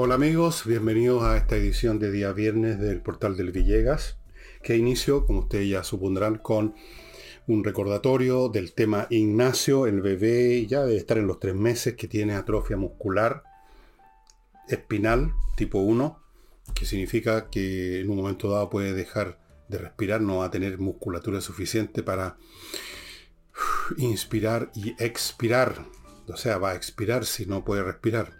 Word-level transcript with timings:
Hola 0.00 0.14
amigos, 0.14 0.62
bienvenidos 0.64 1.24
a 1.24 1.36
esta 1.36 1.56
edición 1.56 1.98
de 1.98 2.12
día 2.12 2.32
viernes 2.32 2.78
del 2.78 3.00
portal 3.00 3.36
del 3.36 3.50
Villegas, 3.50 4.16
que 4.62 4.76
inicio, 4.76 5.26
como 5.26 5.40
ustedes 5.40 5.68
ya 5.68 5.82
supondrán, 5.82 6.36
con 6.38 6.76
un 7.48 7.64
recordatorio 7.64 8.48
del 8.48 8.74
tema 8.74 9.08
Ignacio, 9.10 9.88
el 9.88 10.00
bebé, 10.00 10.64
ya 10.66 10.82
debe 10.82 10.98
estar 10.98 11.18
en 11.18 11.26
los 11.26 11.40
tres 11.40 11.56
meses, 11.56 11.96
que 11.96 12.06
tiene 12.06 12.34
atrofia 12.34 12.76
muscular 12.76 13.42
espinal 14.68 15.32
tipo 15.56 15.80
1, 15.80 16.16
que 16.76 16.84
significa 16.84 17.50
que 17.50 17.98
en 17.98 18.08
un 18.08 18.18
momento 18.18 18.48
dado 18.52 18.70
puede 18.70 18.92
dejar 18.92 19.40
de 19.66 19.78
respirar, 19.78 20.20
no 20.20 20.36
va 20.36 20.44
a 20.44 20.50
tener 20.52 20.78
musculatura 20.78 21.40
suficiente 21.40 22.04
para 22.04 22.36
inspirar 23.96 24.70
y 24.76 24.94
expirar. 25.02 25.86
O 26.28 26.36
sea, 26.36 26.58
va 26.58 26.70
a 26.70 26.76
expirar 26.76 27.24
si 27.24 27.46
no 27.46 27.64
puede 27.64 27.82
respirar. 27.82 28.37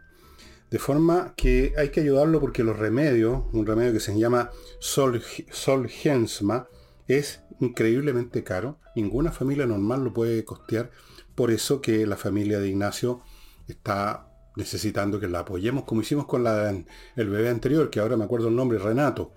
De 0.70 0.78
forma 0.78 1.34
que 1.36 1.72
hay 1.78 1.88
que 1.90 2.00
ayudarlo 2.00 2.40
porque 2.40 2.62
los 2.62 2.78
remedios, 2.78 3.45
un 3.52 3.66
remedio 3.66 3.92
que 3.92 4.00
se 4.00 4.18
llama 4.18 4.50
Sol, 4.80 5.22
Solgensma, 5.50 6.68
es 7.06 7.41
increíblemente 7.60 8.44
caro. 8.44 8.78
Ninguna 8.94 9.32
familia 9.32 9.66
normal 9.66 10.04
lo 10.04 10.12
puede 10.12 10.44
costear. 10.44 10.91
Por 11.34 11.50
eso 11.50 11.80
que 11.80 12.06
la 12.06 12.16
familia 12.16 12.58
de 12.58 12.68
Ignacio 12.68 13.22
está 13.66 14.28
necesitando 14.56 15.20
que 15.20 15.28
la 15.28 15.41
apoyemos, 15.41 15.84
como 15.84 16.00
hicimos 16.00 16.27
con 16.27 16.42
la, 16.42 16.69
el 16.70 17.28
bebé 17.28 17.48
anterior, 17.48 17.91
que 17.91 18.00
ahora 18.00 18.16
me 18.16 18.24
acuerdo 18.24 18.48
el 18.48 18.56
nombre, 18.56 18.78
Renato. 18.78 19.32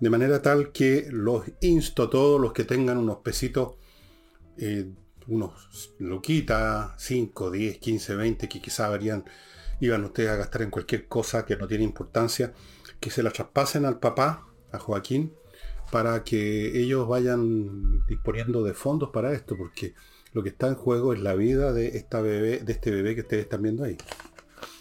De 0.00 0.10
manera 0.10 0.42
tal 0.42 0.72
que 0.72 1.06
los 1.10 1.44
insto 1.60 2.02
a 2.02 2.10
todos 2.10 2.40
los 2.40 2.52
que 2.52 2.64
tengan 2.64 2.98
unos 2.98 3.18
pesitos, 3.18 3.76
eh, 4.58 4.90
unos 5.28 5.94
loquita, 5.98 6.94
5, 6.98 7.50
10, 7.50 7.78
15, 7.78 8.16
20, 8.16 8.48
que 8.48 8.60
quizá 8.60 8.88
varían 8.88 9.24
iban 9.80 10.04
ustedes 10.04 10.30
a 10.30 10.36
gastar 10.36 10.62
en 10.62 10.70
cualquier 10.70 11.08
cosa 11.08 11.44
que 11.44 11.56
no 11.56 11.66
tiene 11.66 11.84
importancia, 11.84 12.52
que 13.00 13.10
se 13.10 13.22
la 13.22 13.30
traspasen 13.30 13.84
al 13.84 13.98
papá, 13.98 14.46
a 14.72 14.78
Joaquín, 14.78 15.34
para 15.90 16.24
que 16.24 16.80
ellos 16.80 17.06
vayan 17.06 18.04
disponiendo 18.06 18.64
de 18.64 18.74
fondos 18.74 19.10
para 19.10 19.32
esto, 19.32 19.56
porque 19.56 19.94
lo 20.32 20.42
que 20.42 20.48
está 20.48 20.68
en 20.68 20.74
juego 20.74 21.12
es 21.12 21.20
la 21.20 21.34
vida 21.34 21.72
de 21.72 21.96
esta 21.96 22.20
bebé, 22.20 22.58
de 22.60 22.72
este 22.72 22.90
bebé 22.90 23.14
que 23.14 23.20
ustedes 23.20 23.44
están 23.44 23.62
viendo 23.62 23.84
ahí. 23.84 23.96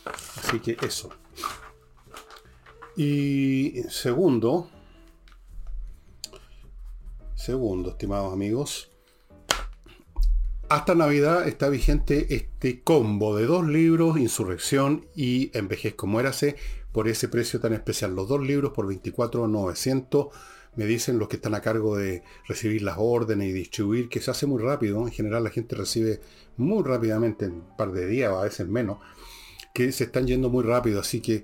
Así 0.06 0.60
que 0.60 0.78
eso. 0.82 1.10
Y 2.96 3.84
segundo, 3.90 4.70
segundo, 7.36 7.92
estimados 7.92 8.32
amigos, 8.34 8.93
hasta 10.74 10.96
Navidad 10.96 11.48
está 11.48 11.70
vigente 11.70 12.34
este 12.34 12.82
combo 12.82 13.38
de 13.38 13.46
dos 13.46 13.64
libros, 13.68 14.18
Insurrección 14.18 15.06
y 15.16 15.56
Envejez 15.56 15.94
como 15.94 16.20
érase, 16.20 16.56
por 16.92 17.08
ese 17.08 17.28
precio 17.28 17.60
tan 17.60 17.74
especial. 17.74 18.16
Los 18.16 18.28
dos 18.28 18.42
libros 18.42 18.72
por 18.74 18.88
24.900. 18.88 20.32
Me 20.76 20.86
dicen 20.88 21.20
los 21.20 21.28
que 21.28 21.36
están 21.36 21.54
a 21.54 21.62
cargo 21.62 21.96
de 21.96 22.24
recibir 22.48 22.82
las 22.82 22.96
órdenes 22.98 23.50
y 23.50 23.52
distribuir, 23.52 24.10
que 24.10 24.20
se 24.20 24.32
hace 24.32 24.48
muy 24.48 24.64
rápido. 24.64 25.06
En 25.06 25.14
general 25.14 25.44
la 25.44 25.52
gente 25.52 25.76
recibe 25.76 26.22
muy 26.58 26.82
rápidamente, 26.82 27.46
en 27.46 27.52
un 27.52 27.78
par 27.78 27.92
de 27.92 28.08
días 28.08 28.32
o 28.32 28.40
a 28.40 28.46
veces 28.46 28.68
menos, 28.68 28.98
que 29.76 29.92
se 29.92 30.06
están 30.06 30.26
yendo 30.26 30.50
muy 30.50 30.64
rápido. 30.64 31.02
Así 31.02 31.22
que 31.22 31.44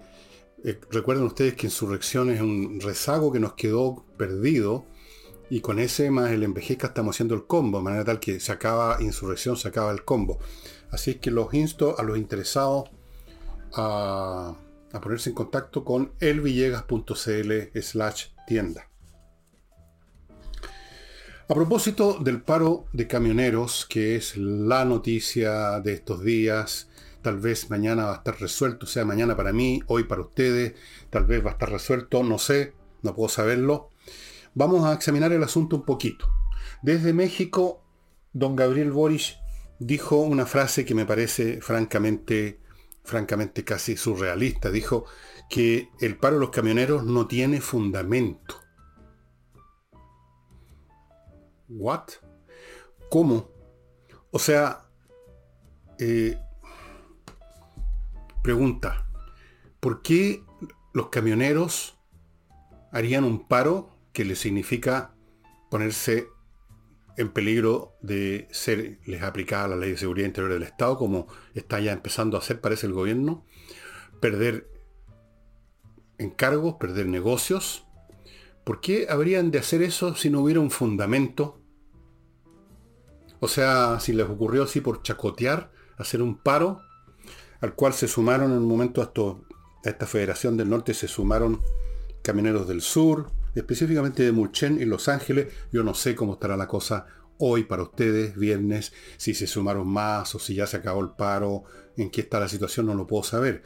eh, 0.63 0.79
recuerden 0.89 1.25
ustedes 1.25 1.53
que 1.53 1.67
Insurrección 1.67 2.31
es 2.31 2.41
un 2.41 2.79
rezago 2.81 3.31
que 3.31 3.39
nos 3.39 3.53
quedó 3.53 4.07
perdido 4.17 4.87
y 5.49 5.61
con 5.61 5.79
ese 5.79 6.11
más 6.11 6.31
el 6.31 6.43
envejezca 6.43 6.87
estamos 6.87 7.15
haciendo 7.15 7.35
el 7.35 7.45
combo, 7.45 7.79
de 7.79 7.83
manera 7.83 8.05
tal 8.05 8.19
que 8.19 8.39
se 8.39 8.51
acaba 8.51 8.97
insurrección, 9.01 9.57
se 9.57 9.67
acaba 9.67 9.91
el 9.91 10.03
combo. 10.03 10.39
Así 10.91 11.11
es 11.11 11.17
que 11.17 11.31
los 11.31 11.53
insto 11.53 11.97
a 11.99 12.03
los 12.03 12.17
interesados 12.17 12.89
a, 13.73 14.55
ponerse 15.01 15.29
en 15.29 15.35
contacto 15.35 15.83
con 15.83 16.13
elvillegas.cl 16.19 17.79
slash 17.81 18.27
tienda. 18.47 18.87
A 21.47 21.55
propósito 21.55 22.19
del 22.19 22.41
paro 22.41 22.85
de 22.93 23.07
camioneros, 23.07 23.87
que 23.87 24.15
es 24.15 24.37
la 24.37 24.85
noticia 24.85 25.79
de 25.79 25.93
estos 25.93 26.23
días, 26.23 26.89
tal 27.23 27.39
vez 27.39 27.71
mañana 27.71 28.05
va 28.05 28.13
a 28.13 28.17
estar 28.17 28.39
resuelto, 28.39 28.85
sea 28.85 29.03
mañana 29.03 29.35
para 29.35 29.51
mí, 29.51 29.81
hoy 29.87 30.03
para 30.03 30.21
ustedes, 30.21 30.75
tal 31.09 31.25
vez 31.25 31.43
va 31.43 31.49
a 31.49 31.53
estar 31.53 31.71
resuelto, 31.71 32.21
no 32.23 32.37
sé, 32.37 32.73
no 33.01 33.15
puedo 33.15 33.29
saberlo 33.29 33.88
vamos 34.59 34.83
a 34.83 34.91
examinar 34.91 35.31
el 35.31 35.41
asunto 35.41 35.77
un 35.77 35.83
poquito. 35.83 36.27
Desde 36.81 37.13
México, 37.13 37.81
don 38.33 38.57
Gabriel 38.57 38.91
Boris 38.91 39.37
dijo 39.79 40.17
una 40.17 40.45
frase 40.45 40.83
que 40.83 40.93
me 40.93 41.05
parece 41.05 41.61
francamente, 41.61 42.59
francamente 43.05 43.63
casi 43.63 43.95
surrealista. 43.95 44.69
Dijo 44.69 45.05
que 45.49 45.87
el 46.01 46.17
paro 46.17 46.35
de 46.35 46.41
los 46.41 46.49
camioneros 46.49 47.05
no 47.05 47.25
tiene 47.25 47.61
fundamento. 47.61 48.55
¿What? 51.69 52.09
¿Cómo? 53.09 53.51
O 54.31 54.39
sea, 54.39 54.89
eh, 55.99 56.37
pregunta, 58.43 59.07
¿por 59.79 60.01
qué 60.01 60.43
los 60.91 61.07
camioneros 61.07 61.97
harían 62.91 63.23
un 63.23 63.47
paro 63.47 63.98
que 64.19 64.25
le 64.25 64.35
significa 64.35 65.15
ponerse 65.69 66.27
en 67.15 67.31
peligro 67.31 67.95
de 68.01 68.49
ser 68.51 68.99
les 69.05 69.23
aplicada 69.23 69.69
la 69.69 69.75
ley 69.77 69.91
de 69.91 69.97
seguridad 69.97 70.27
interior 70.27 70.51
del 70.51 70.63
Estado, 70.63 70.97
como 70.97 71.27
está 71.53 71.79
ya 71.79 71.93
empezando 71.93 72.35
a 72.35 72.41
hacer, 72.41 72.59
parece 72.59 72.87
el 72.87 72.91
gobierno, 72.91 73.45
perder 74.19 74.67
encargos, 76.17 76.75
perder 76.81 77.05
negocios. 77.05 77.85
¿Por 78.65 78.81
qué 78.81 79.07
habrían 79.09 79.51
de 79.51 79.59
hacer 79.59 79.81
eso 79.81 80.13
si 80.15 80.29
no 80.29 80.41
hubiera 80.41 80.59
un 80.59 80.69
fundamento? 80.69 81.61
O 83.39 83.47
sea, 83.47 84.01
si 84.01 84.11
les 84.11 84.27
ocurrió 84.27 84.63
así 84.63 84.81
por 84.81 85.01
chacotear, 85.01 85.71
hacer 85.97 86.21
un 86.21 86.37
paro, 86.37 86.81
al 87.61 87.73
cual 87.73 87.93
se 87.93 88.09
sumaron 88.09 88.51
en 88.51 88.57
un 88.57 88.67
momento 88.67 89.01
a, 89.01 89.13
a 89.15 89.89
esta 89.89 90.05
Federación 90.05 90.57
del 90.57 90.69
Norte, 90.69 90.93
se 90.93 91.07
sumaron 91.07 91.61
Camioneros 92.21 92.67
del 92.67 92.81
Sur, 92.81 93.38
específicamente 93.55 94.23
de 94.23 94.31
Mulchen 94.31 94.81
y 94.81 94.85
Los 94.85 95.07
Ángeles. 95.07 95.47
Yo 95.71 95.83
no 95.83 95.93
sé 95.93 96.15
cómo 96.15 96.33
estará 96.33 96.57
la 96.57 96.67
cosa 96.67 97.05
hoy 97.37 97.63
para 97.63 97.83
ustedes, 97.83 98.35
viernes, 98.35 98.91
si 99.17 99.33
se 99.33 99.47
sumaron 99.47 99.87
más 99.87 100.35
o 100.35 100.39
si 100.39 100.55
ya 100.55 100.67
se 100.67 100.77
acabó 100.77 101.01
el 101.01 101.11
paro, 101.11 101.63
en 101.95 102.09
qué 102.09 102.21
está 102.21 102.39
la 102.39 102.49
situación, 102.49 102.85
no 102.85 102.93
lo 102.93 103.07
puedo 103.07 103.23
saber. 103.23 103.63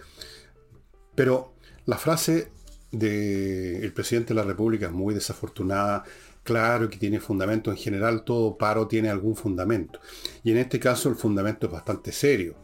Pero 1.15 1.55
la 1.85 1.97
frase 1.97 2.51
del 2.91 3.91
presidente 3.93 4.29
de 4.29 4.39
la 4.39 4.43
República 4.43 4.85
es 4.85 4.91
muy 4.91 5.13
desafortunada. 5.13 6.03
Claro 6.43 6.89
que 6.89 6.97
tiene 6.97 7.19
fundamento, 7.19 7.71
en 7.71 7.77
general 7.77 8.23
todo 8.23 8.57
paro 8.57 8.87
tiene 8.87 9.09
algún 9.09 9.35
fundamento. 9.35 9.99
Y 10.43 10.51
en 10.51 10.57
este 10.57 10.79
caso 10.79 11.09
el 11.09 11.15
fundamento 11.15 11.67
es 11.67 11.73
bastante 11.73 12.11
serio. 12.11 12.55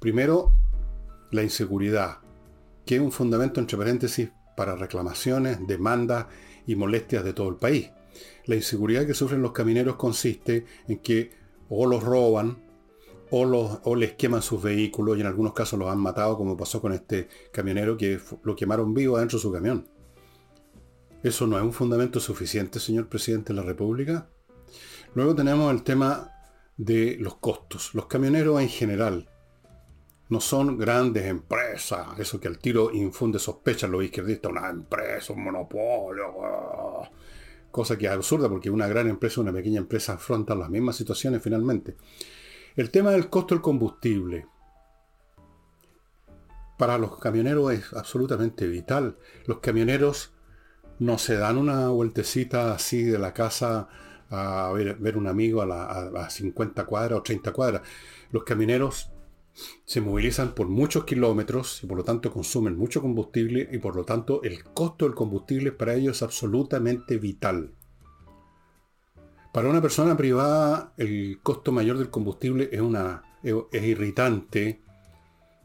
Primero, 0.00 0.52
la 1.30 1.42
inseguridad, 1.42 2.18
que 2.84 2.96
es 2.96 3.00
un 3.00 3.12
fundamento 3.12 3.60
entre 3.60 3.78
paréntesis 3.78 4.30
para 4.56 4.74
reclamaciones, 4.74 5.58
demandas 5.66 6.26
y 6.68 6.76
molestias 6.76 7.24
de 7.24 7.32
todo 7.32 7.48
el 7.48 7.56
país. 7.56 7.90
La 8.44 8.54
inseguridad 8.54 9.06
que 9.06 9.14
sufren 9.14 9.42
los 9.42 9.52
camineros 9.52 9.96
consiste 9.96 10.66
en 10.86 10.98
que 10.98 11.30
o 11.68 11.86
los 11.86 12.04
roban 12.04 12.58
o, 13.30 13.44
los, 13.44 13.80
o 13.84 13.96
les 13.96 14.12
queman 14.12 14.42
sus 14.42 14.62
vehículos 14.62 15.16
y 15.16 15.22
en 15.22 15.26
algunos 15.26 15.54
casos 15.54 15.78
los 15.78 15.90
han 15.90 15.98
matado 15.98 16.36
como 16.36 16.56
pasó 16.56 16.80
con 16.80 16.92
este 16.92 17.28
camionero 17.52 17.96
que 17.96 18.20
lo 18.42 18.54
quemaron 18.54 18.94
vivo 18.94 19.16
adentro 19.16 19.38
de 19.38 19.42
su 19.42 19.52
camión. 19.52 19.88
¿Eso 21.22 21.46
no 21.46 21.56
es 21.56 21.64
un 21.64 21.72
fundamento 21.72 22.20
suficiente, 22.20 22.78
señor 22.78 23.08
presidente 23.08 23.52
de 23.52 23.60
la 23.60 23.66
República? 23.66 24.28
Luego 25.14 25.34
tenemos 25.34 25.72
el 25.72 25.82
tema 25.82 26.30
de 26.76 27.16
los 27.18 27.36
costos. 27.36 27.94
Los 27.94 28.06
camioneros 28.06 28.60
en 28.60 28.68
general 28.68 29.28
no 30.30 30.40
son 30.40 30.76
grandes 30.76 31.24
empresas, 31.24 32.18
eso 32.18 32.38
que 32.38 32.48
al 32.48 32.58
tiro 32.58 32.90
infunde 32.92 33.38
sospecha 33.38 33.86
a 33.86 33.90
los 33.90 34.04
izquierdistas, 34.04 34.50
una 34.50 34.68
empresa, 34.68 35.32
un 35.32 35.44
monopolio, 35.44 36.26
cosa 37.70 37.96
que 37.96 38.06
es 38.06 38.12
absurda 38.12 38.48
porque 38.48 38.70
una 38.70 38.86
gran 38.86 39.08
empresa, 39.08 39.40
una 39.40 39.52
pequeña 39.52 39.78
empresa 39.78 40.14
afrontan 40.14 40.58
las 40.58 40.68
mismas 40.68 40.96
situaciones 40.96 41.42
finalmente. 41.42 41.96
El 42.76 42.90
tema 42.90 43.10
del 43.10 43.28
costo 43.28 43.54
del 43.54 43.62
combustible. 43.62 44.46
Para 46.78 46.98
los 46.98 47.18
camioneros 47.18 47.72
es 47.72 47.92
absolutamente 47.92 48.68
vital. 48.68 49.16
Los 49.46 49.58
camioneros 49.58 50.32
no 51.00 51.18
se 51.18 51.36
dan 51.36 51.58
una 51.58 51.88
vueltecita 51.88 52.72
así 52.72 53.02
de 53.02 53.18
la 53.18 53.32
casa 53.32 53.88
a 54.30 54.70
ver, 54.72 54.96
ver 54.96 55.16
un 55.16 55.26
amigo 55.26 55.62
a, 55.62 55.66
la, 55.66 55.84
a 55.86 56.30
50 56.30 56.84
cuadras 56.84 57.18
o 57.18 57.22
30 57.22 57.52
cuadras. 57.52 57.82
Los 58.30 58.44
camioneros 58.44 59.10
se 59.84 60.00
movilizan 60.00 60.54
por 60.54 60.68
muchos 60.68 61.04
kilómetros 61.04 61.82
y 61.82 61.86
por 61.86 61.98
lo 61.98 62.04
tanto 62.04 62.32
consumen 62.32 62.76
mucho 62.76 63.00
combustible 63.00 63.68
y 63.72 63.78
por 63.78 63.96
lo 63.96 64.04
tanto 64.04 64.42
el 64.42 64.64
costo 64.64 65.04
del 65.04 65.14
combustible 65.14 65.72
para 65.72 65.94
ellos 65.94 66.16
es 66.16 66.22
absolutamente 66.22 67.18
vital. 67.18 67.72
Para 69.52 69.70
una 69.70 69.82
persona 69.82 70.16
privada 70.16 70.92
el 70.96 71.40
costo 71.42 71.72
mayor 71.72 71.98
del 71.98 72.10
combustible 72.10 72.68
es, 72.70 72.80
una, 72.80 73.22
es 73.42 73.82
irritante, 73.82 74.82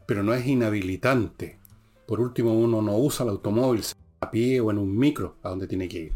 pero 0.06 0.22
no 0.22 0.34
es 0.34 0.46
inhabilitante. 0.46 1.58
Por 2.06 2.20
último, 2.20 2.52
uno 2.52 2.82
no 2.82 2.96
usa 2.98 3.24
el 3.24 3.30
automóvil 3.30 3.82
a 4.20 4.30
pie 4.30 4.60
o 4.60 4.70
en 4.70 4.78
un 4.78 4.96
micro 4.96 5.36
a 5.42 5.50
donde 5.50 5.66
tiene 5.66 5.88
que 5.88 5.98
ir. 5.98 6.12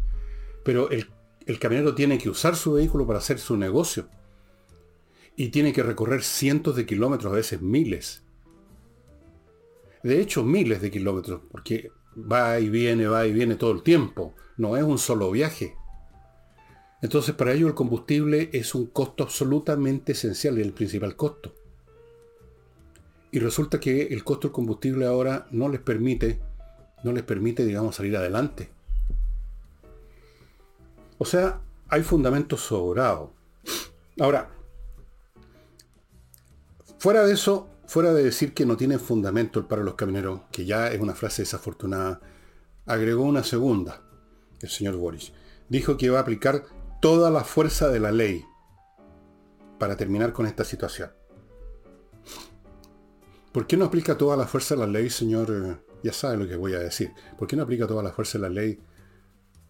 Pero 0.63 0.89
el, 0.89 1.09
el 1.45 1.59
camionero 1.59 1.95
tiene 1.95 2.17
que 2.17 2.29
usar 2.29 2.55
su 2.55 2.73
vehículo 2.73 3.07
para 3.07 3.19
hacer 3.19 3.39
su 3.39 3.55
negocio. 3.57 4.07
Y 5.39 5.51
tiene 5.51 5.71
que 5.71 5.83
recorrer 5.83 6.21
cientos 6.21 6.75
de 6.75 6.85
kilómetros, 6.85 7.31
a 7.31 7.35
veces 7.37 7.61
miles. 7.61 8.23
De 10.03 10.19
hecho, 10.19 10.43
miles 10.43 10.81
de 10.81 10.91
kilómetros, 10.91 11.39
porque 11.49 11.93
va 12.29 12.59
y 12.59 12.67
viene, 12.67 13.07
va 13.07 13.25
y 13.25 13.31
viene 13.31 13.55
todo 13.55 13.71
el 13.71 13.81
tiempo. 13.81 14.35
No 14.57 14.75
es 14.75 14.83
un 14.83 14.97
solo 14.97 15.31
viaje. 15.31 15.77
Entonces, 17.01 17.35
para 17.35 17.53
ello 17.53 17.67
el 17.67 17.73
combustible 17.73 18.49
es 18.51 18.75
un 18.75 18.87
costo 18.87 19.23
absolutamente 19.23 20.11
esencial, 20.11 20.59
y 20.59 20.61
el 20.61 20.73
principal 20.73 21.15
costo. 21.15 21.55
Y 23.31 23.39
resulta 23.39 23.79
que 23.79 24.07
el 24.07 24.25
costo 24.25 24.49
del 24.49 24.53
combustible 24.53 25.05
ahora 25.05 25.47
no 25.51 25.69
les 25.69 25.79
permite, 25.79 26.41
no 27.05 27.13
les 27.13 27.23
permite, 27.23 27.63
digamos, 27.63 27.95
salir 27.95 28.17
adelante. 28.17 28.71
O 31.17 31.23
sea, 31.23 31.61
hay 31.87 32.03
fundamentos 32.03 32.59
sobrados. 32.59 33.29
Ahora, 34.19 34.58
fuera 36.99 37.25
de 37.25 37.33
eso, 37.33 37.69
fuera 37.87 38.13
de 38.13 38.23
decir 38.23 38.53
que 38.53 38.65
no 38.65 38.77
tienen 38.77 38.99
fundamento 38.99 39.59
el 39.59 39.65
paro 39.65 39.81
de 39.81 39.87
los 39.87 39.95
camioneros, 39.95 40.41
que 40.51 40.65
ya 40.65 40.91
es 40.91 40.99
una 40.99 41.15
frase 41.15 41.41
desafortunada, 41.41 42.21
agregó 42.85 43.23
una 43.23 43.43
segunda, 43.43 44.03
el 44.61 44.69
señor 44.69 44.95
Boris. 44.97 45.31
Dijo 45.69 45.97
que 45.97 46.07
iba 46.07 46.19
a 46.19 46.21
aplicar 46.21 46.65
toda 47.01 47.31
la 47.31 47.43
fuerza 47.43 47.87
de 47.89 47.99
la 47.99 48.11
ley 48.11 48.45
para 49.79 49.95
terminar 49.95 50.33
con 50.33 50.45
esta 50.45 50.63
situación. 50.63 51.11
¿Por 53.51 53.65
qué 53.65 53.77
no 53.77 53.85
aplica 53.85 54.17
toda 54.17 54.37
la 54.37 54.45
fuerza 54.45 54.75
de 54.75 54.81
la 54.81 54.87
ley, 54.87 55.09
señor? 55.09 55.83
Ya 56.03 56.13
sabe 56.13 56.37
lo 56.37 56.47
que 56.47 56.55
voy 56.55 56.73
a 56.73 56.79
decir. 56.79 57.13
¿Por 57.37 57.47
qué 57.47 57.55
no 57.55 57.63
aplica 57.63 57.87
toda 57.87 58.03
la 58.03 58.11
fuerza 58.11 58.37
de 58.37 58.43
la 58.43 58.49
ley 58.49 58.79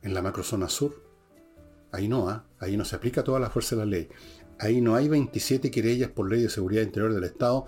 en 0.02 0.14
la 0.14 0.22
macrozona 0.22 0.68
sur? 0.68 1.10
Ahí 1.92 2.08
no, 2.08 2.30
¿ah? 2.30 2.46
ahí 2.60 2.78
no 2.78 2.86
se 2.86 2.96
aplica 2.96 3.24
toda 3.24 3.40
la 3.40 3.50
fuerza 3.50 3.76
de 3.76 3.86
la 3.86 3.86
ley. 3.86 4.10
Ahí 4.60 4.82
no 4.82 4.96
hay 4.96 5.08
27 5.08 5.72
querellas 5.72 6.12
por 6.12 6.30
ley 6.30 6.42
de 6.42 6.50
seguridad 6.50 6.82
interior 6.82 7.14
del 7.14 7.24
Estado 7.24 7.66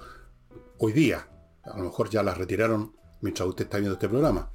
hoy 0.77 0.91
día. 0.91 1.29
A 1.63 1.77
lo 1.77 1.85
mejor 1.85 2.09
ya 2.09 2.21
las 2.21 2.37
retiraron 2.37 2.93
mientras 3.21 3.47
usted 3.47 3.63
está 3.63 3.77
viendo 3.77 3.93
este 3.93 4.09
programa. 4.09 4.51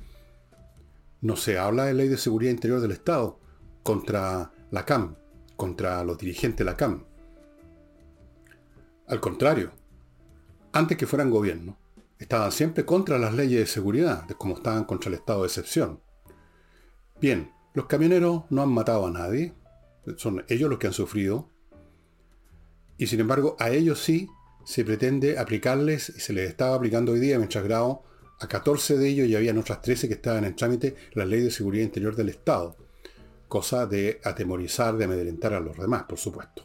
No 1.22 1.34
se 1.36 1.58
habla 1.58 1.86
de 1.86 1.94
ley 1.94 2.08
de 2.08 2.18
seguridad 2.18 2.50
interior 2.50 2.80
del 2.80 2.90
Estado 2.90 3.40
contra 3.82 4.52
la 4.70 4.84
CAM, 4.84 5.16
contra 5.56 6.04
los 6.04 6.18
dirigentes 6.18 6.58
de 6.58 6.64
la 6.66 6.76
CAM. 6.76 7.06
Al 9.06 9.20
contrario, 9.20 9.72
antes 10.72 10.98
que 10.98 11.06
fueran 11.06 11.30
gobierno, 11.30 11.78
estaban 12.18 12.52
siempre 12.52 12.84
contra 12.84 13.18
las 13.18 13.32
leyes 13.32 13.60
de 13.60 13.66
seguridad, 13.66 14.28
como 14.36 14.56
estaban 14.56 14.84
contra 14.84 15.08
el 15.08 15.14
estado 15.14 15.40
de 15.40 15.46
excepción. 15.46 16.02
Bien, 17.18 17.50
los 17.72 17.86
camioneros 17.86 18.42
no 18.50 18.62
han 18.62 18.68
matado 18.68 19.06
a 19.06 19.10
nadie, 19.10 19.54
son 20.16 20.44
ellos 20.48 20.68
los 20.68 20.78
que 20.78 20.88
han 20.88 20.92
sufrido, 20.92 21.48
y 22.98 23.06
sin 23.06 23.20
embargo 23.20 23.56
a 23.58 23.70
ellos 23.70 24.02
sí 24.02 24.28
se 24.64 24.84
pretende 24.84 25.38
aplicarles, 25.38 26.12
y 26.16 26.20
se 26.20 26.32
les 26.32 26.48
estaba 26.48 26.74
aplicando 26.74 27.12
hoy 27.12 27.20
día 27.20 27.38
mientras 27.38 27.64
grabo, 27.64 28.04
a 28.40 28.48
14 28.48 28.98
de 28.98 29.08
ellos 29.08 29.28
y 29.28 29.36
habían 29.36 29.58
otras 29.58 29.80
13 29.80 30.08
que 30.08 30.14
estaban 30.14 30.44
en 30.44 30.56
trámite 30.56 30.94
la 31.12 31.24
ley 31.24 31.40
de 31.40 31.50
seguridad 31.50 31.84
interior 31.84 32.16
del 32.16 32.28
Estado, 32.28 32.76
cosa 33.48 33.86
de 33.86 34.20
atemorizar, 34.24 34.96
de 34.96 35.04
amedrentar 35.04 35.54
a 35.54 35.60
los 35.60 35.76
demás, 35.78 36.04
por 36.04 36.18
supuesto. 36.18 36.64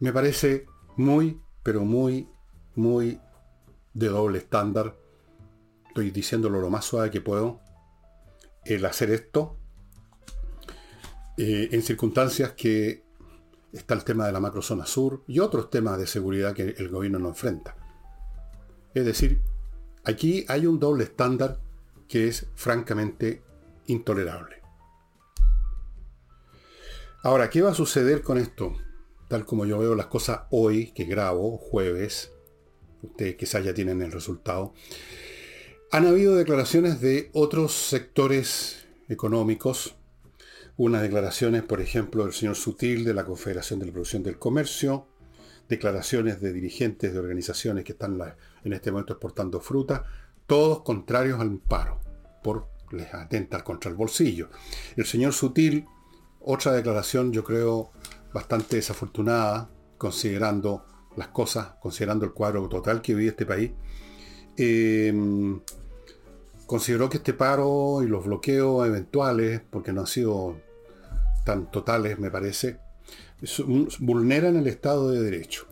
Me 0.00 0.12
parece 0.12 0.66
muy, 0.96 1.40
pero 1.62 1.84
muy 1.84 2.26
muy 2.74 3.20
de 3.94 4.08
doble 4.08 4.38
estándar. 4.38 4.96
Estoy 5.88 6.10
diciéndolo 6.10 6.60
lo 6.60 6.70
más 6.70 6.84
suave 6.84 7.10
que 7.10 7.20
puedo. 7.20 7.60
El 8.64 8.84
hacer 8.84 9.10
esto 9.10 9.56
eh, 11.36 11.68
en 11.72 11.82
circunstancias 11.82 12.52
que 12.52 13.04
está 13.72 13.94
el 13.94 14.04
tema 14.04 14.26
de 14.26 14.32
la 14.32 14.40
macrozona 14.40 14.86
sur 14.86 15.22
y 15.26 15.38
otros 15.38 15.70
temas 15.70 15.98
de 15.98 16.06
seguridad 16.06 16.54
que 16.54 16.74
el 16.76 16.88
gobierno 16.88 17.18
no 17.18 17.28
enfrenta. 17.28 17.76
Es 18.94 19.04
decir, 19.04 19.40
aquí 20.04 20.44
hay 20.48 20.66
un 20.66 20.78
doble 20.78 21.04
estándar 21.04 21.60
que 22.08 22.28
es 22.28 22.46
francamente 22.54 23.42
intolerable. 23.86 24.56
Ahora, 27.22 27.50
¿qué 27.50 27.62
va 27.62 27.70
a 27.70 27.74
suceder 27.74 28.22
con 28.22 28.38
esto? 28.38 28.74
Tal 29.28 29.44
como 29.44 29.66
yo 29.66 29.78
veo 29.78 29.94
las 29.94 30.06
cosas 30.06 30.42
hoy, 30.50 30.92
que 30.92 31.04
grabo, 31.04 31.58
jueves 31.58 32.32
ustedes 33.02 33.36
quizás 33.36 33.64
ya 33.64 33.74
tienen 33.74 34.02
el 34.02 34.12
resultado, 34.12 34.74
han 35.90 36.06
habido 36.06 36.36
declaraciones 36.36 37.00
de 37.00 37.30
otros 37.32 37.72
sectores 37.72 38.86
económicos, 39.08 39.96
unas 40.82 41.02
declaraciones, 41.02 41.62
por 41.62 41.82
ejemplo, 41.82 42.24
del 42.24 42.32
señor 42.32 42.56
Sutil 42.56 43.04
de 43.04 43.12
la 43.12 43.26
Confederación 43.26 43.80
de 43.80 43.84
la 43.84 43.92
Producción 43.92 44.22
del 44.22 44.38
Comercio, 44.38 45.08
declaraciones 45.68 46.40
de 46.40 46.54
dirigentes 46.54 47.12
de 47.12 47.18
organizaciones 47.18 47.84
que 47.84 47.92
están 47.92 48.18
en 48.64 48.72
este 48.72 48.90
momento 48.90 49.12
exportando 49.12 49.60
fruta, 49.60 50.06
todos 50.46 50.80
contrarios 50.80 51.38
al 51.38 51.58
paro, 51.58 52.00
por 52.42 52.68
les 52.92 53.12
atentar 53.12 53.62
contra 53.62 53.90
el 53.90 53.96
bolsillo. 53.98 54.48
El 54.96 55.04
señor 55.04 55.34
Sutil, 55.34 55.84
otra 56.40 56.72
declaración 56.72 57.30
yo 57.30 57.44
creo 57.44 57.90
bastante 58.32 58.76
desafortunada, 58.76 59.68
considerando 59.98 60.86
las 61.14 61.28
cosas, 61.28 61.74
considerando 61.82 62.24
el 62.24 62.32
cuadro 62.32 62.66
total 62.70 63.02
que 63.02 63.14
vive 63.14 63.28
este 63.28 63.44
país, 63.44 63.72
eh, 64.56 65.12
consideró 66.64 67.10
que 67.10 67.18
este 67.18 67.34
paro 67.34 68.02
y 68.02 68.06
los 68.06 68.24
bloqueos 68.24 68.86
eventuales, 68.86 69.60
porque 69.68 69.92
no 69.92 70.00
han 70.00 70.06
sido 70.06 70.69
tan 71.44 71.70
totales, 71.70 72.18
me 72.18 72.30
parece, 72.30 72.78
vulneran 73.98 74.56
el 74.56 74.66
Estado 74.66 75.10
de 75.10 75.22
Derecho. 75.22 75.66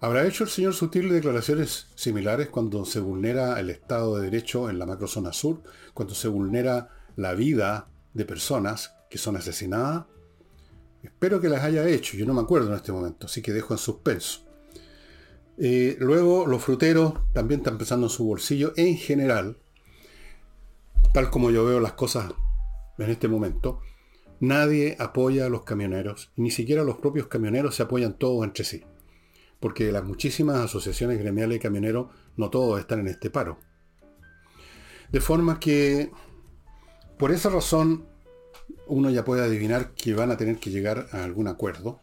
¿Habrá 0.00 0.26
hecho 0.26 0.44
el 0.44 0.50
señor 0.50 0.74
Sutil 0.74 1.08
declaraciones 1.08 1.88
similares 1.94 2.48
cuando 2.48 2.84
se 2.84 3.00
vulnera 3.00 3.58
el 3.58 3.70
Estado 3.70 4.16
de 4.16 4.30
Derecho 4.30 4.68
en 4.68 4.78
la 4.78 4.86
macrozona 4.86 5.32
sur, 5.32 5.62
cuando 5.94 6.14
se 6.14 6.28
vulnera 6.28 6.90
la 7.16 7.32
vida 7.32 7.88
de 8.12 8.24
personas 8.26 8.94
que 9.08 9.18
son 9.18 9.36
asesinadas? 9.36 10.04
Espero 11.02 11.40
que 11.40 11.48
las 11.48 11.64
haya 11.64 11.88
hecho, 11.88 12.16
yo 12.16 12.26
no 12.26 12.34
me 12.34 12.42
acuerdo 12.42 12.68
en 12.68 12.74
este 12.74 12.92
momento, 12.92 13.26
así 13.26 13.40
que 13.40 13.52
dejo 13.52 13.74
en 13.74 13.78
suspenso. 13.78 14.46
Eh, 15.58 15.96
luego 15.98 16.46
los 16.46 16.62
fruteros 16.62 17.14
también 17.32 17.60
están 17.60 17.78
pensando 17.78 18.06
en 18.06 18.10
su 18.10 18.24
bolsillo 18.24 18.74
en 18.76 18.96
general, 18.98 19.58
tal 21.12 21.30
como 21.30 21.50
yo 21.50 21.64
veo 21.64 21.80
las 21.80 21.92
cosas 21.92 22.32
en 22.98 23.10
este 23.10 23.28
momento. 23.28 23.80
Nadie 24.40 24.96
apoya 24.98 25.46
a 25.46 25.48
los 25.48 25.64
camioneros, 25.64 26.30
ni 26.36 26.50
siquiera 26.50 26.84
los 26.84 26.98
propios 26.98 27.26
camioneros 27.26 27.74
se 27.74 27.82
apoyan 27.82 28.18
todos 28.18 28.44
entre 28.44 28.64
sí, 28.64 28.84
porque 29.60 29.90
las 29.90 30.04
muchísimas 30.04 30.56
asociaciones 30.58 31.18
gremiales 31.18 31.56
de 31.56 31.62
camioneros 31.62 32.08
no 32.36 32.50
todos 32.50 32.78
están 32.78 33.00
en 33.00 33.08
este 33.08 33.30
paro. 33.30 33.58
De 35.10 35.20
forma 35.20 35.58
que, 35.58 36.10
por 37.18 37.32
esa 37.32 37.48
razón, 37.48 38.06
uno 38.86 39.10
ya 39.10 39.24
puede 39.24 39.42
adivinar 39.42 39.94
que 39.94 40.14
van 40.14 40.30
a 40.30 40.36
tener 40.36 40.58
que 40.58 40.70
llegar 40.70 41.08
a 41.12 41.24
algún 41.24 41.48
acuerdo. 41.48 42.02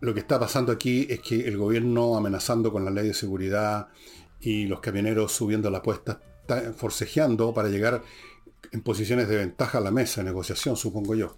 Lo 0.00 0.14
que 0.14 0.20
está 0.20 0.38
pasando 0.38 0.72
aquí 0.72 1.06
es 1.10 1.20
que 1.20 1.48
el 1.48 1.56
gobierno 1.56 2.16
amenazando 2.16 2.72
con 2.72 2.84
la 2.84 2.90
ley 2.90 3.08
de 3.08 3.14
seguridad 3.14 3.88
y 4.40 4.66
los 4.66 4.80
camioneros 4.80 5.32
subiendo 5.32 5.70
la 5.70 5.78
apuesta, 5.78 6.20
forcejeando 6.76 7.54
para 7.54 7.68
llegar 7.68 8.02
en 8.70 8.82
posiciones 8.82 9.28
de 9.28 9.36
ventaja 9.36 9.78
a 9.78 9.80
la 9.80 9.90
mesa 9.90 10.20
de 10.20 10.26
negociación, 10.26 10.76
supongo 10.76 11.14
yo. 11.14 11.36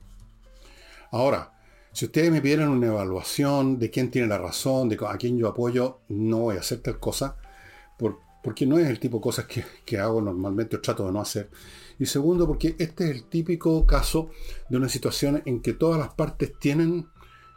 Ahora, 1.10 1.52
si 1.92 2.06
ustedes 2.06 2.30
me 2.30 2.40
pidieran 2.40 2.70
una 2.70 2.88
evaluación 2.88 3.78
de 3.78 3.90
quién 3.90 4.10
tiene 4.10 4.28
la 4.28 4.38
razón, 4.38 4.88
de 4.88 4.98
a 5.06 5.16
quién 5.16 5.38
yo 5.38 5.48
apoyo, 5.48 6.00
no 6.08 6.38
voy 6.38 6.56
a 6.56 6.60
hacer 6.60 6.80
tal 6.80 6.98
cosa, 6.98 7.36
porque 8.42 8.66
no 8.66 8.78
es 8.78 8.88
el 8.88 9.00
tipo 9.00 9.18
de 9.18 9.22
cosas 9.22 9.46
que, 9.46 9.64
que 9.86 9.98
hago 9.98 10.20
normalmente 10.20 10.76
o 10.76 10.80
trato 10.80 11.06
de 11.06 11.12
no 11.12 11.20
hacer. 11.20 11.50
Y 11.98 12.06
segundo, 12.06 12.46
porque 12.46 12.76
este 12.78 13.04
es 13.04 13.10
el 13.10 13.24
típico 13.24 13.86
caso 13.86 14.30
de 14.68 14.76
una 14.76 14.88
situación 14.88 15.42
en 15.46 15.62
que 15.62 15.72
todas 15.72 15.98
las 15.98 16.12
partes 16.14 16.52
tienen, 16.58 17.06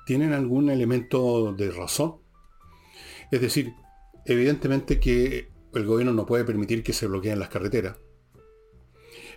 tienen 0.06 0.32
algún 0.32 0.70
elemento 0.70 1.52
de 1.54 1.72
razón. 1.72 2.18
Es 3.32 3.42
decir, 3.42 3.74
evidentemente 4.26 5.00
que 5.00 5.50
el 5.78 5.86
gobierno 5.86 6.14
no 6.14 6.26
puede 6.26 6.44
permitir 6.44 6.84
que 6.84 6.94
se 6.94 7.08
bloqueen 7.08 7.40
las 7.40 7.50
carreteras. 7.50 7.98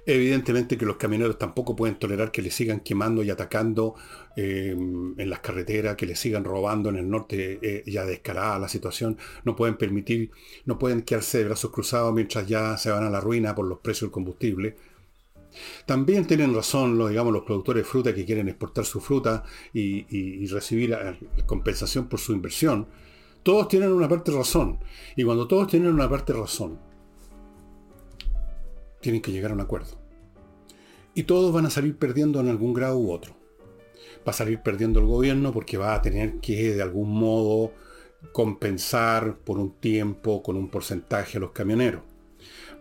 Evidentemente 0.07 0.79
que 0.79 0.87
los 0.87 0.97
camioneros 0.97 1.39
tampoco 1.39 1.77
pueden 1.77 1.99
tolerar 1.99 2.33
que 2.33 2.41
le 2.41 2.51
sigan 2.51 2.81
quemando 2.81 3.23
y 3.23 3.31
atacando 3.31 3.95
eh, 4.35 4.71
en 4.75 5.31
las 5.31 5.41
carreteras, 5.41 5.97
que 5.97 6.07
le 6.07 6.17
sigan 6.17 6.45
robando 6.45 6.89
en 6.89 6.97
el 6.97 7.09
norte 7.09 7.59
eh, 7.63 7.85
ya 7.87 8.05
descarada 8.07 8.59
la 8.59 8.69
situación. 8.69 9.19
No 9.45 9.55
pueden 9.55 9.77
permitir, 9.77 10.31
no 10.65 10.79
pueden 10.79 11.03
quedarse 11.03 11.39
de 11.39 11.45
brazos 11.45 11.71
cruzados 11.71 12.15
mientras 12.15 12.47
ya 12.47 12.77
se 12.79 12.91
van 12.91 13.05
a 13.05 13.11
la 13.11 13.21
ruina 13.21 13.55
por 13.55 13.67
los 13.67 13.81
precios 13.81 14.09
del 14.09 14.13
combustible. 14.13 14.77
También 15.85 16.27
tienen 16.27 16.55
razón 16.55 16.97
los, 16.97 17.11
digamos, 17.11 17.33
los 17.33 17.43
productores 17.43 17.83
de 17.83 17.89
fruta 17.89 18.15
que 18.15 18.25
quieren 18.25 18.49
exportar 18.49 18.85
su 18.85 19.01
fruta 19.01 19.45
y, 19.73 20.47
recibir 20.47 20.93
eh, 20.93 21.19
compensación 21.47 22.09
por 22.09 22.21
su 22.21 22.33
inversión. 22.33 22.89
Todos 23.43 23.69
tienen 23.69 23.93
una 23.93 24.09
parte 24.09 24.33
razón. 24.33 24.79
Y 25.17 25.25
cuando 25.25 25.47
todos 25.47 25.69
tienen 25.69 25.93
una 25.93 26.09
parte 26.09 26.33
razón, 26.33 26.79
tienen 29.01 29.23
que 29.23 29.33
llegar 29.33 29.51
a 29.51 29.55
un 29.55 29.61
acuerdo. 29.61 29.99
Y 31.15 31.25
todos 31.25 31.53
van 31.53 31.67
a 31.67 31.71
salir 31.71 31.97
perdiendo 31.97 32.41
en 32.41 32.49
algún 32.49 32.73
grado 32.75 32.99
u 32.99 33.11
otro. 33.11 33.35
Va 34.27 34.31
a 34.31 34.35
salir 34.35 34.61
perdiendo 34.61 35.01
el 35.01 35.07
gobierno 35.07 35.53
porque 35.53 35.79
va 35.79 35.95
a 35.95 36.03
tener 36.03 36.39
que 36.41 36.75
de 36.75 36.83
algún 36.83 37.11
modo 37.13 37.73
compensar 38.33 39.39
por 39.39 39.59
un 39.59 39.73
tiempo 39.73 40.43
con 40.43 40.57
un 40.57 40.69
porcentaje 40.69 41.39
a 41.39 41.41
los 41.41 41.53
camioneros. 41.53 42.03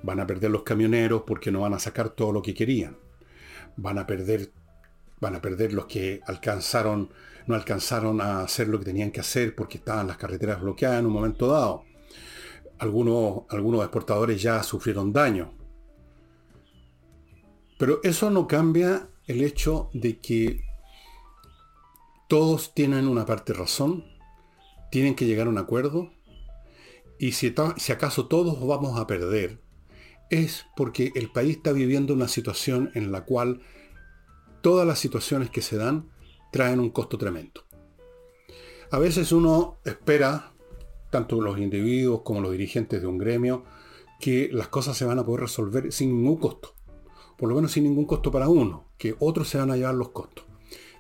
Van 0.04 0.20
a 0.20 0.28
perder 0.28 0.52
los 0.52 0.64
camioneros 0.64 1.24
porque 1.26 1.52
no 1.52 1.62
van 1.62 1.74
a 1.74 1.80
sacar 1.80 2.10
todo 2.10 2.32
lo 2.32 2.42
que 2.42 2.54
querían. 2.54 2.98
Van 3.78 3.98
a 3.98 4.06
perder, 4.06 4.52
van 5.20 5.36
a 5.36 5.42
perder 5.42 5.74
los 5.74 5.86
que 5.86 6.22
alcanzaron, 6.26 7.10
no 7.48 7.56
alcanzaron 7.56 8.22
a 8.22 8.42
hacer 8.42 8.68
lo 8.68 8.80
que 8.80 8.86
tenían 8.86 9.12
que 9.12 9.20
hacer 9.20 9.56
porque 9.56 9.78
estaban 9.78 10.08
las 10.08 10.18
carreteras 10.18 10.62
bloqueadas 10.62 11.00
en 11.00 11.06
un 11.06 11.14
momento 11.14 11.48
dado. 11.48 11.84
Algunos, 12.78 13.44
algunos 13.50 13.82
exportadores 13.82 14.42
ya 14.42 14.64
sufrieron 14.64 15.12
daño. 15.12 15.54
Pero 17.78 18.00
eso 18.04 18.30
no 18.30 18.48
cambia 18.48 19.10
el 19.28 19.42
hecho 19.42 19.90
de 19.94 20.20
que 20.20 20.64
todos 22.28 22.74
tienen 22.74 23.08
una 23.08 23.26
parte 23.26 23.54
razón, 23.54 24.06
tienen 24.92 25.16
que 25.16 25.26
llegar 25.26 25.48
a 25.48 25.50
un 25.50 25.58
acuerdo, 25.58 26.12
y 27.18 27.34
si, 27.34 27.54
si 27.78 27.92
acaso 27.92 28.28
todos 28.28 28.66
vamos 28.66 29.00
a 29.00 29.08
perder, 29.08 29.62
es 30.30 30.66
porque 30.76 31.12
el 31.16 31.32
país 31.32 31.58
está 31.58 31.72
viviendo 31.72 32.14
una 32.14 32.28
situación 32.28 32.92
en 32.94 33.12
la 33.12 33.26
cual 33.26 33.62
todas 34.62 34.88
las 34.88 35.00
situaciones 35.00 35.50
que 35.50 35.62
se 35.62 35.78
dan 35.78 36.10
traen 36.52 36.80
un 36.80 36.90
costo 36.90 37.18
tremendo. 37.18 37.66
A 38.92 39.00
veces 39.00 39.32
uno 39.32 39.78
espera, 39.86 40.54
tanto 41.12 41.42
los 41.42 41.60
individuos 41.60 42.22
como 42.24 42.42
los 42.42 42.52
dirigentes 42.52 43.02
de 43.02 43.08
un 43.08 43.18
gremio, 43.18 43.64
que 44.20 44.50
las 44.52 44.68
cosas 44.68 44.98
se 44.98 45.06
van 45.06 45.20
a 45.20 45.26
poder 45.26 45.42
resolver 45.42 45.92
sin 45.92 46.10
ningún 46.10 46.38
costo 46.38 46.76
por 47.40 47.48
lo 47.48 47.56
menos 47.56 47.72
sin 47.72 47.86
ningún 47.86 48.06
costo 48.06 48.32
para 48.32 48.50
uno, 48.50 48.92
que 48.98 49.16
otros 49.18 49.48
se 49.48 49.58
van 49.58 49.72
a 49.72 49.78
llevar 49.78 49.96
los 49.96 50.10
costos. 50.10 50.44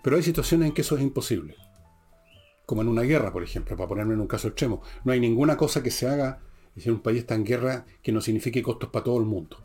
Pero 0.01 0.15
hay 0.15 0.23
situaciones 0.23 0.69
en 0.69 0.73
que 0.73 0.81
eso 0.81 0.95
es 0.95 1.03
imposible. 1.03 1.57
Como 2.65 2.81
en 2.81 2.87
una 2.87 3.01
guerra, 3.01 3.33
por 3.33 3.43
ejemplo, 3.43 3.75
para 3.75 3.89
ponerme 3.89 4.13
en 4.13 4.21
un 4.21 4.27
caso 4.27 4.47
extremo. 4.47 4.81
No 5.03 5.11
hay 5.11 5.19
ninguna 5.19 5.57
cosa 5.57 5.83
que 5.83 5.91
se 5.91 6.07
haga 6.07 6.39
si 6.77 6.89
un 6.89 7.01
país 7.01 7.19
está 7.19 7.35
en 7.35 7.43
guerra 7.43 7.85
que 8.01 8.13
no 8.13 8.21
signifique 8.21 8.63
costos 8.63 8.89
para 8.89 9.03
todo 9.03 9.19
el 9.19 9.25
mundo. 9.25 9.57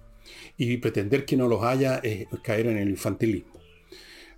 Y 0.56 0.78
pretender 0.78 1.24
que 1.24 1.36
no 1.36 1.46
los 1.46 1.62
haya 1.62 1.98
es 1.98 2.26
caer 2.42 2.66
en 2.66 2.78
el 2.78 2.88
infantilismo. 2.88 3.53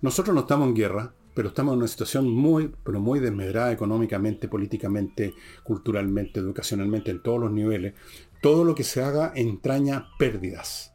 Nosotros 0.01 0.33
no 0.35 0.41
estamos 0.41 0.67
en 0.67 0.75
guerra, 0.75 1.13
pero 1.33 1.49
estamos 1.49 1.73
en 1.73 1.79
una 1.79 1.87
situación 1.87 2.29
muy, 2.29 2.73
pero 2.83 2.99
muy 2.99 3.19
desmedrada 3.19 3.71
económicamente, 3.71 4.47
políticamente, 4.47 5.33
culturalmente, 5.63 6.39
educacionalmente, 6.39 7.11
en 7.11 7.21
todos 7.21 7.39
los 7.39 7.51
niveles. 7.51 7.93
Todo 8.41 8.63
lo 8.63 8.75
que 8.75 8.83
se 8.83 9.01
haga 9.01 9.33
entraña 9.35 10.09
pérdidas. 10.17 10.93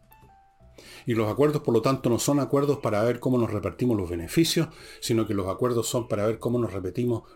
Y 1.06 1.14
los 1.14 1.30
acuerdos, 1.30 1.62
por 1.62 1.74
lo 1.74 1.82
tanto, 1.82 2.10
no 2.10 2.18
son 2.18 2.40
acuerdos 2.40 2.78
para 2.78 3.02
ver 3.02 3.18
cómo 3.20 3.38
nos 3.38 3.52
repartimos 3.52 3.96
los 3.96 4.10
beneficios, 4.10 4.68
sino 5.00 5.26
que 5.26 5.34
los 5.34 5.48
acuerdos 5.48 5.88
son 5.88 6.08
para 6.08 6.26
ver 6.26 6.38
cómo 6.38 6.58
nos, 6.58 6.72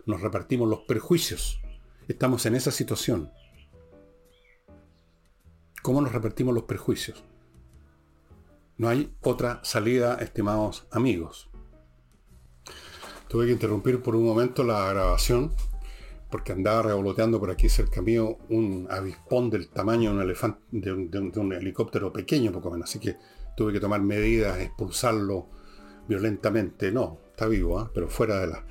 nos 0.05 0.21
repartimos 0.21 0.69
los 0.69 0.79
perjuicios. 0.81 1.61
Estamos 2.07 2.45
en 2.45 2.55
esa 2.55 2.71
situación. 2.71 3.31
¿Cómo 5.81 6.01
nos 6.01 6.11
repartimos 6.11 6.53
los 6.53 6.63
perjuicios? 6.63 7.23
No 8.77 8.89
hay 8.89 9.13
otra 9.21 9.59
salida, 9.63 10.15
estimados 10.15 10.87
amigos. 10.91 11.49
Tuve 13.27 13.45
que 13.45 13.51
interrumpir 13.51 14.01
por 14.01 14.15
un 14.15 14.25
momento 14.25 14.63
la 14.63 14.89
grabación 14.89 15.53
porque 16.29 16.51
andaba 16.51 16.81
revoloteando 16.83 17.39
por 17.39 17.51
aquí 17.51 17.69
cerca 17.69 18.01
mío 18.01 18.37
un 18.49 18.87
avispón 18.89 19.49
del 19.49 19.69
tamaño 19.69 20.09
de 20.09 20.15
un 20.17 20.21
elefante, 20.21 20.61
de 20.71 21.39
un, 21.39 21.53
helicóptero 21.53 22.11
pequeño, 22.11 22.51
poco 22.51 22.69
menos. 22.69 22.89
Así 22.89 22.99
que 22.99 23.15
tuve 23.55 23.73
que 23.73 23.79
tomar 23.79 24.01
medidas, 24.01 24.59
expulsarlo 24.59 25.47
violentamente. 26.07 26.91
No, 26.91 27.19
está 27.31 27.47
vivo, 27.47 27.79
¿ah? 27.79 27.89
pero 27.93 28.09
fuera 28.09 28.39
de 28.41 28.47
la... 28.47 28.65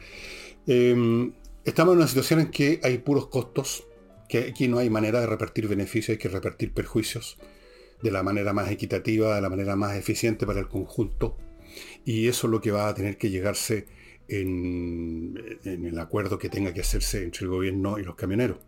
Em, 0.67 1.33
estamos 1.65 1.93
en 1.93 1.99
una 1.99 2.09
situación 2.09 2.41
en 2.41 2.51
que 2.51 2.81
hay 2.83 2.99
puros 2.99 3.29
costos, 3.29 3.87
que 4.29 4.39
aquí 4.51 4.69
no 4.69 4.79
hay 4.79 4.91
manera 4.91 5.21
de 5.21 5.27
repartir 5.27 5.69
beneficios, 5.69 6.15
hay 6.15 6.19
que 6.19 6.29
repartir 6.29 6.73
perjuicios 6.75 7.39
de 8.03 8.11
la 8.11 8.23
manera 8.23 8.53
más 8.53 8.71
equitativa, 8.71 9.35
de 9.35 9.41
la 9.41 9.49
manera 9.49 9.77
más 9.77 9.97
eficiente 9.97 10.47
para 10.47 10.61
el 10.61 10.69
conjunto. 10.69 11.39
Y 12.05 12.29
eso 12.29 12.47
es 12.47 12.51
lo 12.51 12.61
que 12.61 12.71
va 12.71 12.89
a 12.89 12.95
tener 12.95 13.17
que 13.17 13.31
llegarse 13.31 13.87
en, 14.29 15.59
el 15.65 15.99
acuerdo 15.99 16.39
que 16.39 16.49
tenga 16.49 16.73
que 16.73 16.81
hacerse 16.81 17.23
entre 17.23 17.45
el 17.45 17.51
gobierno 17.51 17.99
y 17.99 18.03
los 18.03 18.17
camioneros 18.17 18.59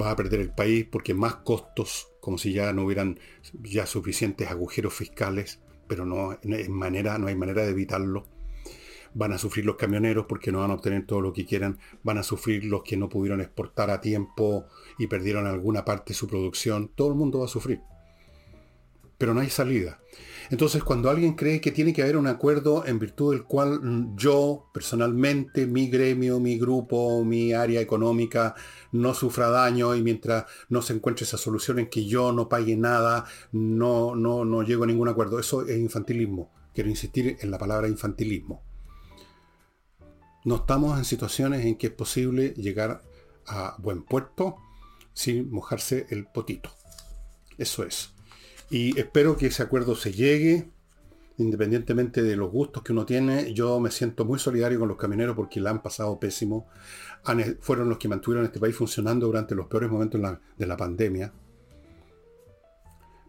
va 0.00 0.10
a 0.10 0.16
perder 0.16 0.40
el 0.40 0.50
país 0.50 0.86
porque 0.90 1.14
más 1.14 1.36
costos, 1.36 2.08
como 2.20 2.38
si 2.38 2.52
ya 2.52 2.72
no 2.72 2.84
hubieran 2.84 3.18
ya 3.62 3.86
suficientes 3.86 4.50
agujeros 4.50 4.94
fiscales, 4.94 5.60
pero 5.86 6.06
no, 6.06 6.38
manera, 6.68 7.18
no 7.18 7.26
hay 7.26 7.34
manera 7.34 7.62
de 7.62 7.70
evitarlo. 7.70 8.26
Van 9.14 9.32
a 9.32 9.38
sufrir 9.38 9.66
los 9.66 9.76
camioneros 9.76 10.24
porque 10.26 10.50
no 10.50 10.60
van 10.60 10.70
a 10.70 10.74
obtener 10.74 11.04
todo 11.04 11.20
lo 11.20 11.34
que 11.34 11.44
quieran. 11.44 11.78
Van 12.02 12.16
a 12.16 12.22
sufrir 12.22 12.64
los 12.64 12.82
que 12.82 12.96
no 12.96 13.10
pudieron 13.10 13.42
exportar 13.42 13.90
a 13.90 14.00
tiempo 14.00 14.64
y 14.98 15.06
perdieron 15.06 15.46
alguna 15.46 15.84
parte 15.84 16.12
de 16.12 16.14
su 16.14 16.26
producción. 16.26 16.90
Todo 16.94 17.08
el 17.08 17.16
mundo 17.16 17.40
va 17.40 17.44
a 17.44 17.48
sufrir. 17.48 17.80
Pero 19.22 19.34
no 19.34 19.40
hay 19.40 19.50
salida. 19.50 20.00
Entonces, 20.50 20.82
cuando 20.82 21.08
alguien 21.08 21.34
cree 21.34 21.60
que 21.60 21.70
tiene 21.70 21.92
que 21.92 22.02
haber 22.02 22.16
un 22.16 22.26
acuerdo 22.26 22.84
en 22.84 22.98
virtud 22.98 23.32
del 23.32 23.44
cual 23.44 23.80
mm, 23.80 24.16
yo, 24.16 24.68
personalmente, 24.74 25.64
mi 25.64 25.86
gremio, 25.86 26.40
mi 26.40 26.58
grupo, 26.58 27.24
mi 27.24 27.52
área 27.52 27.80
económica 27.80 28.56
no 28.90 29.14
sufra 29.14 29.48
daño 29.48 29.94
y 29.94 30.02
mientras 30.02 30.46
no 30.70 30.82
se 30.82 30.94
encuentre 30.94 31.24
esa 31.24 31.38
solución 31.38 31.78
en 31.78 31.88
que 31.88 32.04
yo 32.04 32.32
no 32.32 32.48
pague 32.48 32.76
nada, 32.76 33.24
no, 33.52 34.16
no, 34.16 34.44
no 34.44 34.64
llego 34.64 34.82
a 34.82 34.88
ningún 34.88 35.06
acuerdo, 35.06 35.38
eso 35.38 35.64
es 35.64 35.78
infantilismo. 35.78 36.50
Quiero 36.74 36.90
insistir 36.90 37.36
en 37.40 37.52
la 37.52 37.58
palabra 37.58 37.86
infantilismo. 37.86 38.60
No 40.44 40.56
estamos 40.56 40.98
en 40.98 41.04
situaciones 41.04 41.64
en 41.64 41.76
que 41.78 41.86
es 41.86 41.92
posible 41.92 42.54
llegar 42.56 43.02
a 43.46 43.76
buen 43.78 44.02
puerto 44.02 44.56
sin 45.12 45.48
mojarse 45.48 46.08
el 46.10 46.26
potito. 46.26 46.72
Eso 47.56 47.84
es. 47.84 48.12
Y 48.72 48.98
espero 48.98 49.36
que 49.36 49.48
ese 49.48 49.62
acuerdo 49.62 49.94
se 49.94 50.14
llegue, 50.14 50.66
independientemente 51.36 52.22
de 52.22 52.36
los 52.36 52.50
gustos 52.50 52.82
que 52.82 52.92
uno 52.92 53.04
tiene. 53.04 53.52
Yo 53.52 53.78
me 53.80 53.90
siento 53.90 54.24
muy 54.24 54.38
solidario 54.38 54.78
con 54.78 54.88
los 54.88 54.96
camioneros 54.96 55.36
porque 55.36 55.60
la 55.60 55.68
han 55.68 55.82
pasado 55.82 56.18
pésimo. 56.18 56.66
fueron 57.60 57.90
los 57.90 57.98
que 57.98 58.08
mantuvieron 58.08 58.46
este 58.46 58.60
país 58.60 58.74
funcionando 58.74 59.26
durante 59.26 59.54
los 59.54 59.66
peores 59.66 59.90
momentos 59.90 60.22
de 60.56 60.66
la 60.66 60.76
pandemia. 60.78 61.34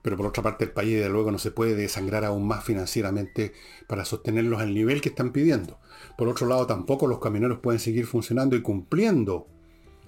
Pero 0.02 0.16
por 0.16 0.28
otra 0.28 0.44
parte 0.44 0.64
el 0.64 0.72
país 0.72 1.02
de 1.02 1.10
luego 1.10 1.30
no 1.30 1.38
se 1.38 1.52
puede 1.52 1.76
desangrar 1.76 2.24
aún 2.24 2.48
más 2.48 2.64
financieramente 2.64 3.52
para 3.86 4.06
sostenerlos 4.06 4.62
al 4.62 4.74
nivel 4.74 5.02
que 5.02 5.10
están 5.10 5.34
pidiendo. 5.34 5.78
Por 6.18 6.30
otro 6.30 6.48
lado 6.48 6.66
tampoco 6.68 7.06
los 7.06 7.20
camioneros 7.20 7.60
pueden 7.60 7.82
seguir 7.82 8.06
funcionando 8.06 8.56
y 8.56 8.62
cumpliendo 8.62 9.50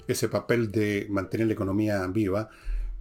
ese 0.07 0.29
papel 0.29 0.71
de 0.71 1.07
mantener 1.09 1.47
la 1.47 1.53
economía 1.53 2.07
viva 2.07 2.49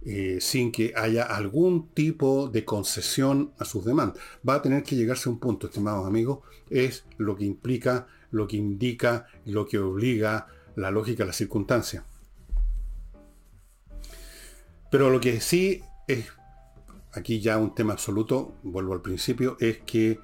eh, 0.05 0.37
sin 0.39 0.71
que 0.71 0.93
haya 0.95 1.23
algún 1.23 1.89
tipo 1.89 2.47
de 2.47 2.63
concesión 2.63 3.53
a 3.57 3.65
sus 3.65 3.83
demandas. 3.83 4.21
Va 4.47 4.55
a 4.55 4.61
tener 4.61 4.83
que 4.83 4.95
llegarse 4.95 5.27
a 5.27 5.31
un 5.31 5.39
punto, 5.39 5.67
estimados 5.67 6.05
amigos, 6.05 6.39
es 6.69 7.05
lo 7.17 7.35
que 7.35 7.45
implica, 7.45 8.07
lo 8.29 8.47
que 8.47 8.57
indica, 8.57 9.25
lo 9.45 9.65
que 9.65 9.79
obliga 9.79 10.47
la 10.75 10.91
lógica, 10.91 11.25
la 11.25 11.33
circunstancia. 11.33 12.05
Pero 14.91 15.09
lo 15.09 15.19
que 15.19 15.41
sí 15.41 15.81
es, 16.07 16.27
aquí 17.13 17.39
ya 17.39 17.57
un 17.57 17.73
tema 17.73 17.93
absoluto, 17.93 18.53
vuelvo 18.61 18.93
al 18.93 19.01
principio, 19.01 19.57
es 19.59 19.79
que 19.79 20.19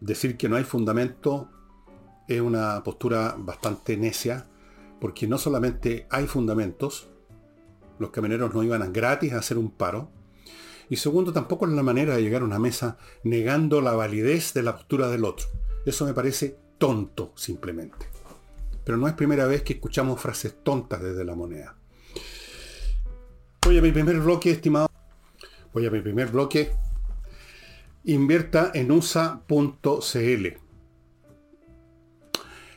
decir 0.00 0.36
que 0.36 0.48
no 0.48 0.56
hay 0.56 0.64
fundamento 0.64 1.50
es 2.28 2.40
una 2.40 2.82
postura 2.82 3.36
bastante 3.38 3.96
necia, 3.96 4.46
porque 5.00 5.26
no 5.26 5.38
solamente 5.38 6.06
hay 6.10 6.26
fundamentos, 6.26 7.08
los 7.98 8.10
camioneros 8.10 8.54
no 8.54 8.62
iban 8.62 8.92
gratis 8.92 9.32
a 9.32 9.38
hacer 9.38 9.58
un 9.58 9.70
paro. 9.70 10.10
Y 10.88 10.96
segundo, 10.96 11.32
tampoco 11.32 11.66
es 11.66 11.72
la 11.72 11.82
manera 11.82 12.14
de 12.14 12.22
llegar 12.22 12.42
a 12.42 12.44
una 12.44 12.58
mesa 12.58 12.98
negando 13.24 13.80
la 13.80 13.92
validez 13.92 14.54
de 14.54 14.62
la 14.62 14.76
postura 14.76 15.08
del 15.08 15.24
otro. 15.24 15.48
Eso 15.84 16.04
me 16.04 16.14
parece 16.14 16.56
tonto, 16.78 17.32
simplemente. 17.34 18.06
Pero 18.84 18.98
no 18.98 19.08
es 19.08 19.14
primera 19.14 19.46
vez 19.46 19.62
que 19.62 19.74
escuchamos 19.74 20.20
frases 20.20 20.62
tontas 20.62 21.02
desde 21.02 21.24
la 21.24 21.34
moneda. 21.34 21.76
Voy 23.62 23.78
a 23.78 23.82
mi 23.82 23.90
primer 23.90 24.20
bloque, 24.20 24.52
estimado. 24.52 24.88
Voy 25.72 25.86
a 25.86 25.90
mi 25.90 26.00
primer 26.00 26.28
bloque. 26.28 26.70
Invierta 28.04 28.70
en 28.74 28.92
USA.cl. 28.92 30.46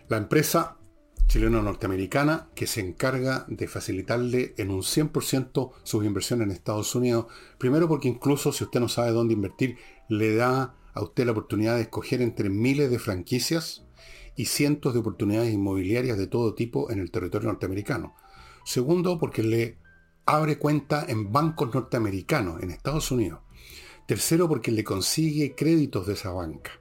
La 0.08 0.18
empresa 0.18 0.79
chileno-norteamericana 1.30 2.50
que 2.56 2.68
se 2.68 2.82
encarga 2.82 3.46
de 3.48 3.68
facilitarle 3.68 4.56
en 4.58 4.72
un 4.72 4.82
100% 4.82 5.72
sus 5.84 6.04
inversiones 6.04 6.48
en 6.48 6.52
Estados 6.52 6.94
Unidos. 6.96 7.28
Primero 7.58 7.88
porque 7.88 8.10
incluso 8.10 8.52
si 8.52 8.64
usted 8.64 8.80
no 8.80 8.90
sabe 8.90 9.12
dónde 9.12 9.36
invertir, 9.36 9.78
le 10.10 10.36
da 10.36 10.76
a 10.94 11.04
usted 11.04 11.26
la 11.26 11.32
oportunidad 11.32 11.76
de 11.76 11.84
escoger 11.84 12.22
entre 12.22 12.50
miles 12.50 12.90
de 12.90 13.00
franquicias 13.00 13.86
y 14.36 14.46
cientos 14.46 14.94
de 14.94 15.00
oportunidades 15.00 15.54
inmobiliarias 15.54 16.18
de 16.18 16.28
todo 16.28 16.56
tipo 16.56 16.92
en 16.92 17.00
el 17.00 17.12
territorio 17.12 17.50
norteamericano. 17.50 18.16
Segundo, 18.66 19.20
porque 19.20 19.44
le 19.44 19.78
abre 20.26 20.58
cuenta 20.58 21.06
en 21.08 21.32
bancos 21.32 21.74
norteamericanos, 21.74 22.62
en 22.64 22.72
Estados 22.72 23.12
Unidos. 23.12 23.42
Tercero, 24.08 24.48
porque 24.48 24.72
le 24.72 24.84
consigue 24.84 25.54
créditos 25.56 26.08
de 26.08 26.14
esa 26.14 26.32
banca. 26.32 26.72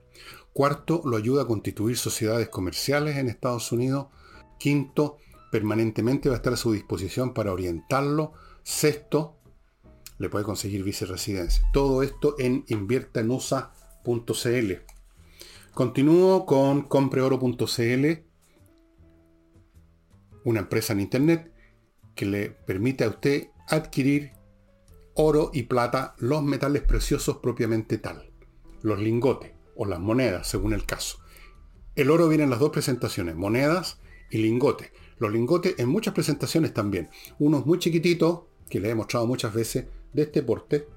Cuarto, 0.54 1.02
lo 1.04 1.18
ayuda 1.18 1.42
a 1.42 1.46
constituir 1.46 1.98
sociedades 1.98 2.48
comerciales 2.48 3.16
en 3.16 3.28
Estados 3.28 3.70
Unidos. 3.72 4.06
Quinto, 4.58 5.18
permanentemente 5.50 6.28
va 6.28 6.34
a 6.34 6.38
estar 6.38 6.52
a 6.52 6.56
su 6.56 6.72
disposición 6.72 7.34
para 7.34 7.52
orientarlo. 7.52 8.32
Sexto, 8.62 9.38
le 10.18 10.28
puede 10.28 10.44
conseguir 10.44 10.84
viceresidencia. 10.84 11.64
Todo 11.72 12.02
esto 12.02 12.34
en 12.38 12.64
inviertanusa.cl. 12.68 14.72
Continúo 15.72 16.44
con 16.44 16.82
compreoro.cl, 16.82 18.06
una 20.44 20.60
empresa 20.60 20.92
en 20.92 21.00
internet 21.00 21.52
que 22.14 22.26
le 22.26 22.50
permite 22.50 23.04
a 23.04 23.10
usted 23.10 23.48
adquirir 23.68 24.32
oro 25.14 25.50
y 25.52 25.64
plata, 25.64 26.14
los 26.18 26.42
metales 26.42 26.82
preciosos 26.82 27.38
propiamente 27.38 27.98
tal, 27.98 28.32
los 28.82 29.00
lingotes 29.00 29.52
o 29.76 29.84
las 29.84 30.00
monedas, 30.00 30.48
según 30.48 30.72
el 30.72 30.84
caso. 30.84 31.18
El 31.94 32.10
oro 32.10 32.28
viene 32.28 32.44
en 32.44 32.50
las 32.50 32.60
dos 32.60 32.70
presentaciones, 32.70 33.36
monedas 33.36 33.97
y 34.30 34.38
lingotes. 34.38 34.90
Los 35.18 35.32
lingotes 35.32 35.74
en 35.78 35.88
muchas 35.88 36.14
presentaciones 36.14 36.72
también. 36.72 37.10
Unos 37.38 37.66
muy 37.66 37.78
chiquititos, 37.78 38.42
que 38.68 38.80
le 38.80 38.90
he 38.90 38.94
mostrado 38.94 39.26
muchas 39.26 39.52
veces, 39.52 39.86
de 40.12 40.22
este 40.22 40.42
porte, 40.42 40.88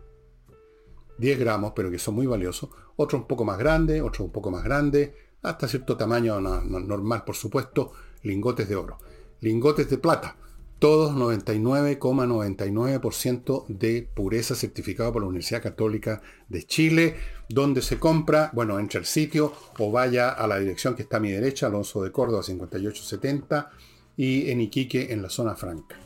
10 1.17 1.39
gramos, 1.39 1.73
pero 1.75 1.91
que 1.91 1.99
son 1.99 2.15
muy 2.15 2.27
valiosos. 2.27 2.69
Otros 2.95 3.21
un 3.21 3.27
poco 3.27 3.45
más 3.45 3.57
grandes, 3.57 4.01
otros 4.01 4.21
un 4.21 4.31
poco 4.31 4.51
más 4.51 4.63
grandes, 4.63 5.11
hasta 5.41 5.67
cierto 5.67 5.97
tamaño 5.97 6.39
normal, 6.39 7.23
por 7.23 7.35
supuesto, 7.35 7.93
lingotes 8.23 8.69
de 8.69 8.75
oro. 8.75 8.97
Lingotes 9.39 9.89
de 9.89 9.97
plata, 9.97 10.35
todos 10.81 11.13
99,99% 11.13 13.65
de 13.67 14.09
pureza 14.15 14.55
certificado 14.55 15.13
por 15.13 15.21
la 15.21 15.27
Universidad 15.27 15.61
Católica 15.61 16.23
de 16.49 16.63
Chile, 16.63 17.17
donde 17.47 17.83
se 17.83 17.99
compra, 17.99 18.49
bueno, 18.55 18.79
entre 18.79 18.97
el 18.97 19.05
sitio 19.05 19.53
o 19.77 19.91
vaya 19.91 20.31
a 20.31 20.47
la 20.47 20.57
dirección 20.57 20.95
que 20.95 21.03
está 21.03 21.17
a 21.17 21.19
mi 21.19 21.29
derecha, 21.29 21.67
Alonso 21.67 22.01
de 22.01 22.11
Córdoba 22.11 22.41
5870, 22.41 23.69
y 24.17 24.49
en 24.49 24.61
Iquique, 24.61 25.13
en 25.13 25.21
la 25.21 25.29
zona 25.29 25.55
franca. 25.55 25.97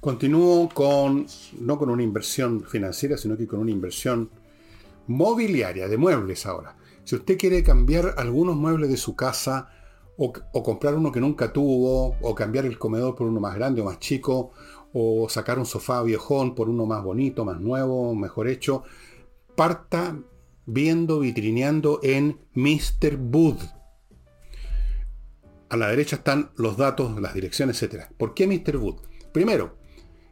Continúo 0.00 0.68
con, 0.70 1.28
no 1.60 1.78
con 1.78 1.90
una 1.90 2.02
inversión 2.02 2.64
financiera, 2.64 3.16
sino 3.16 3.36
que 3.36 3.46
con 3.46 3.60
una 3.60 3.70
inversión 3.70 4.28
mobiliaria, 5.06 5.86
de 5.86 5.96
muebles 5.96 6.46
ahora. 6.46 6.74
Si 7.04 7.14
usted 7.14 7.38
quiere 7.38 7.62
cambiar 7.62 8.14
algunos 8.16 8.56
muebles 8.56 8.90
de 8.90 8.96
su 8.96 9.14
casa, 9.14 9.70
o, 10.18 10.32
comprar 10.64 10.96
uno 10.96 11.12
que 11.12 11.20
nunca 11.20 11.52
tuvo, 11.52 12.16
o 12.20 12.34
cambiar 12.34 12.66
el 12.66 12.76
comedor 12.76 13.14
por 13.14 13.28
uno 13.28 13.38
más 13.40 13.54
grande 13.54 13.80
o 13.80 13.84
más 13.84 14.00
chico, 14.00 14.50
o 14.92 15.28
sacar 15.28 15.58
un 15.58 15.66
sofá 15.66 16.02
viejón 16.02 16.56
por 16.56 16.68
uno 16.68 16.86
más 16.86 17.04
bonito, 17.04 17.44
más 17.44 17.60
nuevo, 17.60 18.14
mejor 18.16 18.48
hecho, 18.48 18.82
parta 19.54 20.18
viendo, 20.66 21.20
vitrineando 21.20 22.00
en 22.02 22.40
Mr. 22.54 23.16
Wood. 23.16 23.58
A 25.68 25.76
la 25.76 25.88
derecha 25.88 26.16
están 26.16 26.50
los 26.56 26.76
datos, 26.76 27.20
las 27.20 27.34
direcciones, 27.34 27.80
etc. 27.82 28.06
¿Por 28.16 28.34
qué 28.34 28.48
Mr. 28.48 28.76
Wood? 28.76 28.96
Primero, 29.32 29.76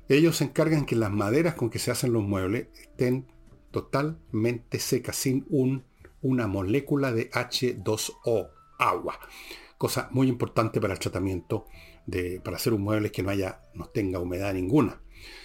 ellos 0.08 0.38
se 0.38 0.44
encargan 0.44 0.84
que 0.84 0.96
las 0.96 1.12
maderas 1.12 1.54
con 1.54 1.70
que 1.70 1.78
se 1.78 1.92
hacen 1.92 2.12
los 2.12 2.24
muebles 2.24 2.68
estén 2.74 3.28
totalmente 3.70 4.80
secas, 4.80 5.14
sin 5.14 5.46
un, 5.48 5.84
una 6.22 6.48
molécula 6.48 7.12
de 7.12 7.30
H2O, 7.30 8.50
agua. 8.78 9.20
Cosa 9.78 10.08
muy 10.12 10.28
importante 10.28 10.80
para 10.80 10.94
el 10.94 10.98
tratamiento, 10.98 11.66
de, 12.06 12.40
para 12.42 12.56
hacer 12.56 12.72
un 12.72 12.82
mueble 12.82 13.12
que 13.12 13.22
no, 13.22 13.30
haya, 13.30 13.62
no 13.74 13.86
tenga 13.86 14.20
humedad 14.20 14.54
ninguna. 14.54 15.00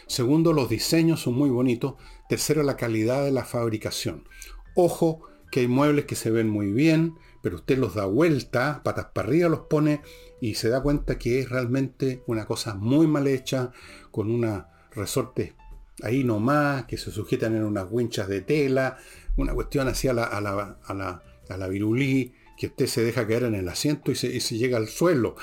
Segundo, 0.07 0.53
los 0.53 0.69
diseños 0.69 1.21
son 1.21 1.35
muy 1.35 1.49
bonitos. 1.49 1.95
Tercero, 2.29 2.63
la 2.63 2.77
calidad 2.77 3.23
de 3.23 3.31
la 3.31 3.45
fabricación. 3.45 4.27
Ojo 4.75 5.23
que 5.51 5.61
hay 5.61 5.67
muebles 5.67 6.05
que 6.05 6.15
se 6.15 6.31
ven 6.31 6.49
muy 6.49 6.71
bien, 6.71 7.15
pero 7.41 7.57
usted 7.57 7.77
los 7.77 7.93
da 7.93 8.05
vuelta, 8.05 8.81
patas 8.83 9.07
para 9.13 9.27
arriba 9.27 9.49
los 9.49 9.61
pone 9.61 10.01
y 10.39 10.55
se 10.55 10.69
da 10.69 10.81
cuenta 10.81 11.17
que 11.19 11.39
es 11.39 11.49
realmente 11.49 12.23
una 12.25 12.45
cosa 12.45 12.73
muy 12.75 13.05
mal 13.05 13.27
hecha, 13.27 13.71
con 14.11 14.31
una 14.31 14.69
resorte 14.91 15.55
ahí 16.03 16.23
nomás, 16.23 16.85
que 16.85 16.97
se 16.97 17.11
sujetan 17.11 17.55
en 17.55 17.63
unas 17.63 17.85
winchas 17.89 18.27
de 18.27 18.41
tela, 18.41 18.97
una 19.37 19.53
cuestión 19.53 19.87
así 19.87 20.07
la, 20.07 20.23
a 20.23 20.41
la, 20.41 20.77
a 20.83 21.57
la, 21.57 21.67
virulí, 21.67 22.33
que 22.61 22.67
usted 22.67 22.85
se 22.85 23.03
deja 23.03 23.25
caer 23.25 23.45
en 23.45 23.55
el 23.55 23.67
asiento 23.67 24.11
y 24.11 24.15
se, 24.15 24.27
y 24.27 24.39
se 24.39 24.55
llega 24.55 24.77
al 24.77 24.87
suelo. 24.87 25.35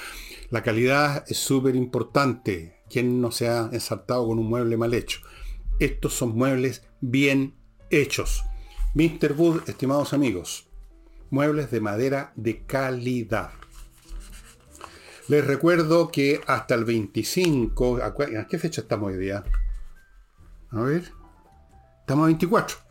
La 0.50 0.62
calidad 0.62 1.24
es 1.26 1.36
súper 1.36 1.74
importante. 1.74 2.84
¿Quién 2.88 3.20
no 3.20 3.32
se 3.32 3.48
ha 3.48 3.68
ensartado 3.72 4.24
con 4.28 4.38
un 4.38 4.48
mueble 4.48 4.76
mal 4.76 4.94
hecho? 4.94 5.18
Estos 5.80 6.14
son 6.14 6.36
muebles 6.36 6.86
bien 7.00 7.56
hechos. 7.90 8.44
Mr. 8.94 9.32
Wood, 9.36 9.68
estimados 9.68 10.12
amigos, 10.12 10.68
muebles 11.30 11.72
de 11.72 11.80
madera 11.80 12.32
de 12.36 12.64
calidad. 12.64 13.50
Les 15.26 15.44
recuerdo 15.44 16.12
que 16.12 16.40
hasta 16.46 16.76
el 16.76 16.84
25, 16.84 17.98
¿a 18.00 18.46
qué 18.46 18.58
fecha 18.60 18.82
estamos 18.82 19.10
hoy 19.10 19.18
día? 19.18 19.42
A 20.70 20.80
ver, 20.82 21.10
estamos 22.02 22.22
a 22.22 22.26
24. 22.26 22.87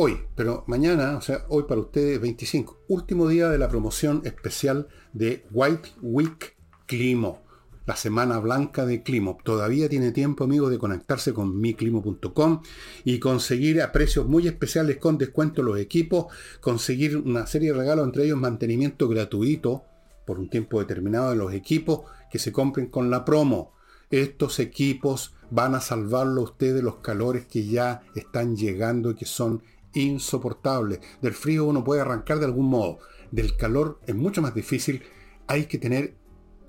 Hoy, 0.00 0.16
pero 0.36 0.62
mañana, 0.68 1.16
o 1.16 1.20
sea, 1.20 1.44
hoy 1.48 1.64
para 1.64 1.80
ustedes 1.80 2.20
25. 2.20 2.84
Último 2.86 3.26
día 3.26 3.48
de 3.48 3.58
la 3.58 3.68
promoción 3.68 4.22
especial 4.24 4.86
de 5.12 5.44
White 5.50 5.88
Week 6.02 6.54
Climo. 6.86 7.42
La 7.84 7.96
semana 7.96 8.38
blanca 8.38 8.86
de 8.86 9.02
Climo. 9.02 9.38
Todavía 9.42 9.88
tiene 9.88 10.12
tiempo, 10.12 10.44
amigos, 10.44 10.70
de 10.70 10.78
conectarse 10.78 11.34
con 11.34 11.60
miclimo.com 11.60 12.62
y 13.02 13.18
conseguir 13.18 13.82
a 13.82 13.90
precios 13.90 14.28
muy 14.28 14.46
especiales 14.46 14.98
con 14.98 15.18
descuento 15.18 15.64
los 15.64 15.80
equipos, 15.80 16.26
conseguir 16.60 17.16
una 17.16 17.48
serie 17.48 17.72
de 17.72 17.78
regalos, 17.80 18.06
entre 18.06 18.22
ellos 18.22 18.38
mantenimiento 18.38 19.08
gratuito 19.08 19.82
por 20.24 20.38
un 20.38 20.48
tiempo 20.48 20.78
determinado 20.78 21.30
de 21.30 21.36
los 21.36 21.52
equipos 21.52 22.02
que 22.30 22.38
se 22.38 22.52
compren 22.52 22.86
con 22.86 23.10
la 23.10 23.24
promo. 23.24 23.72
Estos 24.10 24.60
equipos 24.60 25.34
van 25.50 25.74
a 25.74 25.80
salvarlo 25.80 26.42
a 26.42 26.44
usted 26.44 26.72
de 26.72 26.82
los 26.82 26.98
calores 26.98 27.46
que 27.46 27.66
ya 27.66 28.02
están 28.14 28.54
llegando 28.54 29.10
y 29.10 29.14
que 29.16 29.26
son 29.26 29.60
insoportables. 29.94 31.00
Del 31.20 31.34
frío 31.34 31.64
uno 31.64 31.84
puede 31.84 32.00
arrancar 32.00 32.38
de 32.38 32.46
algún 32.46 32.66
modo. 32.66 32.98
Del 33.30 33.56
calor 33.56 34.00
es 34.06 34.14
mucho 34.14 34.42
más 34.42 34.54
difícil. 34.54 35.02
Hay 35.46 35.66
que 35.66 35.78
tener 35.78 36.14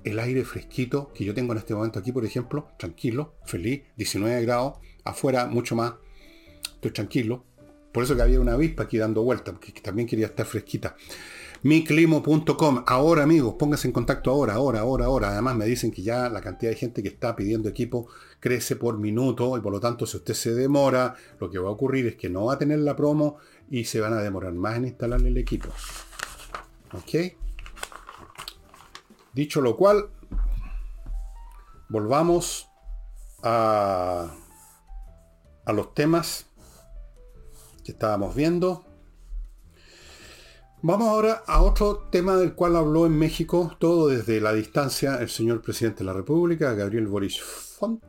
el 0.03 0.19
aire 0.19 0.45
fresquito 0.45 1.11
que 1.13 1.25
yo 1.25 1.33
tengo 1.33 1.53
en 1.53 1.59
este 1.59 1.75
momento 1.75 1.99
aquí, 1.99 2.11
por 2.11 2.25
ejemplo, 2.25 2.69
tranquilo, 2.77 3.35
feliz, 3.45 3.83
19 3.97 4.41
grados, 4.43 4.75
afuera 5.03 5.45
mucho 5.47 5.75
más, 5.75 5.93
estoy 6.75 6.91
tranquilo. 6.91 7.45
Por 7.91 8.03
eso 8.03 8.15
que 8.15 8.21
había 8.21 8.39
una 8.39 8.53
avispa 8.53 8.83
aquí 8.83 8.97
dando 8.97 9.23
vueltas, 9.23 9.55
porque 9.55 9.81
también 9.81 10.07
quería 10.07 10.27
estar 10.27 10.45
fresquita 10.45 10.95
miclimo.com. 11.63 12.83
Ahora, 12.87 13.23
amigos, 13.23 13.55
pónganse 13.57 13.87
en 13.87 13.93
contacto 13.93 14.31
ahora, 14.31 14.53
ahora, 14.53 14.81
ahora, 14.81 15.05
ahora. 15.05 15.29
Además, 15.29 15.55
me 15.55 15.65
dicen 15.65 15.91
que 15.91 16.01
ya 16.01 16.29
la 16.29 16.41
cantidad 16.41 16.71
de 16.71 16.77
gente 16.77 17.03
que 17.03 17.09
está 17.09 17.35
pidiendo 17.35 17.69
equipo 17.69 18.07
crece 18.39 18.75
por 18.75 18.97
minuto 18.97 19.57
y 19.57 19.61
por 19.61 19.71
lo 19.71 19.79
tanto, 19.79 20.05
si 20.05 20.17
usted 20.17 20.33
se 20.33 20.53
demora, 20.53 21.15
lo 21.39 21.49
que 21.49 21.59
va 21.59 21.69
a 21.69 21.71
ocurrir 21.71 22.07
es 22.07 22.15
que 22.15 22.29
no 22.29 22.45
va 22.45 22.53
a 22.53 22.57
tener 22.57 22.79
la 22.79 22.95
promo 22.95 23.37
y 23.69 23.85
se 23.85 23.99
van 23.99 24.13
a 24.13 24.21
demorar 24.21 24.53
más 24.53 24.77
en 24.77 24.85
instalar 24.85 25.21
el 25.21 25.37
equipo. 25.37 25.69
¿Ok? 26.93 27.35
Dicho 29.33 29.61
lo 29.61 29.75
cual, 29.77 30.09
volvamos 31.89 32.67
a, 33.43 34.33
a 35.65 35.73
los 35.73 35.93
temas 35.93 36.47
que 37.83 37.91
estábamos 37.91 38.35
viendo. 38.35 38.88
Vamos 40.81 41.09
ahora 41.09 41.43
a 41.45 41.61
otro 41.61 42.07
tema 42.09 42.37
del 42.37 42.53
cual 42.53 42.77
habló 42.77 43.05
en 43.05 43.11
México, 43.11 43.75
todo 43.79 44.07
desde 44.07 44.39
la 44.39 44.53
distancia, 44.53 45.15
el 45.15 45.27
señor 45.27 45.61
presidente 45.61 45.99
de 45.99 46.05
la 46.05 46.13
República, 46.13 46.73
Gabriel 46.73 47.07
Boris 47.07 47.41
Font. 47.41 48.01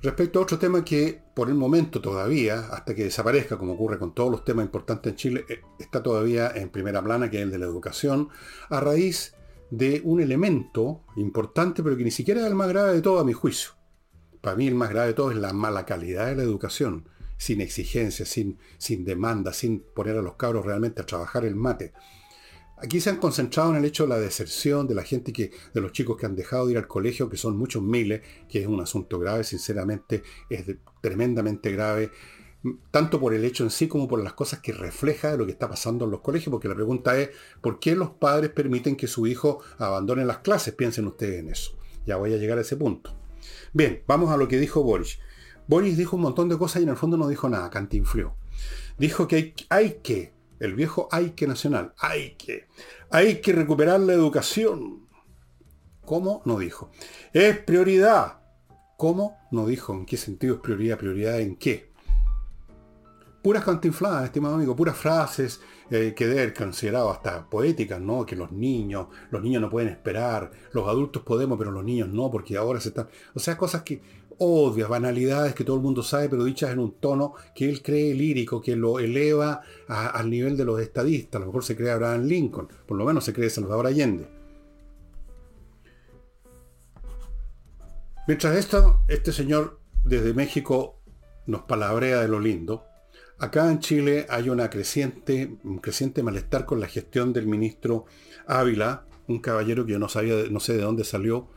Respecto 0.00 0.38
a 0.38 0.42
otro 0.42 0.56
tema 0.56 0.84
que 0.84 1.20
por 1.34 1.48
el 1.48 1.56
momento 1.56 2.00
todavía, 2.00 2.60
hasta 2.70 2.94
que 2.94 3.02
desaparezca, 3.02 3.58
como 3.58 3.72
ocurre 3.72 3.98
con 3.98 4.14
todos 4.14 4.30
los 4.30 4.44
temas 4.44 4.64
importantes 4.64 5.10
en 5.10 5.16
Chile, 5.16 5.44
eh, 5.48 5.62
está 5.80 6.00
todavía 6.00 6.52
en 6.54 6.70
primera 6.70 7.02
plana, 7.02 7.28
que 7.28 7.38
es 7.38 7.42
el 7.42 7.50
de 7.50 7.58
la 7.58 7.66
educación, 7.66 8.28
a 8.70 8.78
raíz 8.78 9.34
de 9.70 10.00
un 10.04 10.20
elemento 10.20 11.00
importante, 11.16 11.82
pero 11.82 11.96
que 11.96 12.04
ni 12.04 12.12
siquiera 12.12 12.40
es 12.42 12.46
el 12.46 12.54
más 12.54 12.68
grave 12.68 12.92
de 12.92 13.02
todo 13.02 13.18
a 13.18 13.24
mi 13.24 13.32
juicio. 13.32 13.72
Para 14.40 14.54
mí 14.54 14.68
el 14.68 14.76
más 14.76 14.90
grave 14.90 15.08
de 15.08 15.14
todo 15.14 15.32
es 15.32 15.36
la 15.38 15.52
mala 15.52 15.84
calidad 15.84 16.26
de 16.26 16.36
la 16.36 16.44
educación 16.44 17.08
sin 17.44 17.60
exigencia, 17.60 18.24
sin, 18.24 18.58
sin 18.78 19.04
demanda, 19.04 19.52
sin 19.52 19.80
poner 19.80 20.16
a 20.16 20.22
los 20.22 20.36
cabros 20.36 20.64
realmente 20.64 21.02
a 21.02 21.04
trabajar 21.04 21.44
el 21.44 21.54
mate. 21.54 21.92
Aquí 22.78 23.02
se 23.02 23.10
han 23.10 23.18
concentrado 23.18 23.68
en 23.70 23.76
el 23.76 23.84
hecho 23.84 24.04
de 24.04 24.08
la 24.08 24.18
deserción 24.18 24.88
de 24.88 24.94
la 24.94 25.02
gente 25.02 25.30
que, 25.30 25.50
de 25.74 25.80
los 25.82 25.92
chicos 25.92 26.16
que 26.16 26.24
han 26.24 26.36
dejado 26.36 26.64
de 26.64 26.72
ir 26.72 26.78
al 26.78 26.88
colegio, 26.88 27.28
que 27.28 27.36
son 27.36 27.58
muchos 27.58 27.82
miles, 27.82 28.22
que 28.48 28.62
es 28.62 28.66
un 28.66 28.80
asunto 28.80 29.18
grave, 29.18 29.44
sinceramente, 29.44 30.22
es 30.48 30.64
tremendamente 31.02 31.70
grave. 31.70 32.10
tanto 32.90 33.20
por 33.20 33.34
el 33.34 33.44
hecho 33.44 33.62
en 33.62 33.70
sí 33.70 33.88
como 33.88 34.08
por 34.08 34.22
las 34.24 34.32
cosas 34.32 34.60
que 34.60 34.72
refleja 34.72 35.30
de 35.30 35.36
lo 35.36 35.44
que 35.44 35.52
está 35.52 35.68
pasando 35.68 36.06
en 36.06 36.12
los 36.12 36.22
colegios, 36.22 36.50
porque 36.50 36.68
la 36.68 36.74
pregunta 36.74 37.20
es, 37.20 37.28
¿por 37.60 37.78
qué 37.78 37.94
los 37.94 38.12
padres 38.12 38.52
permiten 38.52 38.96
que 38.96 39.06
su 39.06 39.26
hijo 39.26 39.60
abandone 39.76 40.24
las 40.24 40.38
clases? 40.38 40.72
Piensen 40.72 41.06
ustedes 41.06 41.40
en 41.40 41.50
eso. 41.50 41.76
Ya 42.06 42.16
voy 42.16 42.32
a 42.32 42.38
llegar 42.38 42.56
a 42.56 42.62
ese 42.62 42.76
punto. 42.76 43.14
Bien, 43.74 44.02
vamos 44.06 44.30
a 44.30 44.38
lo 44.38 44.48
que 44.48 44.58
dijo 44.58 44.82
Boris. 44.82 45.18
Boris 45.66 45.96
dijo 45.96 46.16
un 46.16 46.22
montón 46.22 46.48
de 46.48 46.58
cosas 46.58 46.80
y 46.80 46.84
en 46.84 46.90
el 46.90 46.96
fondo 46.96 47.16
no 47.16 47.28
dijo 47.28 47.48
nada, 47.48 47.70
cantinfrió. 47.70 48.36
Dijo 48.98 49.26
que 49.26 49.54
hay, 49.70 50.00
que, 50.02 50.32
el 50.60 50.74
viejo 50.74 51.08
hay 51.10 51.30
que 51.30 51.46
nacional, 51.46 51.94
hay 51.98 52.34
que, 52.36 52.68
hay 53.10 53.40
que 53.40 53.52
recuperar 53.52 54.00
la 54.00 54.12
educación. 54.12 55.08
¿Cómo? 56.04 56.42
No 56.44 56.58
dijo. 56.58 56.90
Es 57.32 57.58
prioridad. 57.58 58.40
¿Cómo? 58.98 59.38
No 59.50 59.66
dijo. 59.66 59.94
¿En 59.94 60.04
qué 60.04 60.16
sentido 60.16 60.56
es 60.56 60.60
prioridad? 60.60 60.98
¿Prioridad 60.98 61.40
en 61.40 61.56
qué? 61.56 61.92
Puras 63.42 63.64
cantinfladas, 63.64 64.24
estimado 64.24 64.54
amigo, 64.54 64.74
puras 64.74 64.96
frases 64.96 65.60
eh, 65.90 66.14
que 66.16 66.26
deben 66.26 66.54
considerado 66.54 67.10
hasta 67.10 67.48
poéticas, 67.48 68.00
¿no? 68.00 68.24
Que 68.24 68.36
los 68.36 68.52
niños, 68.52 69.08
los 69.30 69.42
niños 69.42 69.60
no 69.60 69.68
pueden 69.68 69.90
esperar, 69.90 70.50
los 70.72 70.88
adultos 70.88 71.22
podemos, 71.22 71.58
pero 71.58 71.70
los 71.70 71.84
niños 71.84 72.08
no, 72.08 72.30
porque 72.30 72.56
ahora 72.56 72.80
se 72.80 72.88
están... 72.88 73.08
O 73.34 73.38
sea, 73.38 73.58
cosas 73.58 73.82
que, 73.82 74.00
obvias, 74.38 74.88
banalidades 74.88 75.54
que 75.54 75.64
todo 75.64 75.76
el 75.76 75.82
mundo 75.82 76.02
sabe, 76.02 76.28
pero 76.28 76.44
dichas 76.44 76.70
en 76.70 76.78
un 76.78 76.92
tono 77.00 77.34
que 77.54 77.68
él 77.68 77.82
cree 77.82 78.14
lírico, 78.14 78.60
que 78.60 78.76
lo 78.76 78.98
eleva 78.98 79.62
al 79.88 80.30
nivel 80.30 80.56
de 80.56 80.64
los 80.64 80.80
estadistas. 80.80 81.36
A 81.36 81.40
lo 81.40 81.46
mejor 81.46 81.64
se 81.64 81.76
cree 81.76 81.90
Abraham 81.90 82.24
Lincoln, 82.24 82.68
por 82.86 82.96
lo 82.96 83.04
menos 83.04 83.24
se 83.24 83.32
cree 83.32 83.50
Salvador 83.50 83.86
Allende. 83.86 84.28
Mientras 88.26 88.56
esto, 88.56 89.00
este 89.08 89.32
señor 89.32 89.80
desde 90.02 90.32
México 90.32 91.00
nos 91.46 91.62
palabrea 91.62 92.20
de 92.20 92.28
lo 92.28 92.40
lindo, 92.40 92.84
acá 93.38 93.70
en 93.70 93.80
Chile 93.80 94.26
hay 94.30 94.48
una 94.48 94.70
creciente, 94.70 95.58
un 95.62 95.78
creciente 95.78 96.22
malestar 96.22 96.64
con 96.64 96.80
la 96.80 96.86
gestión 96.86 97.34
del 97.34 97.46
ministro 97.46 98.06
Ávila, 98.46 99.06
un 99.28 99.40
caballero 99.40 99.84
que 99.84 99.92
yo 99.92 99.98
no 99.98 100.08
sabía, 100.08 100.36
no 100.50 100.60
sé 100.60 100.74
de 100.74 100.82
dónde 100.82 101.04
salió, 101.04 101.48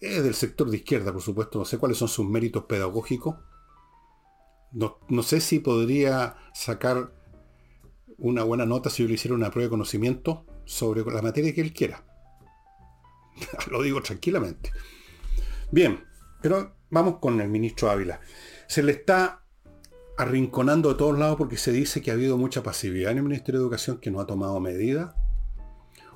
es 0.00 0.22
del 0.22 0.34
sector 0.34 0.70
de 0.70 0.78
izquierda, 0.78 1.12
por 1.12 1.22
supuesto, 1.22 1.58
no 1.58 1.64
sé 1.64 1.78
cuáles 1.78 1.98
son 1.98 2.08
sus 2.08 2.26
méritos 2.26 2.64
pedagógicos. 2.64 3.36
No, 4.72 4.98
no 5.08 5.22
sé 5.22 5.40
si 5.40 5.58
podría 5.58 6.36
sacar 6.54 7.12
una 8.18 8.42
buena 8.42 8.66
nota 8.66 8.90
si 8.90 9.02
yo 9.02 9.08
le 9.08 9.14
hiciera 9.14 9.34
una 9.34 9.50
prueba 9.50 9.66
de 9.66 9.70
conocimiento 9.70 10.46
sobre 10.64 11.04
la 11.04 11.22
materia 11.22 11.54
que 11.54 11.60
él 11.60 11.72
quiera. 11.72 12.04
Lo 13.70 13.82
digo 13.82 14.02
tranquilamente. 14.02 14.72
Bien, 15.70 16.04
pero 16.40 16.76
vamos 16.90 17.18
con 17.18 17.40
el 17.40 17.48
ministro 17.48 17.90
Ávila. 17.90 18.20
Se 18.66 18.82
le 18.82 18.92
está 18.92 19.44
arrinconando 20.18 20.90
de 20.90 20.94
todos 20.96 21.18
lados 21.18 21.36
porque 21.36 21.56
se 21.56 21.72
dice 21.72 22.02
que 22.02 22.10
ha 22.10 22.14
habido 22.14 22.36
mucha 22.36 22.62
pasividad 22.62 23.12
en 23.12 23.18
el 23.18 23.24
Ministerio 23.24 23.60
de 23.60 23.64
Educación 23.64 23.98
que 23.98 24.10
no 24.10 24.20
ha 24.20 24.26
tomado 24.26 24.60
medidas 24.60 25.14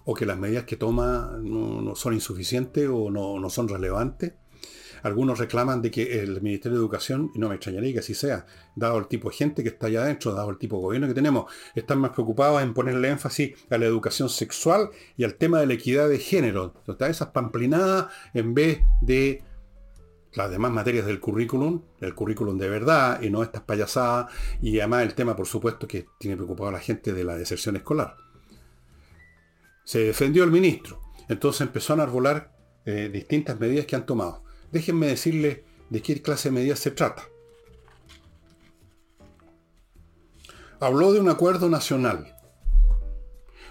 o 0.07 0.15
que 0.15 0.25
las 0.25 0.39
medidas 0.39 0.65
que 0.65 0.77
toma 0.77 1.37
no, 1.43 1.95
son 1.97 2.15
insuficientes 2.15 2.89
o 2.91 3.11
no, 3.11 3.39
no, 3.39 3.51
son 3.51 3.69
relevantes. 3.69 4.35
Algunos 5.03 5.39
reclaman 5.39 5.83
de 5.83 5.91
que 5.91 6.21
el 6.21 6.41
Ministerio 6.41 6.79
de 6.79 6.83
Educación, 6.83 7.31
y 7.35 7.39
no 7.39 7.49
me 7.49 7.57
extrañaría 7.57 7.93
que 7.93 7.99
así 7.99 8.15
sea, 8.15 8.47
dado 8.77 8.99
el 8.99 9.09
tipo 9.09 9.29
de 9.29 9.37
gente 9.37 9.63
que 9.63 9.69
está 9.69 9.89
allá 9.89 10.03
adentro, 10.03 10.33
dado 10.33 10.49
el 10.51 10.59
tipo 10.59 10.77
de 10.77 10.83
gobierno 10.83 11.09
que 11.09 11.15
tenemos, 11.15 11.53
están 11.75 11.99
más 11.99 12.13
preocupados 12.13 12.63
en 12.63 12.73
ponerle 12.73 13.09
énfasis 13.09 13.55
a 13.69 13.79
la 13.79 13.87
educación 13.87 14.29
sexual 14.29 14.91
y 15.17 15.25
al 15.25 15.35
tema 15.35 15.61
de 15.61 15.67
la 15.67 15.75
equidad 15.75 16.09
de 16.09 16.19
género. 16.19 16.71
Total, 16.85 17.11
esas 17.11 17.29
pamplinadas 17.29 18.07
en 18.33 18.55
vez 18.55 18.81
de 19.01 19.43
las 20.35 20.51
demás 20.51 20.71
materias 20.71 21.07
del 21.07 21.19
currículum, 21.19 21.83
el 22.01 22.15
currículum 22.15 22.59
de 22.59 22.69
verdad 22.69 23.21
y 23.23 23.31
no 23.31 23.43
estas 23.43 23.63
payasadas, 23.63 24.33
y 24.63 24.79
además 24.79 25.03
el 25.03 25.15
tema, 25.15 25.35
por 25.35 25.47
supuesto, 25.47 25.89
que 25.89 26.07
tiene 26.19 26.37
preocupado 26.37 26.69
a 26.69 26.73
la 26.73 26.81
gente 26.81 27.13
de 27.13 27.25
la 27.25 27.37
deserción 27.37 27.77
escolar. 27.77 28.26
Se 29.87 30.01
defendió 30.01 30.43
el 30.43 30.51
ministro, 30.51 31.01
entonces 31.29 31.61
empezó 31.61 31.93
a 31.93 31.97
enarbolar 31.97 32.53
eh, 32.85 33.09
distintas 33.13 33.61
medidas 33.61 33.87
que 33.87 33.95
han 33.95 34.05
tomado. 34.05 34.43
Déjenme 34.73 35.07
decirles 35.07 35.61
de 35.91 36.03
qué 36.03 36.21
clase 36.21 36.49
de 36.49 36.57
medidas 36.57 36.81
se 36.81 36.91
trata. 36.91 37.23
Habló 40.81 41.13
de 41.13 41.21
un 41.21 41.29
acuerdo 41.29 41.69
nacional. 41.69 42.37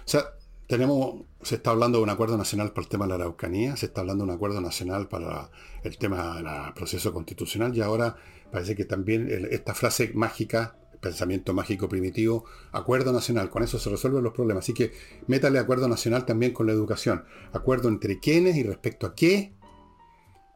O 0.06 0.08
sea, 0.08 0.36
tenemos, 0.66 1.26
se 1.42 1.56
está 1.56 1.72
hablando 1.72 1.98
de 1.98 2.04
un 2.04 2.10
acuerdo 2.10 2.38
nacional 2.38 2.70
para 2.70 2.84
el 2.84 2.88
tema 2.88 3.04
de 3.04 3.10
la 3.10 3.14
Araucanía, 3.16 3.76
se 3.76 3.84
está 3.84 4.00
hablando 4.00 4.24
de 4.24 4.30
un 4.30 4.36
acuerdo 4.36 4.62
nacional 4.62 5.08
para 5.08 5.50
el 5.84 5.98
tema 5.98 6.36
del 6.36 6.72
proceso 6.72 7.12
constitucional 7.12 7.76
y 7.76 7.82
ahora 7.82 8.16
parece 8.50 8.74
que 8.74 8.86
también 8.86 9.28
esta 9.50 9.74
frase 9.74 10.12
mágica, 10.14 10.78
pensamiento 11.00 11.54
mágico 11.54 11.88
primitivo, 11.88 12.44
acuerdo 12.72 13.12
nacional, 13.12 13.50
con 13.50 13.62
eso 13.62 13.78
se 13.78 13.90
resuelven 13.90 14.24
los 14.24 14.32
problemas. 14.32 14.64
Así 14.64 14.74
que 14.74 14.92
métale 15.26 15.58
acuerdo 15.58 15.88
nacional 15.88 16.26
también 16.26 16.52
con 16.52 16.66
la 16.66 16.72
educación. 16.72 17.24
Acuerdo 17.52 17.88
entre 17.88 18.18
quiénes 18.18 18.56
y 18.56 18.62
respecto 18.62 19.06
a 19.06 19.14
qué, 19.14 19.54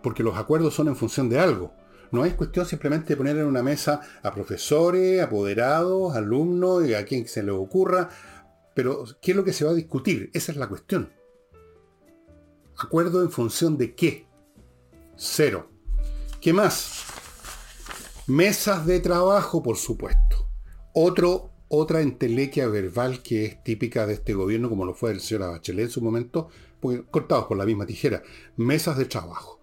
porque 0.02 0.22
los 0.22 0.36
acuerdos 0.36 0.74
son 0.74 0.88
en 0.88 0.96
función 0.96 1.28
de 1.28 1.38
algo. 1.38 1.72
No 2.12 2.24
es 2.24 2.34
cuestión 2.34 2.66
simplemente 2.66 3.10
de 3.10 3.16
poner 3.16 3.36
en 3.36 3.46
una 3.46 3.62
mesa 3.62 4.00
a 4.22 4.34
profesores, 4.34 5.22
apoderados, 5.22 6.16
alumnos 6.16 6.84
y 6.86 6.94
a 6.94 7.04
quien 7.04 7.28
se 7.28 7.42
le 7.42 7.52
ocurra 7.52 8.08
pero, 8.74 9.04
¿qué 9.20 9.32
es 9.32 9.36
lo 9.36 9.44
que 9.44 9.52
se 9.52 9.64
va 9.64 9.72
a 9.72 9.74
discutir? 9.74 10.30
Esa 10.32 10.52
es 10.52 10.58
la 10.58 10.68
cuestión. 10.68 11.12
¿Acuerdo 12.78 13.22
en 13.22 13.30
función 13.30 13.76
de 13.76 13.94
qué? 13.94 14.26
Cero. 15.16 15.70
¿Qué 16.40 16.52
más? 16.52 17.04
Mesas 18.26 18.86
de 18.86 19.00
trabajo, 19.00 19.62
por 19.62 19.76
supuesto. 19.76 20.48
Otra 20.92 22.00
entelequia 22.00 22.66
verbal 22.68 23.22
que 23.22 23.44
es 23.44 23.62
típica 23.62 24.06
de 24.06 24.14
este 24.14 24.34
gobierno, 24.34 24.68
como 24.68 24.84
lo 24.84 24.94
fue 24.94 25.12
el 25.12 25.20
señor 25.20 25.50
Bachelet 25.50 25.86
en 25.86 25.90
su 25.90 26.02
momento, 26.02 26.48
porque 26.80 27.04
cortados 27.04 27.46
por 27.46 27.56
la 27.56 27.64
misma 27.64 27.86
tijera. 27.86 28.22
Mesas 28.56 28.96
de 28.98 29.04
trabajo. 29.04 29.60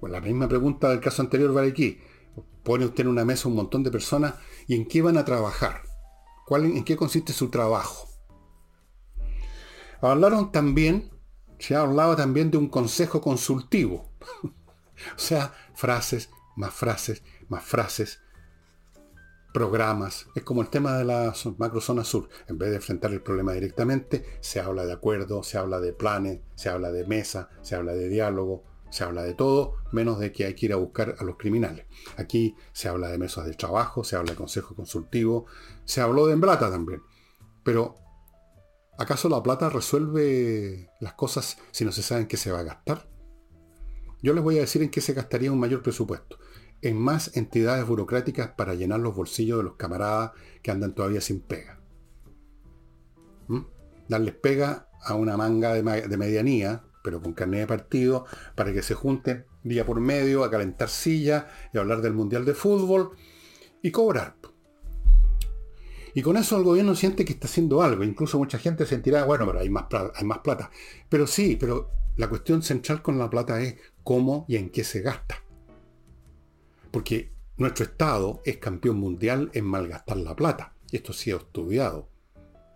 Pues 0.00 0.12
la 0.12 0.20
misma 0.20 0.48
pregunta 0.48 0.88
del 0.88 1.00
caso 1.00 1.22
anterior 1.22 1.52
vale 1.52 1.68
aquí. 1.68 1.98
Pone 2.62 2.86
usted 2.86 3.04
en 3.04 3.08
una 3.08 3.24
mesa 3.24 3.48
un 3.48 3.56
montón 3.56 3.82
de 3.82 3.90
personas 3.90 4.34
y 4.66 4.74
en 4.74 4.86
qué 4.86 5.02
van 5.02 5.18
a 5.18 5.24
trabajar 5.24 5.90
en 6.58 6.84
qué 6.84 6.96
consiste 6.96 7.32
su 7.32 7.48
trabajo. 7.48 8.08
Hablaron 10.00 10.50
también, 10.50 11.10
se 11.58 11.76
ha 11.76 11.80
hablado 11.80 12.16
también 12.16 12.50
de 12.50 12.58
un 12.58 12.68
consejo 12.68 13.20
consultivo. 13.20 14.10
o 14.42 15.18
sea, 15.18 15.54
frases, 15.74 16.30
más 16.60 16.74
frases, 16.74 17.22
más 17.48 17.64
frases, 17.64 18.20
programas. 19.52 20.26
Es 20.34 20.44
como 20.44 20.62
el 20.62 20.68
tema 20.68 20.96
de 20.96 21.04
la 21.04 21.34
macrozona 21.58 22.04
sur. 22.04 22.28
En 22.46 22.58
vez 22.58 22.70
de 22.70 22.76
enfrentar 22.76 23.10
el 23.12 23.22
problema 23.22 23.52
directamente, 23.52 24.24
se 24.40 24.60
habla 24.60 24.86
de 24.86 24.92
acuerdo, 24.92 25.42
se 25.42 25.58
habla 25.58 25.80
de 25.80 25.92
planes, 25.92 26.40
se 26.54 26.68
habla 26.68 26.92
de 26.92 27.04
mesa, 27.06 27.48
se 27.62 27.74
habla 27.74 27.94
de 27.94 28.08
diálogo, 28.08 28.64
se 28.90 29.04
habla 29.04 29.22
de 29.22 29.34
todo, 29.34 29.76
menos 29.92 30.18
de 30.18 30.32
que 30.32 30.44
hay 30.44 30.54
que 30.54 30.66
ir 30.66 30.72
a 30.72 30.76
buscar 30.76 31.16
a 31.18 31.24
los 31.24 31.36
criminales. 31.36 31.86
Aquí 32.16 32.54
se 32.72 32.88
habla 32.88 33.08
de 33.08 33.18
mesas 33.18 33.46
de 33.46 33.54
trabajo, 33.54 34.04
se 34.04 34.16
habla 34.16 34.32
de 34.32 34.36
consejo 34.36 34.74
consultivo, 34.74 35.46
se 35.84 36.00
habló 36.00 36.26
de 36.26 36.34
en 36.34 36.40
plata 36.40 36.70
también. 36.70 37.02
Pero, 37.64 37.94
¿acaso 38.98 39.28
la 39.28 39.42
plata 39.42 39.70
resuelve 39.70 40.90
las 41.00 41.14
cosas 41.14 41.58
si 41.70 41.84
no 41.84 41.92
se 41.92 42.02
sabe 42.02 42.22
en 42.22 42.28
qué 42.28 42.36
se 42.36 42.52
va 42.52 42.60
a 42.60 42.64
gastar? 42.64 43.08
Yo 44.22 44.34
les 44.34 44.44
voy 44.44 44.58
a 44.58 44.62
decir 44.62 44.82
en 44.82 44.90
qué 44.90 45.00
se 45.00 45.14
gastaría 45.14 45.50
un 45.50 45.58
mayor 45.58 45.82
presupuesto. 45.82 46.38
En 46.82 46.96
más 46.98 47.36
entidades 47.36 47.86
burocráticas 47.86 48.52
para 48.52 48.74
llenar 48.74 49.00
los 49.00 49.14
bolsillos 49.14 49.58
de 49.58 49.64
los 49.64 49.74
camaradas 49.74 50.32
que 50.62 50.70
andan 50.70 50.94
todavía 50.94 51.20
sin 51.20 51.40
pega. 51.40 51.80
¿Mm? 53.48 53.60
Darles 54.08 54.34
pega 54.34 54.88
a 55.02 55.14
una 55.14 55.36
manga 55.36 55.74
de, 55.74 55.82
medianía, 56.16 56.82
pero 57.02 57.20
con 57.20 57.32
carne 57.32 57.60
de 57.60 57.66
partido, 57.66 58.26
para 58.54 58.72
que 58.72 58.82
se 58.82 58.94
junten 58.94 59.46
día 59.62 59.84
por 59.84 60.00
medio 60.00 60.44
a 60.44 60.50
calentar 60.50 60.88
silla 60.88 61.48
y 61.72 61.78
hablar 61.78 62.00
del 62.00 62.14
Mundial 62.14 62.44
de 62.44 62.54
Fútbol 62.54 63.10
y 63.82 63.90
cobrar. 63.90 64.36
Y 66.14 66.22
con 66.22 66.36
eso 66.36 66.56
el 66.56 66.64
gobierno 66.64 66.94
siente 66.94 67.24
que 67.24 67.32
está 67.32 67.46
haciendo 67.46 67.82
algo. 67.82 68.02
Incluso 68.02 68.38
mucha 68.38 68.58
gente 68.58 68.84
sentirá, 68.84 69.24
bueno, 69.24 69.46
pero 69.46 69.60
hay 69.60 69.70
más, 69.70 69.84
hay 70.14 70.24
más 70.24 70.38
plata. 70.38 70.70
Pero 71.08 71.26
sí, 71.26 71.56
pero 71.58 71.90
la 72.16 72.28
cuestión 72.28 72.62
central 72.62 73.00
con 73.02 73.18
la 73.18 73.30
plata 73.30 73.60
es 73.60 73.76
cómo 74.02 74.44
y 74.48 74.56
en 74.56 74.70
qué 74.70 74.82
se 74.82 75.02
gasta. 75.02 75.42
Porque 76.90 77.32
nuestro 77.56 77.84
Estado 77.84 78.40
es 78.44 78.56
campeón 78.56 78.96
mundial 78.98 79.50
en 79.52 79.64
malgastar 79.64 80.16
la 80.16 80.34
plata. 80.34 80.74
Esto 80.90 81.12
sí 81.12 81.30
ha 81.30 81.36
estudiado. 81.36 82.08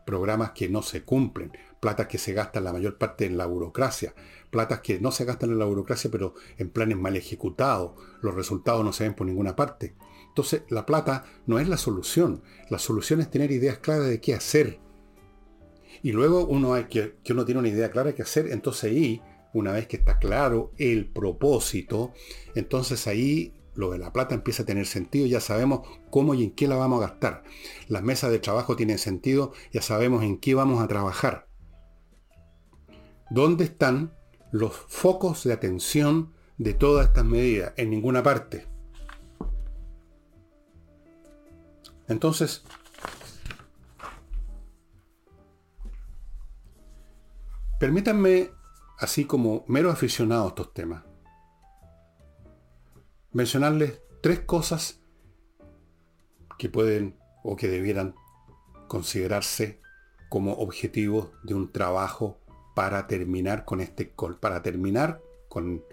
Programas 0.06 0.50
que 0.50 0.68
no 0.68 0.82
se 0.82 1.02
cumplen, 1.02 1.52
platas 1.80 2.06
que 2.06 2.18
se 2.18 2.32
gastan 2.32 2.64
la 2.64 2.72
mayor 2.72 2.98
parte 2.98 3.24
en 3.26 3.36
la 3.36 3.46
burocracia, 3.46 4.14
platas 4.50 4.80
que 4.80 5.00
no 5.00 5.10
se 5.10 5.24
gastan 5.24 5.50
en 5.50 5.58
la 5.58 5.64
burocracia 5.64 6.10
pero 6.10 6.34
en 6.58 6.70
planes 6.70 6.98
mal 6.98 7.16
ejecutados, 7.16 7.92
los 8.20 8.34
resultados 8.34 8.84
no 8.84 8.92
se 8.92 9.04
ven 9.04 9.14
por 9.14 9.26
ninguna 9.26 9.56
parte. 9.56 9.94
Entonces 10.28 10.62
la 10.68 10.84
plata 10.84 11.24
no 11.46 11.58
es 11.58 11.68
la 11.68 11.76
solución, 11.76 12.42
la 12.70 12.78
solución 12.78 13.20
es 13.20 13.30
tener 13.30 13.50
ideas 13.52 13.78
claras 13.78 14.08
de 14.08 14.20
qué 14.20 14.34
hacer. 14.34 14.80
Y 16.02 16.12
luego 16.12 16.46
uno 16.46 16.74
hay 16.74 16.84
que, 16.84 17.16
que 17.24 17.32
uno 17.32 17.44
tiene 17.44 17.60
una 17.60 17.68
idea 17.68 17.90
clara 17.90 18.08
de 18.10 18.14
qué 18.14 18.22
hacer, 18.22 18.48
entonces 18.50 18.84
ahí, 18.84 19.22
una 19.52 19.72
vez 19.72 19.86
que 19.86 19.96
está 19.96 20.18
claro 20.18 20.72
el 20.76 21.06
propósito, 21.06 22.12
entonces 22.54 23.06
ahí 23.06 23.54
lo 23.74 23.90
de 23.90 23.98
la 23.98 24.12
plata 24.12 24.34
empieza 24.34 24.62
a 24.62 24.66
tener 24.66 24.86
sentido, 24.86 25.26
ya 25.26 25.40
sabemos 25.40 25.86
cómo 26.10 26.34
y 26.34 26.44
en 26.44 26.50
qué 26.52 26.68
la 26.68 26.76
vamos 26.76 27.02
a 27.02 27.08
gastar. 27.08 27.44
Las 27.88 28.02
mesas 28.02 28.30
de 28.30 28.38
trabajo 28.38 28.76
tienen 28.76 28.98
sentido, 28.98 29.52
ya 29.72 29.82
sabemos 29.82 30.22
en 30.22 30.38
qué 30.38 30.54
vamos 30.54 30.82
a 30.82 30.88
trabajar. 30.88 31.48
¿Dónde 33.30 33.64
están 33.64 34.14
los 34.52 34.72
focos 34.72 35.44
de 35.44 35.52
atención 35.52 36.32
de 36.58 36.74
todas 36.74 37.08
estas 37.08 37.24
medidas? 37.24 37.72
En 37.76 37.90
ninguna 37.90 38.22
parte. 38.22 38.66
Entonces, 42.06 42.62
permítanme, 47.80 48.50
así 48.98 49.24
como 49.24 49.64
mero 49.68 49.90
aficionado 49.90 50.44
a 50.44 50.48
estos 50.48 50.72
temas, 50.74 51.02
mencionarles 53.34 54.00
tres 54.22 54.40
cosas 54.40 55.00
que 56.56 56.70
pueden 56.70 57.16
o 57.42 57.56
que 57.56 57.68
debieran 57.68 58.14
considerarse 58.88 59.80
como 60.30 60.52
objetivos 60.54 61.30
de 61.42 61.54
un 61.54 61.70
trabajo 61.70 62.40
para 62.74 63.06
terminar 63.06 63.64
con 63.64 63.80
este 63.80 64.12
col, 64.12 64.38
para 64.38 64.62
terminar 64.62 65.20
con 65.48 65.84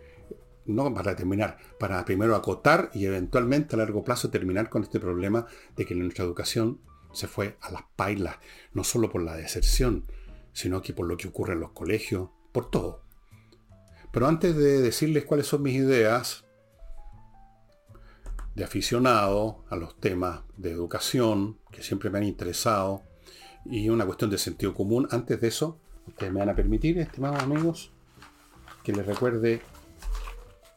no 0.66 0.94
para 0.94 1.16
terminar, 1.16 1.58
para 1.80 2.06
primero 2.06 2.36
acotar 2.36 2.92
y 2.94 3.06
eventualmente 3.06 3.76
a 3.76 3.80
largo 3.80 4.04
plazo 4.04 4.30
terminar 4.30 4.70
con 4.70 4.84
este 4.84 5.00
problema 5.00 5.48
de 5.76 5.86
que 5.86 5.96
nuestra 5.96 6.24
educación 6.24 6.80
se 7.14 7.28
fue 7.28 7.58
a 7.62 7.72
las 7.72 7.84
pailas, 7.96 8.38
no 8.74 8.84
solo 8.84 9.10
por 9.10 9.24
la 9.24 9.36
deserción, 9.36 10.06
sino 10.54 10.82
que 10.82 10.94
por 10.94 11.08
lo 11.08 11.18
que 11.18 11.28
ocurre 11.28 11.54
en 11.54 11.60
los 11.60 11.72
colegios, 11.72 12.30
por 12.52 12.70
todo. 12.70 13.04
Pero 14.12 14.28
antes 14.28 14.56
de 14.56 14.82
decirles 14.82 15.26
cuáles 15.26 15.48
son 15.48 15.64
mis 15.64 15.76
ideas, 15.76 16.46
de 18.56 18.64
aficionado 18.64 19.64
a 19.70 19.76
los 19.76 20.00
temas 20.00 20.42
de 20.58 20.72
educación, 20.72 21.58
que 21.72 21.84
siempre 21.84 22.10
me 22.10 22.18
han 22.18 22.26
interesado, 22.26 23.04
y 23.66 23.90
una 23.90 24.06
cuestión 24.06 24.30
de 24.30 24.38
sentido 24.38 24.74
común. 24.74 25.08
Antes 25.12 25.40
de 25.40 25.48
eso, 25.48 25.80
ustedes 26.08 26.32
me 26.34 26.40
van 26.40 26.50
a 26.50 26.56
permitir, 26.56 26.98
estimados 26.98 27.42
amigos, 27.42 27.92
que 28.84 28.92
les 28.92 29.06
recuerde 29.06 29.62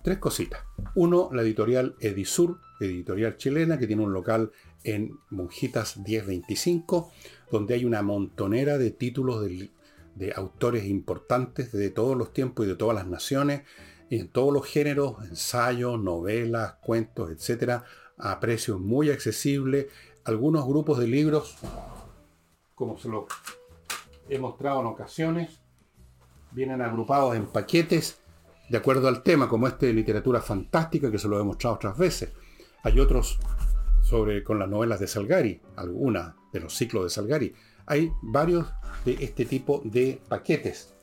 tres 0.03 0.19
cositas. 0.19 0.61
Uno, 0.95 1.31
la 1.33 1.43
editorial 1.43 1.97
Edisur, 2.01 2.61
editorial 2.79 3.37
chilena, 3.37 3.79
que 3.79 3.87
tiene 3.87 4.03
un 4.03 4.13
local 4.13 4.53
en 4.85 5.19
Monjitas 5.31 5.97
1025, 5.97 7.11
donde 7.51 7.75
hay 7.75 7.85
una 7.85 8.03
montonera 8.03 8.77
de 8.77 8.91
títulos 8.91 9.43
de, 9.43 9.71
de 10.15 10.33
autores 10.37 10.85
importantes 10.85 11.73
de 11.73 11.91
todos 11.91 12.17
los 12.17 12.33
tiempos 12.33 12.67
y 12.67 12.69
de 12.69 12.77
todas 12.77 12.95
las 12.95 13.07
naciones, 13.07 13.63
en 14.21 14.29
todos 14.29 14.53
los 14.53 14.67
géneros, 14.67 15.17
ensayos, 15.25 16.01
novelas, 16.01 16.75
cuentos, 16.83 17.31
etcétera, 17.31 17.85
a 18.17 18.41
precios 18.41 18.81
muy 18.81 19.11
accesibles. 19.11 19.87
Algunos 20.25 20.67
grupos 20.67 20.99
de 20.99 21.07
libros, 21.07 21.57
como 22.75 22.99
se 22.99 23.09
lo 23.09 23.27
he 24.29 24.39
mostrado 24.39 24.81
en 24.81 24.87
ocasiones, 24.87 25.61
vienen 26.53 26.81
agrupados 26.81 27.37
en 27.37 27.47
paquetes 27.47 28.21
de 28.69 28.79
acuerdo 28.79 29.09
al 29.09 29.23
tema, 29.23 29.49
como 29.49 29.69
este 29.69 29.87
de 29.87 29.93
literatura 29.93 30.41
fantástica, 30.41 31.11
que 31.11 31.19
se 31.19 31.29
lo 31.29 31.39
he 31.39 31.45
mostrado 31.45 31.77
otras 31.77 31.99
veces. 31.99 32.33
Hay 32.83 32.99
otros 32.99 33.39
sobre 34.03 34.43
con 34.43 34.59
las 34.59 34.69
novelas 34.69 35.01
de 35.01 35.07
Salgari, 35.07 35.61
algunas 35.77 36.35
de 36.53 36.61
los 36.61 36.75
ciclos 36.75 37.05
de 37.05 37.11
Salgari. 37.11 37.55
Hay 37.87 38.13
varios 38.23 38.67
de 39.05 39.13
este 39.21 39.45
tipo 39.45 39.83
de 39.85 40.21
paquetes. 40.29 40.94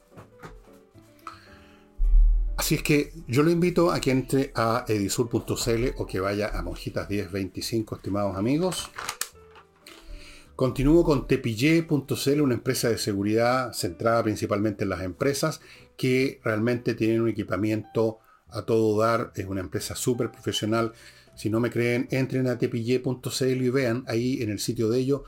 Así 2.72 2.78
es 2.78 2.84
que 2.84 3.12
yo 3.28 3.44
lo 3.44 3.52
invito 3.52 3.92
a 3.92 4.00
que 4.00 4.12
entre 4.12 4.54
a 4.56 4.86
edisur.cl 4.88 5.88
o 5.98 6.08
que 6.08 6.22
vaya 6.22 6.58
a 6.58 6.62
Monjitas 6.62 7.10
1025, 7.10 7.98
estimados 7.98 8.38
amigos. 8.38 8.90
Continúo 10.56 11.04
con 11.04 11.28
tepille.cl, 11.28 12.40
una 12.40 12.54
empresa 12.54 12.88
de 12.88 12.98
seguridad 12.98 13.74
centrada 13.74 14.24
principalmente 14.24 14.86
en 14.86 14.90
las 14.90 15.02
empresas 15.02 15.60
que 15.98 16.40
realmente 16.46 16.94
tienen 16.94 17.20
un 17.20 17.28
equipamiento 17.28 18.20
a 18.48 18.62
todo 18.62 18.98
dar. 18.98 19.34
Es 19.36 19.48
una 19.48 19.60
empresa 19.60 19.94
súper 19.94 20.32
profesional. 20.32 20.94
Si 21.36 21.50
no 21.50 21.60
me 21.60 21.72
creen, 21.72 22.08
entren 22.10 22.48
a 22.48 22.58
tepille.cl 22.58 23.62
y 23.62 23.70
vean 23.70 24.06
ahí 24.08 24.42
en 24.42 24.50
el 24.50 24.60
sitio 24.60 24.90
de 24.90 25.00
ellos 25.00 25.24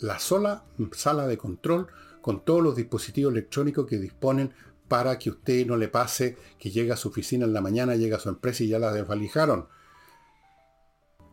la 0.00 0.18
sola 0.18 0.64
sala 0.96 1.28
de 1.28 1.38
control 1.38 1.86
con 2.20 2.44
todos 2.44 2.64
los 2.64 2.74
dispositivos 2.74 3.32
electrónicos 3.32 3.86
que 3.86 3.98
disponen 3.98 4.52
para 4.90 5.20
que 5.20 5.30
usted 5.30 5.64
no 5.66 5.76
le 5.76 5.86
pase 5.86 6.36
que 6.58 6.72
llega 6.72 6.94
a 6.94 6.96
su 6.96 7.10
oficina 7.10 7.44
en 7.44 7.52
la 7.52 7.60
mañana, 7.60 7.94
llega 7.94 8.16
a 8.16 8.20
su 8.20 8.28
empresa 8.28 8.64
y 8.64 8.66
ya 8.66 8.80
la 8.80 8.92
desvalijaron. 8.92 9.68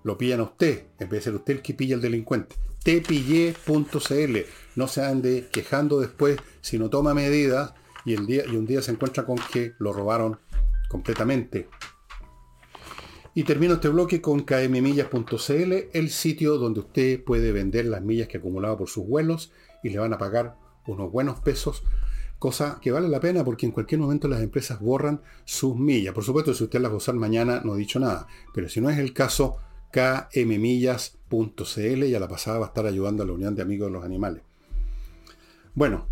Lo 0.04 0.16
pillan 0.16 0.42
a 0.42 0.44
usted, 0.44 0.86
en 1.00 1.10
vez 1.10 1.22
de 1.22 1.22
ser 1.22 1.34
usted 1.34 1.56
el 1.56 1.62
que 1.64 1.74
pilla 1.74 1.96
al 1.96 2.02
delincuente. 2.02 2.56
tepille.cl. 2.84 4.38
No 4.76 4.88
se 4.88 5.04
ande 5.04 5.50
quejando 5.52 6.00
después 6.00 6.38
si 6.62 6.78
no 6.78 6.92
toma 6.92 7.16
medidas 7.16 7.74
y, 8.06 8.14
el 8.14 8.28
día, 8.28 8.44
y 8.46 8.56
un 8.56 8.68
día 8.68 8.84
se 8.84 8.92
encuentra 8.92 9.26
con 9.26 9.38
que 9.52 9.74
lo 9.80 9.92
robaron 9.92 10.40
completamente. 10.88 11.68
Y 13.34 13.44
termino 13.44 13.74
este 13.74 13.90
bloque 13.90 14.22
con 14.22 14.42
kmmillas.cl, 14.42 15.74
el 15.94 16.10
sitio 16.12 16.60
donde 16.60 16.82
usted 16.82 17.24
puede 17.24 17.52
vender 17.52 17.86
las 17.86 18.04
millas 18.04 18.28
que 18.28 18.38
acumulaba 18.38 18.78
por 18.78 18.88
sus 18.88 19.08
vuelos 19.08 19.52
y 19.84 19.90
le 19.90 19.98
van 19.98 20.14
a 20.14 20.20
pagar 20.20 20.58
unos 20.86 21.12
buenos 21.12 21.40
pesos 21.40 21.82
cosa 22.40 22.80
que 22.82 22.92
vale 22.92 23.10
la 23.10 23.20
pena 23.20 23.44
porque 23.44 23.66
en 23.66 23.72
cualquier 23.72 24.00
momento 24.00 24.28
las 24.28 24.42
empresas 24.42 24.80
borran 24.80 25.22
sus 25.46 25.76
millas. 25.76 26.14
Por 26.14 26.24
supuesto, 26.24 26.54
si 26.54 26.64
usted 26.64 26.80
las 26.80 26.92
va 26.92 26.96
a 26.96 26.98
usar 26.98 27.16
mañana, 27.16 27.62
no 27.64 27.76
he 27.76 27.80
dicho 27.80 28.00
nada, 28.00 28.28
pero 28.54 28.70
si 28.70 28.82
no 28.82 28.90
es 28.90 29.00
el 29.00 29.14
caso, 29.14 29.58
kmmillas.cl 29.92 32.06
ya 32.06 32.20
la 32.20 32.28
pasada 32.28 32.60
va 32.60 32.66
a 32.66 32.70
estar 32.70 32.86
ayudando 32.86 33.24
a 33.24 33.26
la 33.26 33.34
Unión 33.34 33.56
de 33.56 33.62
Amigos 33.62 33.88
de 33.88 33.94
los 33.94 34.04
Animales. 34.04 34.44
Bueno, 35.74 36.08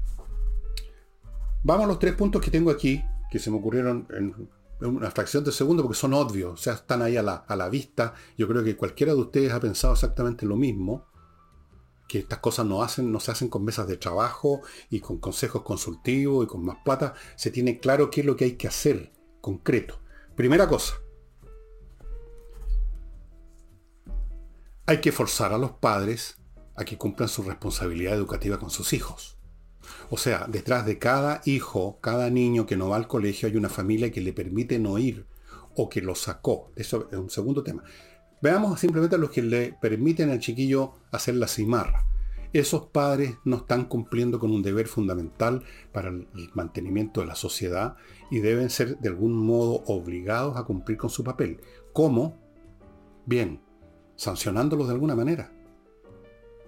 vamos 1.63 1.85
a 1.85 1.87
los 1.87 1.99
tres 1.99 2.15
puntos 2.15 2.41
que 2.41 2.51
tengo 2.51 2.71
aquí, 2.71 3.03
que 3.31 3.39
se 3.39 3.51
me 3.51 3.57
ocurrieron 3.57 4.07
en 4.11 4.49
una 4.81 5.11
fracción 5.11 5.43
de 5.43 5.51
segundo 5.51 5.83
porque 5.83 5.97
son 5.97 6.13
obvios, 6.13 6.53
o 6.53 6.57
sea, 6.57 6.73
están 6.73 7.01
ahí 7.01 7.17
a 7.17 7.23
la, 7.23 7.35
a 7.35 7.55
la 7.55 7.69
vista. 7.69 8.13
Yo 8.37 8.47
creo 8.47 8.63
que 8.63 8.75
cualquiera 8.75 9.13
de 9.13 9.19
ustedes 9.19 9.51
ha 9.51 9.59
pensado 9.59 9.93
exactamente 9.93 10.45
lo 10.45 10.55
mismo 10.55 11.05
que 12.07 12.19
estas 12.19 12.39
cosas 12.39 12.65
no, 12.65 12.83
hacen, 12.83 13.11
no 13.11 13.19
se 13.19 13.31
hacen 13.31 13.49
con 13.49 13.63
mesas 13.63 13.87
de 13.87 13.97
trabajo 13.97 14.61
y 14.89 14.99
con 14.99 15.17
consejos 15.17 15.63
consultivos 15.63 16.45
y 16.45 16.47
con 16.47 16.63
más 16.63 16.77
plata. 16.83 17.13
Se 17.35 17.51
tiene 17.51 17.79
claro 17.79 18.09
qué 18.09 18.21
es 18.21 18.25
lo 18.25 18.35
que 18.35 18.45
hay 18.45 18.53
que 18.53 18.67
hacer 18.67 19.11
concreto. 19.41 19.99
Primera 20.35 20.67
cosa. 20.67 20.95
Hay 24.85 25.01
que 25.01 25.11
forzar 25.11 25.51
a 25.53 25.57
los 25.57 25.71
padres 25.71 26.37
a 26.75 26.85
que 26.85 26.97
cumplan 26.97 27.29
su 27.29 27.41
responsabilidad 27.43 28.13
educativa 28.13 28.59
con 28.59 28.69
sus 28.69 28.93
hijos. 28.93 29.37
O 30.09 30.17
sea, 30.17 30.45
detrás 30.47 30.85
de 30.85 30.99
cada 30.99 31.41
hijo, 31.45 31.99
cada 32.01 32.29
niño 32.29 32.65
que 32.65 32.77
no 32.77 32.89
va 32.89 32.97
al 32.97 33.07
colegio 33.07 33.47
hay 33.47 33.55
una 33.55 33.69
familia 33.69 34.11
que 34.11 34.21
le 34.21 34.33
permite 34.33 34.77
no 34.77 34.97
ir 34.97 35.25
o 35.75 35.89
que 35.89 36.01
lo 36.01 36.15
sacó. 36.15 36.71
Eso 36.75 37.07
es 37.11 37.17
un 37.17 37.29
segundo 37.29 37.63
tema. 37.63 37.83
Veamos 38.41 38.79
simplemente 38.79 39.15
a 39.15 39.19
los 39.19 39.31
que 39.31 39.41
le 39.41 39.73
permiten 39.81 40.29
al 40.29 40.39
chiquillo 40.39 40.93
hacer 41.11 41.35
la 41.35 41.47
cimarra. 41.47 42.05
Esos 42.53 42.87
padres 42.87 43.35
no 43.43 43.57
están 43.57 43.85
cumpliendo 43.85 44.39
con 44.39 44.51
un 44.51 44.61
deber 44.61 44.87
fundamental 44.87 45.63
para 45.91 46.09
el 46.09 46.27
mantenimiento 46.53 47.19
de 47.19 47.27
la 47.27 47.35
sociedad 47.35 47.97
y 48.31 48.39
deben 48.39 48.69
ser 48.69 48.97
de 48.99 49.09
algún 49.09 49.33
modo 49.33 49.83
obligados 49.87 50.55
a 50.55 50.63
cumplir 50.63 50.97
con 50.97 51.09
su 51.09 51.23
papel. 51.23 51.59
¿Cómo? 51.91 52.37
Bien, 53.25 53.59
sancionándolos 54.15 54.87
de 54.87 54.93
alguna 54.93 55.15
manera. 55.15 55.51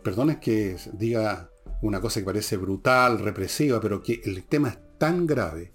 Perdonen 0.04 0.40
que 0.42 0.76
diga 0.94 1.50
una 1.82 2.02
cosa 2.02 2.20
que 2.20 2.26
parece 2.26 2.58
brutal, 2.58 3.20
represiva, 3.20 3.80
pero 3.80 4.02
que 4.02 4.22
el 4.26 4.44
tema 4.46 4.70
es 4.70 4.80
tan 4.98 5.26
grave. 5.26 5.72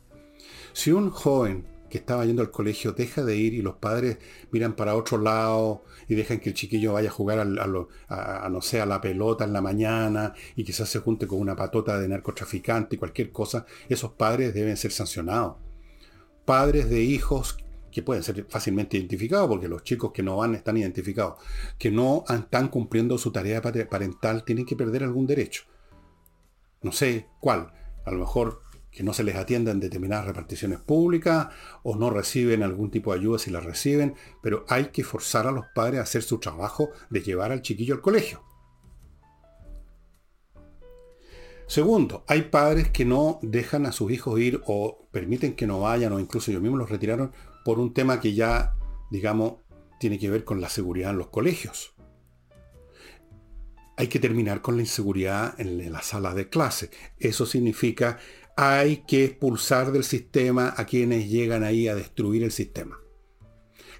Si 0.72 0.92
un 0.92 1.10
joven 1.10 1.66
que 1.92 1.98
estaba 1.98 2.24
yendo 2.24 2.40
al 2.40 2.50
colegio 2.50 2.92
deja 2.92 3.22
de 3.22 3.36
ir 3.36 3.52
y 3.52 3.60
los 3.60 3.74
padres 3.74 4.16
miran 4.50 4.74
para 4.74 4.96
otro 4.96 5.18
lado 5.18 5.84
y 6.08 6.14
dejan 6.14 6.40
que 6.40 6.48
el 6.48 6.54
chiquillo 6.54 6.94
vaya 6.94 7.10
a 7.10 7.12
jugar 7.12 7.38
a, 7.38 8.48
no 8.48 8.62
sé, 8.62 8.80
a 8.80 8.86
la 8.86 8.98
pelota 8.98 9.44
en 9.44 9.52
la 9.52 9.60
mañana 9.60 10.32
y 10.56 10.64
quizás 10.64 10.88
se 10.88 11.00
junte 11.00 11.26
con 11.26 11.38
una 11.38 11.54
patota 11.54 12.00
de 12.00 12.08
narcotraficante 12.08 12.96
y 12.96 12.98
cualquier 12.98 13.30
cosa, 13.30 13.66
esos 13.90 14.12
padres 14.12 14.54
deben 14.54 14.78
ser 14.78 14.90
sancionados. 14.90 15.56
Padres 16.46 16.88
de 16.88 17.02
hijos 17.02 17.58
que 17.90 18.02
pueden 18.02 18.22
ser 18.22 18.46
fácilmente 18.48 18.96
identificados, 18.96 19.46
porque 19.46 19.68
los 19.68 19.84
chicos 19.84 20.12
que 20.12 20.22
no 20.22 20.38
van 20.38 20.54
están 20.54 20.78
identificados, 20.78 21.42
que 21.76 21.90
no 21.90 22.24
están 22.26 22.68
cumpliendo 22.68 23.18
su 23.18 23.32
tarea 23.32 23.60
parental, 23.60 24.44
tienen 24.44 24.64
que 24.64 24.76
perder 24.76 25.04
algún 25.04 25.26
derecho. 25.26 25.64
No 26.80 26.90
sé 26.90 27.28
cuál. 27.38 27.70
A 28.06 28.10
lo 28.10 28.20
mejor 28.20 28.61
que 28.92 29.02
no 29.02 29.14
se 29.14 29.24
les 29.24 29.36
atiendan 29.36 29.80
determinadas 29.80 30.26
reparticiones 30.26 30.78
públicas 30.78 31.48
o 31.82 31.96
no 31.96 32.10
reciben 32.10 32.62
algún 32.62 32.90
tipo 32.90 33.12
de 33.12 33.20
ayuda 33.20 33.38
si 33.38 33.50
la 33.50 33.60
reciben, 33.60 34.14
pero 34.42 34.64
hay 34.68 34.86
que 34.86 35.02
forzar 35.02 35.46
a 35.46 35.52
los 35.52 35.64
padres 35.74 35.98
a 35.98 36.02
hacer 36.02 36.22
su 36.22 36.38
trabajo 36.38 36.90
de 37.10 37.22
llevar 37.22 37.52
al 37.52 37.62
chiquillo 37.62 37.94
al 37.94 38.02
colegio. 38.02 38.44
Segundo, 41.66 42.22
hay 42.26 42.42
padres 42.42 42.90
que 42.90 43.06
no 43.06 43.38
dejan 43.40 43.86
a 43.86 43.92
sus 43.92 44.12
hijos 44.12 44.38
ir 44.38 44.60
o 44.66 45.08
permiten 45.10 45.54
que 45.54 45.66
no 45.66 45.80
vayan 45.80 46.12
o 46.12 46.20
incluso 46.20 46.50
ellos 46.50 46.62
mismos 46.62 46.80
los 46.80 46.90
retiraron 46.90 47.32
por 47.64 47.78
un 47.78 47.94
tema 47.94 48.20
que 48.20 48.34
ya, 48.34 48.74
digamos, 49.10 49.54
tiene 49.98 50.18
que 50.18 50.28
ver 50.28 50.44
con 50.44 50.60
la 50.60 50.68
seguridad 50.68 51.12
en 51.12 51.18
los 51.18 51.28
colegios. 51.28 51.94
Hay 53.96 54.08
que 54.08 54.18
terminar 54.18 54.60
con 54.60 54.76
la 54.76 54.82
inseguridad 54.82 55.58
en 55.58 55.90
la 55.90 56.02
sala 56.02 56.34
de 56.34 56.50
clase. 56.50 56.90
Eso 57.18 57.46
significa 57.46 58.18
hay 58.56 58.98
que 59.06 59.24
expulsar 59.24 59.92
del 59.92 60.04
sistema 60.04 60.74
a 60.76 60.84
quienes 60.84 61.28
llegan 61.28 61.64
ahí 61.64 61.88
a 61.88 61.94
destruir 61.94 62.42
el 62.42 62.52
sistema. 62.52 62.98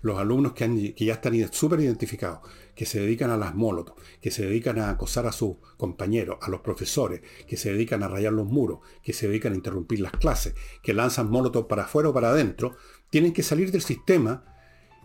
Los 0.02 0.18
alumnos 0.18 0.52
que, 0.52 0.94
ya 0.96 1.14
están 1.14 1.52
súper 1.52 1.80
identificados, 1.80 2.40
que 2.74 2.86
se 2.86 3.00
dedican 3.00 3.30
a 3.30 3.36
las 3.36 3.54
molotov, 3.54 3.96
que 4.20 4.30
se 4.30 4.44
dedican 4.44 4.78
a 4.78 4.90
acosar 4.90 5.26
a 5.26 5.32
sus 5.32 5.56
compañeros, 5.76 6.38
a 6.40 6.50
los 6.50 6.60
profesores, 6.60 7.20
que 7.46 7.56
se 7.56 7.72
dedican 7.72 8.02
a 8.02 8.08
rayar 8.08 8.32
los 8.32 8.46
muros, 8.46 8.80
que 9.02 9.12
se 9.12 9.28
dedican 9.28 9.52
a 9.52 9.56
interrumpir 9.56 10.00
las 10.00 10.12
clases, 10.12 10.54
que 10.82 10.92
lanzan 10.92 11.30
molotov 11.30 11.68
para 11.68 11.84
afuera 11.84 12.08
o 12.08 12.12
para 12.12 12.30
adentro, 12.30 12.76
tienen 13.10 13.32
que 13.32 13.42
salir 13.42 13.70
del 13.70 13.82
sistema 13.82 14.44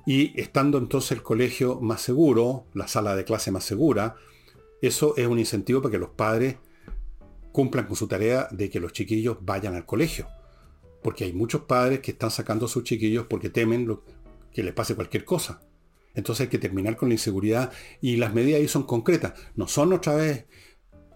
y 0.05 0.39
estando 0.39 0.77
entonces 0.77 1.11
el 1.11 1.21
colegio 1.21 1.79
más 1.79 2.01
seguro, 2.01 2.65
la 2.73 2.87
sala 2.87 3.15
de 3.15 3.25
clase 3.25 3.51
más 3.51 3.65
segura, 3.65 4.15
eso 4.81 5.13
es 5.17 5.27
un 5.27 5.37
incentivo 5.39 5.81
para 5.81 5.91
que 5.91 5.99
los 5.99 6.09
padres 6.09 6.57
cumplan 7.57 7.87
con 7.87 7.95
su 7.95 8.07
tarea 8.07 8.47
de 8.51 8.69
que 8.69 8.79
los 8.79 8.93
chiquillos 8.93 9.39
vayan 9.41 9.73
al 9.73 9.83
colegio. 9.83 10.27
Porque 11.01 11.23
hay 11.23 11.33
muchos 11.33 11.61
padres 11.61 12.01
que 12.01 12.11
están 12.11 12.29
sacando 12.29 12.67
a 12.67 12.69
sus 12.69 12.83
chiquillos 12.83 13.25
porque 13.27 13.49
temen 13.49 13.99
que 14.53 14.61
les 14.61 14.75
pase 14.75 14.93
cualquier 14.93 15.25
cosa. 15.25 15.63
Entonces 16.13 16.41
hay 16.41 16.49
que 16.49 16.59
terminar 16.59 16.97
con 16.97 17.09
la 17.09 17.15
inseguridad 17.15 17.71
y 17.99 18.17
las 18.17 18.31
medidas 18.31 18.59
ahí 18.59 18.67
son 18.67 18.83
concretas. 18.83 19.33
No 19.55 19.67
son 19.67 19.91
otra 19.91 20.13
vez 20.13 20.45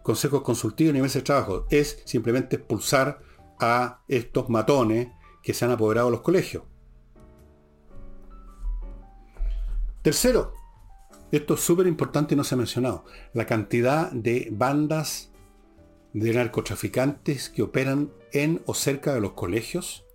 consejos 0.02 0.42
consultivos 0.42 0.96
ni 0.96 1.02
meses 1.02 1.22
de 1.22 1.26
trabajo. 1.28 1.68
Es 1.70 2.02
simplemente 2.06 2.56
expulsar 2.56 3.20
a 3.60 4.02
estos 4.08 4.50
matones 4.50 5.10
que 5.44 5.54
se 5.54 5.66
han 5.66 5.72
apoderado 5.72 6.08
de 6.08 6.14
los 6.14 6.22
colegios. 6.22 6.64
Tercero, 10.02 10.56
esto 11.32 11.54
es 11.54 11.60
súper 11.60 11.86
importante 11.86 12.34
y 12.34 12.38
no 12.38 12.44
se 12.44 12.56
ha 12.56 12.58
mencionado, 12.58 13.06
la 13.32 13.46
cantidad 13.46 14.12
de 14.12 14.48
bandas 14.52 15.31
de 16.14 16.34
narcotraficantes 16.34 17.50
que 17.50 17.62
operan 17.62 18.12
en 18.34 18.62
o 18.66 18.74
cerca 18.74 19.14
de 19.14 19.22
los 19.22 19.34
colegios 19.34 20.06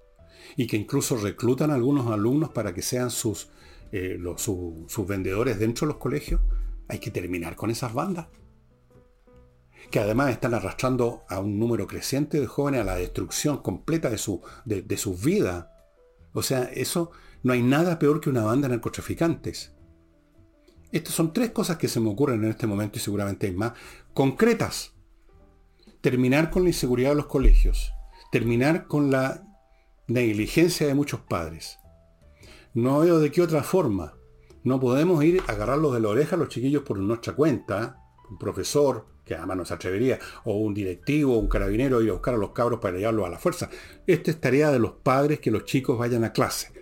y 0.56 0.66
que 0.66 0.76
incluso 0.76 1.16
reclutan 1.16 1.70
a 1.70 1.74
algunos 1.74 2.06
alumnos 2.08 2.50
para 2.50 2.74
que 2.74 2.82
sean 2.82 3.10
sus, 3.10 3.48
eh, 3.92 4.18
sus 4.36 5.06
vendedores 5.06 5.58
dentro 5.58 5.86
de 5.86 5.92
los 5.92 6.00
colegios. 6.00 6.40
Hay 6.88 6.98
que 6.98 7.10
terminar 7.10 7.56
con 7.56 7.70
esas 7.70 7.92
bandas. 7.92 8.28
Que 9.90 10.00
además 10.00 10.30
están 10.30 10.54
arrastrando 10.54 11.24
a 11.28 11.40
un 11.40 11.58
número 11.58 11.86
creciente 11.86 12.40
de 12.40 12.46
jóvenes 12.46 12.80
a 12.80 12.84
la 12.84 12.96
destrucción 12.96 13.58
completa 13.58 14.10
de, 14.10 14.18
su, 14.18 14.40
de, 14.64 14.82
de 14.82 14.96
sus 14.96 15.22
vidas. 15.22 15.66
O 16.32 16.42
sea, 16.42 16.64
eso 16.64 17.10
no 17.42 17.52
hay 17.52 17.62
nada 17.62 17.98
peor 17.98 18.20
que 18.20 18.30
una 18.30 18.44
banda 18.44 18.68
de 18.68 18.74
narcotraficantes. 18.74 19.72
Estas 20.92 21.14
son 21.14 21.32
tres 21.32 21.50
cosas 21.50 21.76
que 21.76 21.88
se 21.88 22.00
me 22.00 22.10
ocurren 22.10 22.44
en 22.44 22.50
este 22.50 22.66
momento 22.66 22.98
y 22.98 23.02
seguramente 23.02 23.46
hay 23.46 23.52
más, 23.52 23.72
concretas 24.14 24.95
terminar 26.00 26.50
con 26.50 26.62
la 26.62 26.70
inseguridad 26.70 27.10
de 27.10 27.16
los 27.16 27.26
colegios, 27.26 27.92
terminar 28.30 28.86
con 28.86 29.10
la 29.10 29.44
negligencia 30.06 30.86
de 30.86 30.94
muchos 30.94 31.20
padres. 31.20 31.78
No 32.74 33.00
veo 33.00 33.18
de 33.18 33.30
qué 33.30 33.42
otra 33.42 33.62
forma. 33.62 34.14
No 34.62 34.80
podemos 34.80 35.24
ir 35.24 35.42
a 35.46 35.52
agarrarlos 35.52 35.94
de 35.94 36.00
la 36.00 36.08
oreja 36.08 36.36
a 36.36 36.38
los 36.38 36.48
chiquillos 36.48 36.82
por 36.82 36.98
nuestra 36.98 37.34
cuenta, 37.34 37.98
un 38.28 38.38
profesor, 38.38 39.06
que 39.24 39.34
además 39.34 39.56
no 39.56 39.64
se 39.64 39.74
atrevería, 39.74 40.18
o 40.44 40.58
un 40.58 40.74
directivo, 40.74 41.38
un 41.38 41.48
carabinero, 41.48 42.02
ir 42.02 42.10
a 42.10 42.14
buscar 42.14 42.34
a 42.34 42.38
los 42.38 42.50
cabros 42.50 42.80
para 42.80 42.98
llevarlos 42.98 43.26
a 43.26 43.30
la 43.30 43.38
fuerza. 43.38 43.70
Esta 44.06 44.30
es 44.30 44.40
tarea 44.40 44.70
de 44.70 44.78
los 44.78 44.92
padres 44.92 45.40
que 45.40 45.50
los 45.50 45.64
chicos 45.64 45.98
vayan 45.98 46.24
a 46.24 46.32
clase. 46.32 46.75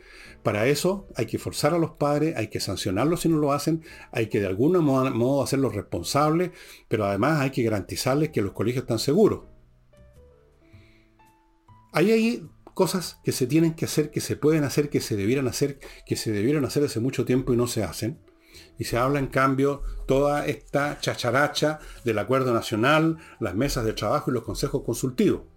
Para 0.44 0.66
eso 0.66 1.08
hay 1.16 1.24
que 1.24 1.38
forzar 1.38 1.72
a 1.72 1.78
los 1.78 1.92
padres, 1.92 2.36
hay 2.36 2.48
que 2.48 2.60
sancionarlos 2.60 3.22
si 3.22 3.30
no 3.30 3.38
lo 3.38 3.52
hacen, 3.52 3.82
hay 4.12 4.26
que 4.28 4.40
de 4.40 4.46
algún 4.46 4.76
modo 4.84 5.42
hacerlos 5.42 5.74
responsables, 5.74 6.50
pero 6.86 7.06
además 7.06 7.40
hay 7.40 7.50
que 7.50 7.62
garantizarles 7.62 8.28
que 8.28 8.42
los 8.42 8.52
colegios 8.52 8.82
están 8.82 8.98
seguros. 8.98 9.44
Ahí 11.92 12.12
hay 12.12 12.46
cosas 12.74 13.20
que 13.24 13.32
se 13.32 13.46
tienen 13.46 13.72
que 13.72 13.86
hacer, 13.86 14.10
que 14.10 14.20
se 14.20 14.36
pueden 14.36 14.64
hacer, 14.64 14.90
que 14.90 15.00
se 15.00 15.16
debieran 15.16 15.48
hacer, 15.48 15.78
que 16.04 16.14
se 16.14 16.30
debieron 16.30 16.66
hacer 16.66 16.84
hace 16.84 17.00
mucho 17.00 17.24
tiempo 17.24 17.54
y 17.54 17.56
no 17.56 17.66
se 17.66 17.82
hacen. 17.82 18.20
Y 18.78 18.84
se 18.84 18.98
habla 18.98 19.20
en 19.20 19.28
cambio 19.28 19.82
toda 20.06 20.46
esta 20.46 20.98
chacharacha 21.00 21.78
del 22.04 22.18
acuerdo 22.18 22.52
nacional, 22.52 23.16
las 23.40 23.54
mesas 23.54 23.86
de 23.86 23.94
trabajo 23.94 24.30
y 24.30 24.34
los 24.34 24.44
consejos 24.44 24.82
consultivos. 24.84 25.53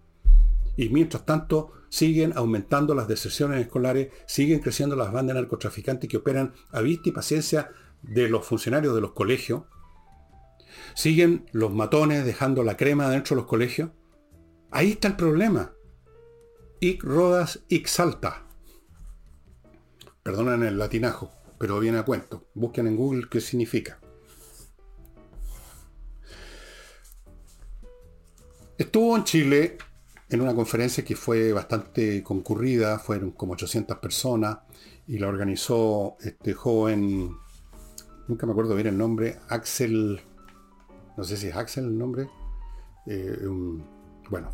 Y 0.78 0.90
mientras 0.90 1.26
tanto 1.26 1.72
siguen 1.88 2.32
aumentando 2.36 2.94
las 2.94 3.08
deserciones 3.08 3.60
escolares, 3.60 4.12
siguen 4.26 4.60
creciendo 4.60 4.94
las 4.94 5.12
bandas 5.12 5.34
narcotraficantes 5.34 6.08
que 6.08 6.18
operan 6.18 6.54
a 6.70 6.80
vista 6.80 7.08
y 7.08 7.12
paciencia 7.12 7.72
de 8.02 8.28
los 8.28 8.46
funcionarios 8.46 8.94
de 8.94 9.00
los 9.00 9.10
colegios. 9.10 9.64
Siguen 10.94 11.50
los 11.50 11.74
matones 11.74 12.24
dejando 12.24 12.62
la 12.62 12.76
crema 12.76 13.10
dentro 13.10 13.34
de 13.34 13.42
los 13.42 13.48
colegios. 13.50 13.90
Ahí 14.70 14.92
está 14.92 15.08
el 15.08 15.16
problema. 15.16 15.72
Ic 16.78 17.02
rodas, 17.02 17.64
ic 17.68 17.88
salta. 17.88 18.46
Perdonen 20.22 20.62
el 20.62 20.78
latinajo, 20.78 21.32
pero 21.58 21.80
viene 21.80 21.98
a 21.98 22.04
cuento. 22.04 22.46
Busquen 22.54 22.86
en 22.86 22.94
Google 22.94 23.26
qué 23.28 23.40
significa. 23.40 23.98
Estuvo 28.78 29.16
en 29.16 29.24
Chile 29.24 29.78
en 30.30 30.40
una 30.40 30.54
conferencia 30.54 31.04
que 31.04 31.16
fue 31.16 31.52
bastante 31.52 32.22
concurrida, 32.22 32.98
fueron 32.98 33.30
como 33.30 33.54
800 33.54 33.98
personas, 33.98 34.58
y 35.06 35.18
la 35.18 35.28
organizó 35.28 36.16
este 36.20 36.52
joven, 36.52 37.34
nunca 38.28 38.46
me 38.46 38.52
acuerdo 38.52 38.74
bien 38.74 38.88
el 38.88 38.98
nombre, 38.98 39.38
Axel, 39.48 40.20
no 41.16 41.24
sé 41.24 41.36
si 41.36 41.48
es 41.48 41.56
Axel 41.56 41.84
el 41.84 41.98
nombre, 41.98 42.28
eh, 43.06 43.38
bueno, 44.28 44.52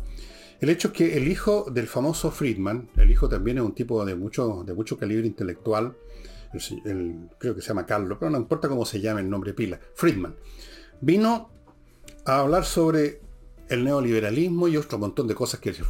el 0.61 0.69
hecho 0.69 0.87
es 0.87 0.93
que 0.93 1.17
el 1.17 1.27
hijo 1.27 1.69
del 1.69 1.87
famoso 1.87 2.31
Friedman, 2.31 2.89
el 2.95 3.11
hijo 3.11 3.27
también 3.27 3.57
es 3.57 3.63
un 3.63 3.75
tipo 3.75 4.05
de 4.05 4.15
mucho, 4.15 4.63
de 4.65 4.73
mucho 4.73 4.97
calibre 4.97 5.27
intelectual, 5.27 5.97
creo 7.37 7.53
que 7.53 7.61
se 7.61 7.67
llama 7.67 7.85
Carlos, 7.85 8.17
pero 8.17 8.31
no 8.31 8.37
importa 8.37 8.69
cómo 8.69 8.85
se 8.85 9.01
llame 9.01 9.19
el 9.19 9.29
nombre 9.29 9.53
pila, 9.53 9.77
Friedman, 9.93 10.37
vino 11.01 11.49
a 12.23 12.39
hablar 12.39 12.63
sobre 12.63 13.24
el 13.69 13.83
neoliberalismo 13.83 14.67
y 14.67 14.77
otro 14.77 14.97
montón 14.97 15.27
de 15.27 15.35
cosas 15.35 15.59
que 15.59 15.73
se, 15.73 15.83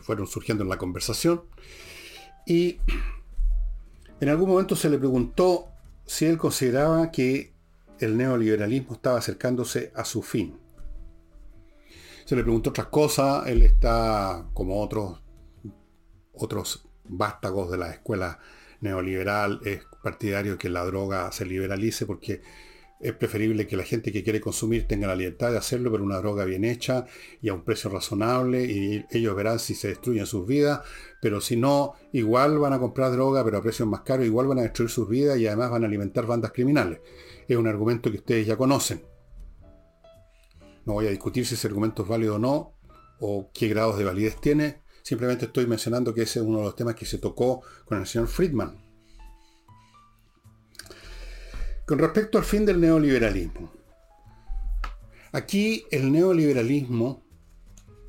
fueron 0.00 0.26
surgiendo 0.26 0.64
en 0.64 0.70
la 0.70 0.78
conversación. 0.78 1.42
Y 2.46 2.78
en 4.20 4.28
algún 4.28 4.48
momento 4.48 4.76
se 4.76 4.90
le 4.90 4.98
preguntó 4.98 5.68
si 6.06 6.26
él 6.26 6.38
consideraba 6.38 7.10
que 7.10 7.54
el 8.00 8.16
neoliberalismo 8.16 8.94
estaba 8.94 9.18
acercándose 9.18 9.92
a 9.94 10.04
su 10.04 10.22
fin. 10.22 10.58
Se 12.24 12.36
le 12.36 12.42
preguntó 12.42 12.70
otras 12.70 12.88
cosas, 12.88 13.46
él 13.46 13.62
está 13.62 14.46
como 14.54 14.80
otros, 14.80 15.20
otros 16.32 16.88
vástagos 17.04 17.70
de 17.70 17.78
la 17.78 17.90
escuela 17.90 18.38
neoliberal, 18.80 19.60
es 19.64 19.82
partidario 20.02 20.58
que 20.58 20.68
la 20.68 20.84
droga 20.84 21.30
se 21.32 21.46
liberalice 21.46 22.06
porque 22.06 22.42
es 23.04 23.12
preferible 23.12 23.66
que 23.66 23.76
la 23.76 23.84
gente 23.84 24.10
que 24.10 24.24
quiere 24.24 24.40
consumir 24.40 24.88
tenga 24.88 25.06
la 25.06 25.14
libertad 25.14 25.50
de 25.50 25.58
hacerlo, 25.58 25.92
pero 25.92 26.02
una 26.02 26.16
droga 26.16 26.46
bien 26.46 26.64
hecha 26.64 27.04
y 27.42 27.50
a 27.50 27.54
un 27.54 27.62
precio 27.62 27.90
razonable 27.90 28.64
y 28.64 29.04
ellos 29.10 29.36
verán 29.36 29.58
si 29.58 29.74
se 29.74 29.88
destruyen 29.88 30.24
sus 30.24 30.46
vidas, 30.46 30.80
pero 31.20 31.42
si 31.42 31.54
no, 31.54 31.92
igual 32.12 32.58
van 32.58 32.72
a 32.72 32.78
comprar 32.78 33.12
droga, 33.12 33.44
pero 33.44 33.58
a 33.58 33.62
precios 33.62 33.86
más 33.86 34.00
caros, 34.00 34.24
igual 34.24 34.46
van 34.46 34.60
a 34.60 34.62
destruir 34.62 34.88
sus 34.88 35.06
vidas 35.06 35.38
y 35.38 35.46
además 35.46 35.70
van 35.70 35.84
a 35.84 35.86
alimentar 35.86 36.24
bandas 36.24 36.52
criminales. 36.52 37.00
Es 37.46 37.58
un 37.58 37.66
argumento 37.66 38.10
que 38.10 38.16
ustedes 38.16 38.46
ya 38.46 38.56
conocen. 38.56 39.04
No 40.86 40.94
voy 40.94 41.06
a 41.06 41.10
discutir 41.10 41.44
si 41.44 41.56
ese 41.56 41.66
argumento 41.66 42.04
es 42.04 42.08
válido 42.08 42.36
o 42.36 42.38
no, 42.38 42.72
o 43.20 43.50
qué 43.52 43.68
grados 43.68 43.98
de 43.98 44.04
validez 44.04 44.40
tiene. 44.40 44.82
Simplemente 45.02 45.44
estoy 45.44 45.66
mencionando 45.66 46.14
que 46.14 46.22
ese 46.22 46.38
es 46.38 46.46
uno 46.46 46.60
de 46.60 46.64
los 46.64 46.76
temas 46.76 46.94
que 46.94 47.04
se 47.04 47.18
tocó 47.18 47.60
con 47.84 47.98
el 47.98 48.06
señor 48.06 48.28
Friedman. 48.28 48.83
Con 51.86 51.98
respecto 51.98 52.38
al 52.38 52.44
fin 52.44 52.64
del 52.64 52.80
neoliberalismo. 52.80 53.70
Aquí 55.32 55.84
el 55.90 56.10
neoliberalismo 56.12 57.22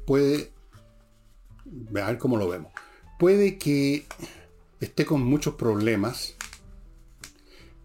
puede, 0.06 0.54
a 1.96 2.08
ver 2.08 2.18
cómo 2.18 2.38
lo 2.38 2.48
vemos, 2.48 2.72
puede 3.18 3.58
que 3.58 4.06
esté 4.80 5.06
con 5.06 5.22
muchos 5.22 5.56
problemas, 5.56 6.36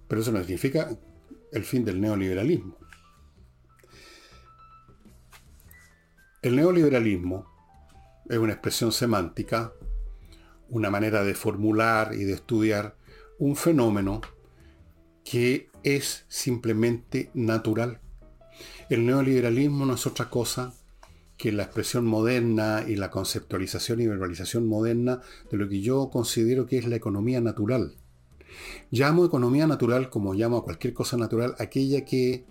pero 0.07 0.21
eso 0.21 0.31
no 0.31 0.41
significa 0.41 0.91
el 1.53 1.65
fin 1.65 1.85
del 1.85 2.01
neoliberalismo. 2.01 2.77
El 6.43 6.57
neoliberalismo 6.57 7.47
es 8.29 8.39
una 8.39 8.53
expresión 8.53 8.93
semántica, 8.93 9.73
una 10.69 10.91
manera 10.91 11.25
de 11.25 11.35
formular 11.35 12.15
y 12.15 12.25
de 12.25 12.35
estudiar 12.35 12.97
un 13.39 13.57
fenómeno 13.57 14.21
que 15.25 15.70
es 15.83 16.25
simplemente 16.29 17.31
natural. 17.35 18.01
El 18.89 19.07
neoliberalismo 19.07 19.87
no 19.87 19.95
es 19.95 20.07
otra 20.07 20.29
cosa 20.29 20.75
que 21.37 21.53
la 21.53 21.63
expresión 21.63 22.05
moderna 22.05 22.85
y 22.87 22.97
la 22.97 23.11
conceptualización 23.11 24.01
y 24.01 24.07
verbalización 24.07 24.67
moderna 24.67 25.21
de 25.51 25.57
lo 25.57 25.69
que 25.69 25.81
yo 25.81 26.11
considero 26.11 26.67
que 26.67 26.77
es 26.77 26.87
la 26.87 26.97
economía 26.97 27.41
natural. 27.41 27.95
Llamo 28.91 29.25
economía 29.25 29.67
natural 29.67 30.11
como 30.11 30.35
llamo 30.35 30.59
a 30.59 30.65
cualquier 30.65 30.93
cosa 30.93 31.17
natural, 31.17 31.55
aquella 31.59 32.05
que 32.05 32.45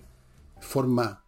forma 0.59 1.23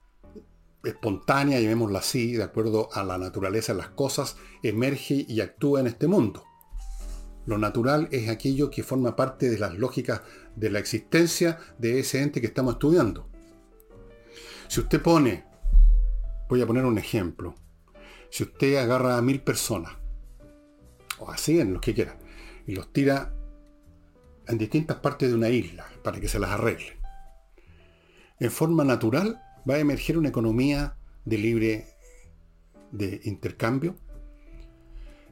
espontánea, 0.84 1.60
llamémosla 1.60 2.00
así, 2.00 2.34
de 2.34 2.44
acuerdo 2.44 2.90
a 2.94 3.04
la 3.04 3.18
naturaleza 3.18 3.74
de 3.74 3.80
las 3.80 3.90
cosas, 3.90 4.38
emerge 4.64 5.26
y 5.28 5.42
actúa 5.42 5.82
en 5.82 5.88
este 5.88 6.08
mundo. 6.08 6.44
Lo 7.46 7.58
natural 7.58 8.08
es 8.12 8.30
aquello 8.30 8.70
que 8.70 8.84
forma 8.84 9.16
parte 9.16 9.50
de 9.50 9.58
las 9.58 9.78
lógicas 9.78 10.22
de 10.56 10.70
la 10.70 10.80
existencia 10.80 11.58
de 11.78 12.00
ese 12.00 12.22
ente 12.22 12.42
que 12.42 12.48
estamos 12.48 12.74
estudiando. 12.74 13.28
Si 14.68 14.80
usted 14.80 15.02
pone, 15.02 15.44
voy 16.48 16.62
a 16.62 16.68
poner 16.68 16.86
un 16.86 16.98
ejemplo, 16.98 17.56
si 18.30 18.44
usted 18.44 18.78
agarra 18.78 19.18
a 19.18 19.22
mil 19.22 19.42
personas, 19.42 19.94
o 21.20 21.30
a 21.30 21.38
cien, 21.38 21.74
los 21.74 21.82
que 21.82 21.94
quiera, 21.94 22.18
y 22.66 22.76
los 22.76 22.94
tira 22.94 23.34
en 24.48 24.58
distintas 24.58 24.98
partes 24.98 25.30
de 25.30 25.36
una 25.36 25.50
isla 25.50 25.86
para 26.04 26.20
que 26.20 26.28
se 26.28 26.40
las 26.40 26.52
arregle, 26.52 26.98
en 28.40 28.52
forma 28.52 28.84
natural 28.84 29.42
va 29.70 29.76
a 29.76 29.80
emerger 29.80 30.18
una 30.18 30.30
economía 30.30 30.96
de 31.26 31.38
libre 31.38 31.88
de 32.92 33.22
intercambio, 33.26 33.96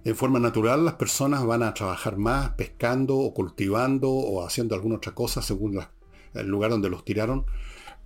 en 0.06 0.16
forma 0.16 0.40
natural 0.40 0.86
las 0.86 0.94
personas 0.96 1.46
van 1.46 1.64
a 1.64 1.74
trabajar 1.74 2.18
más 2.18 2.52
pescando 2.52 3.18
o 3.18 3.34
cultivando 3.34 4.10
o 4.10 4.46
haciendo 4.46 4.76
alguna 4.76 4.96
otra 4.96 5.14
cosa 5.14 5.42
según 5.42 5.80
el 6.34 6.48
lugar 6.48 6.72
donde 6.72 6.90
los 6.90 7.04
tiraron 7.04 7.46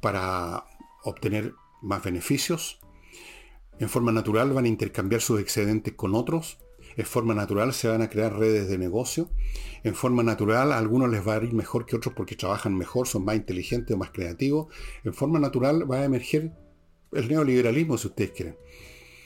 para 0.02 0.66
obtener 1.04 1.54
más 1.82 2.04
beneficios. 2.04 2.80
En 3.80 3.90
forma 3.90 4.12
natural 4.12 4.52
van 4.54 4.66
a 4.66 4.70
intercambiar 4.70 5.22
sus 5.22 5.40
excedentes 5.40 5.94
con 5.94 6.16
otros. 6.16 6.58
En 6.96 7.06
forma 7.06 7.34
natural 7.34 7.74
se 7.74 7.88
van 7.88 8.02
a 8.02 8.10
crear 8.10 8.38
redes 8.38 8.68
de 8.68 8.78
negocio. 8.78 9.30
En 9.84 9.96
forma 9.96 10.24
natural 10.24 10.72
a 10.72 10.78
algunos 10.78 11.10
les 11.10 11.28
va 11.28 11.36
a 11.36 11.44
ir 11.44 11.54
mejor 11.54 11.86
que 11.86 11.96
otros 11.96 12.14
porque 12.16 12.36
trabajan 12.36 12.76
mejor, 12.76 13.08
son 13.08 13.26
más 13.26 13.36
inteligentes 13.36 13.94
o 13.96 13.98
más 13.98 14.12
creativos. 14.12 14.74
En 15.04 15.14
forma 15.14 15.40
natural 15.40 15.90
va 15.90 15.98
a 15.98 16.06
emerger 16.06 16.54
el 17.12 17.28
neoliberalismo, 17.28 17.98
si 17.98 18.08
ustedes 18.08 18.32
quieren. 18.32 18.58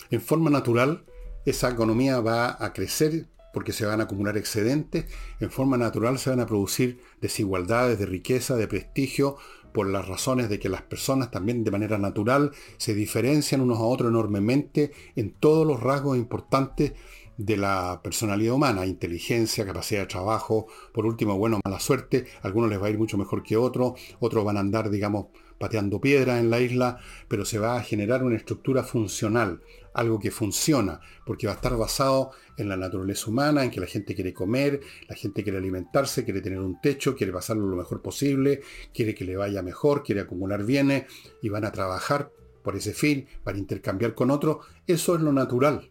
En 0.10 0.22
forma 0.22 0.50
natural 0.50 1.06
esa 1.50 1.70
economía 1.70 2.20
va 2.20 2.58
a 2.64 2.74
crecer 2.74 3.28
porque 3.54 3.72
se 3.72 3.86
van 3.86 4.02
a 4.02 4.04
acumular 4.04 4.38
excedentes, 4.38 5.06
en 5.40 5.50
forma 5.50 5.78
natural 5.78 6.20
se 6.20 6.30
van 6.30 6.42
a 6.42 6.46
producir 6.46 7.00
desigualdades 7.22 7.98
de 7.98 8.06
riqueza, 8.06 8.56
de 8.56 8.68
prestigio, 8.68 9.38
por 9.74 9.88
las 9.88 10.08
razones 10.08 10.50
de 10.50 10.60
que 10.60 10.70
las 10.70 10.82
personas 10.82 11.32
también 11.32 11.64
de 11.64 11.72
manera 11.72 11.98
natural 11.98 12.52
se 12.78 12.94
diferencian 12.94 13.62
unos 13.62 13.80
a 13.80 13.84
otros 13.84 14.10
enormemente 14.10 14.92
en 15.16 15.32
todos 15.32 15.66
los 15.66 15.82
rasgos 15.82 16.18
importantes 16.18 16.94
de 17.38 17.58
la 17.58 18.02
personalidad 18.04 18.56
humana, 18.56 18.86
inteligencia, 18.86 19.66
capacidad 19.66 20.02
de 20.02 20.08
trabajo, 20.08 20.68
por 20.92 21.06
último, 21.06 21.38
bueno, 21.38 21.60
mala 21.64 21.80
suerte, 21.80 22.26
algunos 22.42 22.70
les 22.70 22.82
va 22.82 22.88
a 22.88 22.90
ir 22.90 22.98
mucho 22.98 23.18
mejor 23.18 23.44
que 23.44 23.56
otros, 23.56 23.94
otros 24.20 24.44
van 24.44 24.58
a 24.58 24.62
andar, 24.62 24.90
digamos, 24.90 25.28
pateando 25.60 26.02
piedra 26.02 26.40
en 26.40 26.50
la 26.50 26.60
isla, 26.60 27.00
pero 27.28 27.46
se 27.46 27.60
va 27.60 27.78
a 27.78 27.84
generar 27.84 28.24
una 28.24 28.36
estructura 28.36 28.84
funcional, 28.84 29.62
algo 29.98 30.20
que 30.20 30.32
funciona, 30.32 31.02
porque 31.26 31.48
va 31.48 31.54
a 31.54 31.56
estar 31.56 31.76
basado 31.76 32.32
en 32.56 32.70
la 32.70 32.78
naturaleza 32.78 33.30
humana, 33.30 33.64
en 33.64 33.72
que 33.72 33.80
la 33.80 33.88
gente 33.88 34.14
quiere 34.14 34.32
comer, 34.34 34.80
la 35.10 35.16
gente 35.16 35.44
quiere 35.44 35.58
alimentarse, 35.58 36.24
quiere 36.24 36.42
tener 36.42 36.60
un 36.60 36.80
techo, 36.80 37.16
quiere 37.16 37.34
pasarlo 37.34 37.68
lo 37.68 37.76
mejor 37.76 38.02
posible, 38.02 38.62
quiere 38.94 39.16
que 39.16 39.26
le 39.26 39.36
vaya 39.36 39.62
mejor, 39.64 40.04
quiere 40.04 40.22
acumular 40.22 40.64
bienes 40.64 41.06
y 41.42 41.50
van 41.50 41.66
a 41.66 41.72
trabajar 41.72 42.32
por 42.64 42.76
ese 42.76 42.94
fin, 42.94 43.28
para 43.44 43.58
intercambiar 43.58 44.14
con 44.14 44.30
otros. 44.30 44.58
Eso 44.86 45.16
es 45.16 45.22
lo 45.22 45.34
natural. 45.34 45.90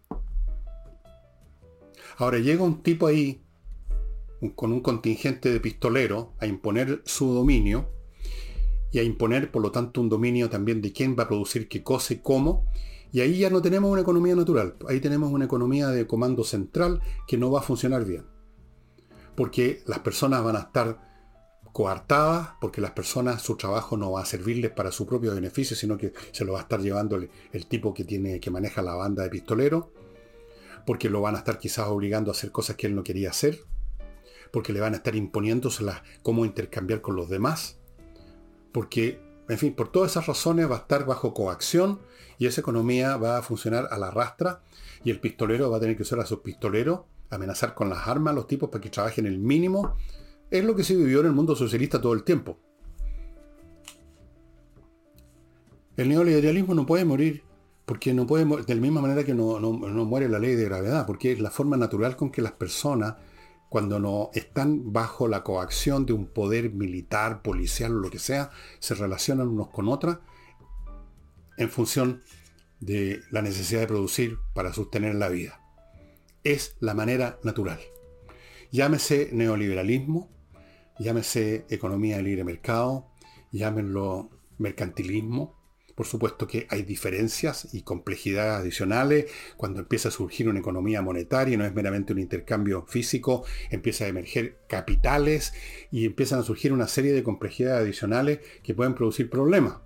Ahora 2.18 2.38
llega 2.38 2.62
un 2.62 2.82
tipo 2.82 3.07
ahí, 3.09 3.42
con 4.54 4.72
un 4.72 4.80
contingente 4.80 5.50
de 5.50 5.59
pistoleros, 5.59 6.28
a 6.38 6.46
imponer 6.46 7.02
su 7.04 7.32
dominio, 7.32 7.90
y 8.92 8.98
a 9.00 9.02
imponer, 9.02 9.50
por 9.50 9.62
lo 9.62 9.72
tanto, 9.72 10.00
un 10.00 10.09
dominio 10.09 10.48
también 10.48 10.80
de 10.80 10.92
quién 10.92 11.16
va 11.18 11.24
a 11.24 11.28
producir 11.28 11.68
qué 11.68 11.82
cosa 11.82 12.14
y 12.14 12.18
cómo. 12.18 12.66
Y 13.16 13.22
ahí 13.22 13.38
ya 13.38 13.48
no 13.48 13.62
tenemos 13.62 13.90
una 13.90 14.02
economía 14.02 14.36
natural, 14.36 14.76
ahí 14.86 15.00
tenemos 15.00 15.32
una 15.32 15.46
economía 15.46 15.88
de 15.88 16.06
comando 16.06 16.44
central 16.44 17.00
que 17.26 17.38
no 17.38 17.50
va 17.50 17.60
a 17.60 17.62
funcionar 17.62 18.04
bien. 18.04 18.26
Porque 19.34 19.82
las 19.86 20.00
personas 20.00 20.44
van 20.44 20.54
a 20.54 20.58
estar 20.58 21.00
coartadas, 21.72 22.50
porque 22.60 22.82
las 22.82 22.90
personas, 22.90 23.40
su 23.40 23.56
trabajo 23.56 23.96
no 23.96 24.12
va 24.12 24.20
a 24.20 24.26
servirles 24.26 24.70
para 24.70 24.92
su 24.92 25.06
propio 25.06 25.34
beneficio, 25.34 25.74
sino 25.74 25.96
que 25.96 26.12
se 26.30 26.44
lo 26.44 26.52
va 26.52 26.58
a 26.58 26.62
estar 26.64 26.82
llevando 26.82 27.16
el, 27.16 27.66
tipo 27.66 27.94
que 27.94 28.04
tiene, 28.04 28.38
que 28.38 28.50
maneja 28.50 28.82
la 28.82 28.94
banda 28.94 29.22
de 29.22 29.30
pistoleros, 29.30 29.86
porque 30.84 31.08
lo 31.08 31.22
van 31.22 31.36
a 31.36 31.38
estar 31.38 31.58
quizás 31.58 31.86
obligando 31.88 32.30
a 32.30 32.34
hacer 32.34 32.52
cosas 32.52 32.76
que 32.76 32.86
él 32.86 32.94
no 32.94 33.02
quería 33.02 33.30
hacer, 33.30 33.64
porque 34.52 34.74
le 34.74 34.80
van 34.80 34.92
a 34.92 34.98
estar 34.98 35.16
imponiéndoselas 35.16 36.02
cómo 36.22 36.44
intercambiar 36.44 37.00
con 37.00 37.16
los 37.16 37.30
demás 37.30 37.78
porque, 38.76 39.18
en 39.49 39.59
fin, 39.59 39.74
por 39.74 39.90
todas 39.90 40.12
esas 40.12 40.26
razones 40.26 40.70
va 40.70 40.76
a 40.76 40.78
estar 40.80 41.07
bajo 41.07 41.32
coacción 41.32 42.01
y 42.38 42.47
esa 42.47 42.61
economía 42.61 43.16
va 43.16 43.38
a 43.38 43.42
funcionar 43.42 43.88
a 43.90 43.99
la 43.99 44.11
rastra 44.11 44.62
y 45.05 45.11
el 45.11 45.20
pistolero 45.20 45.70
va 45.70 45.76
a 45.76 45.80
tener 45.80 45.97
que 45.97 46.03
usar 46.03 46.18
a 46.20 46.26
sus 46.26 46.40
pistoleros, 46.40 47.01
amenazar 47.30 47.74
con 47.74 47.88
las 47.88 48.07
armas 48.09 48.32
a 48.32 48.34
los 48.34 48.47
tipos 48.47 48.70
para 48.70 48.82
que 48.82 48.90
trabajen 48.90 49.26
el 49.26 49.38
mínimo. 49.38 49.97
Es 50.51 50.64
lo 50.64 50.74
que 50.74 50.84
se 50.84 50.97
vivió 50.97 51.20
en 51.20 51.26
el 51.26 51.32
mundo 51.32 51.55
socialista 51.55 52.01
todo 52.01 52.12
el 52.12 52.24
tiempo. 52.24 52.59
El 55.97 56.09
neoliberalismo 56.09 56.74
no 56.74 56.84
puede 56.84 57.05
morir 57.05 57.42
porque 57.86 58.12
no 58.12 58.26
puede 58.26 58.44
de 58.44 58.74
la 58.74 58.80
misma 58.80 59.01
manera 59.01 59.24
que 59.24 59.32
no, 59.32 59.61
no, 59.61 59.72
muere 59.72 60.28
la 60.28 60.40
ley 60.40 60.57
de 60.57 60.64
gravedad, 60.64 61.07
porque 61.07 61.32
es 61.32 61.40
la 61.40 61.51
forma 61.51 61.76
natural 61.76 62.16
con 62.16 62.30
que 62.30 62.42
las 62.42 62.53
personas 62.53 63.14
cuando 63.68 63.98
no 63.98 64.30
están 64.32 64.92
bajo 64.92 65.28
la 65.28 65.42
coacción 65.42 66.06
de 66.06 66.12
un 66.12 66.26
poder 66.26 66.70
militar, 66.70 67.42
policial 67.42 67.96
o 67.96 68.00
lo 68.00 68.10
que 68.10 68.18
sea, 68.18 68.50
se 68.78 68.94
relacionan 68.94 69.48
unos 69.48 69.68
con 69.68 69.88
otras 69.88 70.18
en 71.56 71.70
función 71.70 72.22
de 72.80 73.22
la 73.30 73.42
necesidad 73.42 73.80
de 73.80 73.86
producir 73.86 74.38
para 74.54 74.72
sostener 74.72 75.14
la 75.14 75.28
vida. 75.28 75.60
Es 76.44 76.76
la 76.80 76.94
manera 76.94 77.38
natural. 77.42 77.80
Llámese 78.70 79.30
neoliberalismo, 79.32 80.30
llámese 80.98 81.66
economía 81.68 82.18
de 82.18 82.22
libre 82.22 82.44
mercado, 82.44 83.08
llámenlo 83.52 84.30
mercantilismo, 84.58 85.55
por 85.97 86.07
supuesto 86.07 86.47
que 86.47 86.66
hay 86.68 86.82
diferencias 86.82 87.74
y 87.74 87.80
complejidades 87.80 88.61
adicionales. 88.61 89.32
Cuando 89.57 89.80
empieza 89.80 90.11
a 90.11 90.12
surgir 90.12 90.47
una 90.49 90.61
economía 90.61 91.01
monetaria, 91.01 91.57
no 91.57 91.64
es 91.64 91.74
meramente 91.74 92.12
un 92.12 92.18
intercambio 92.18 92.84
físico, 92.86 93.44
empieza 93.70 94.05
a 94.05 94.09
emerger 94.09 94.59
capitales 94.68 95.55
y 95.90 96.05
empiezan 96.05 96.38
a 96.38 96.42
surgir 96.42 96.74
una 96.74 96.86
serie 96.86 97.14
de 97.14 97.22
complejidades 97.22 97.80
adicionales 97.80 98.40
que 98.62 98.74
pueden 98.74 98.94
producir 98.94 99.30
problemas. 99.30 99.78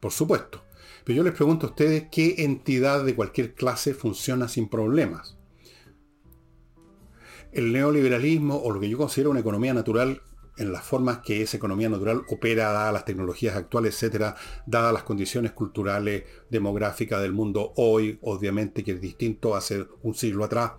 Por 0.00 0.12
supuesto. 0.12 0.64
Pero 1.04 1.18
yo 1.18 1.22
les 1.22 1.34
pregunto 1.34 1.66
a 1.66 1.70
ustedes 1.70 2.04
qué 2.10 2.36
entidad 2.38 3.04
de 3.04 3.14
cualquier 3.14 3.54
clase 3.54 3.92
funciona 3.92 4.48
sin 4.48 4.66
problemas. 4.66 5.36
El 7.52 7.72
neoliberalismo 7.72 8.56
o 8.56 8.70
lo 8.72 8.80
que 8.80 8.88
yo 8.88 8.96
considero 8.96 9.30
una 9.30 9.40
economía 9.40 9.74
natural 9.74 10.22
en 10.56 10.72
las 10.72 10.84
formas 10.84 11.18
que 11.18 11.42
esa 11.42 11.56
economía 11.56 11.88
natural 11.88 12.22
opera, 12.28 12.72
dadas 12.72 12.92
las 12.92 13.04
tecnologías 13.04 13.56
actuales, 13.56 13.94
etcétera, 13.94 14.36
dadas 14.66 14.92
las 14.92 15.04
condiciones 15.04 15.52
culturales, 15.52 16.24
demográficas 16.50 17.22
del 17.22 17.32
mundo 17.32 17.72
hoy, 17.76 18.18
obviamente 18.22 18.84
que 18.84 18.92
es 18.92 19.00
distinto 19.00 19.54
hace 19.54 19.86
un 20.02 20.14
siglo 20.14 20.44
atrás. 20.44 20.72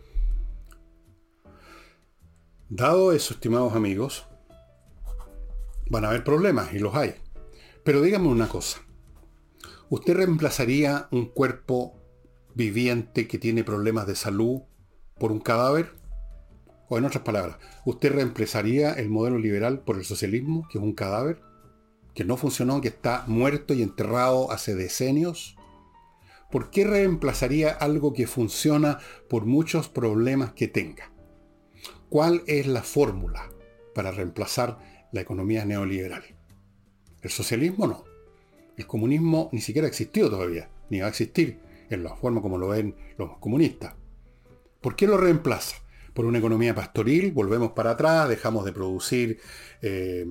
Dado 2.70 3.12
eso, 3.12 3.34
estimados 3.34 3.74
amigos, 3.74 4.28
van 5.90 6.06
a 6.06 6.10
haber 6.10 6.24
problemas, 6.24 6.74
y 6.74 6.80
los 6.80 6.96
hay. 6.96 7.16
Pero 7.84 8.02
díganme 8.02 8.30
una 8.30 8.48
cosa. 8.48 8.82
¿Usted 9.90 10.16
reemplazaría 10.16 11.10
un 11.12 11.26
cuerpo 11.26 12.00
viviente 12.56 13.28
que 13.28 13.38
tiene 13.38 13.66
problemas 13.66 14.08
de 14.08 14.16
salud 14.16 14.62
por 15.20 15.34
un 15.34 15.42
cadáver? 15.42 16.01
O 16.94 16.98
en 16.98 17.06
otras 17.06 17.24
palabras, 17.24 17.56
¿usted 17.86 18.12
reemplazaría 18.12 18.92
el 18.92 19.08
modelo 19.08 19.40
liberal 19.40 19.80
por 19.80 19.96
el 19.96 20.04
socialismo, 20.04 20.68
que 20.70 20.78
es 20.78 20.84
un 20.84 20.92
cadáver, 20.92 21.42
que 22.14 22.26
no 22.26 22.36
funcionó, 22.36 22.82
que 22.82 22.90
está 22.90 23.24
muerto 23.28 23.74
y 23.74 23.82
enterrado 23.82 24.52
hace 24.52 24.76
decenios? 24.76 25.56
¿Por 26.52 26.70
qué 26.70 26.84
reemplazaría 26.84 27.70
algo 27.70 28.12
que 28.12 28.28
funciona 28.28 29.00
por 29.30 29.46
muchos 29.46 29.88
problemas 29.88 30.52
que 30.52 30.68
tenga? 30.68 31.14
¿Cuál 32.10 32.44
es 32.46 32.68
la 32.68 32.84
fórmula 32.84 33.50
para 33.96 34.12
reemplazar 34.12 35.08
la 35.14 35.22
economía 35.22 35.64
neoliberal? 35.64 36.24
El 37.22 37.30
socialismo 37.30 37.88
no. 37.88 38.04
El 38.76 38.86
comunismo 38.86 39.48
ni 39.54 39.62
siquiera 39.62 39.88
existió 39.88 40.30
todavía, 40.30 40.70
ni 40.90 41.00
va 41.00 41.06
a 41.06 41.12
existir 41.12 41.58
en 41.90 42.04
la 42.04 42.18
forma 42.18 42.42
como 42.42 42.58
lo 42.58 42.68
ven 42.68 42.98
los 43.18 43.38
comunistas. 43.38 43.96
¿Por 44.82 44.98
qué 44.98 45.08
lo 45.08 45.16
reemplaza? 45.16 45.78
Por 46.14 46.26
una 46.26 46.40
economía 46.40 46.76
pastoril, 46.76 47.32
volvemos 47.32 47.72
para 47.72 47.92
atrás, 47.92 48.28
dejamos 48.28 48.66
de 48.66 48.74
producir 48.74 49.40
eh, 49.82 50.26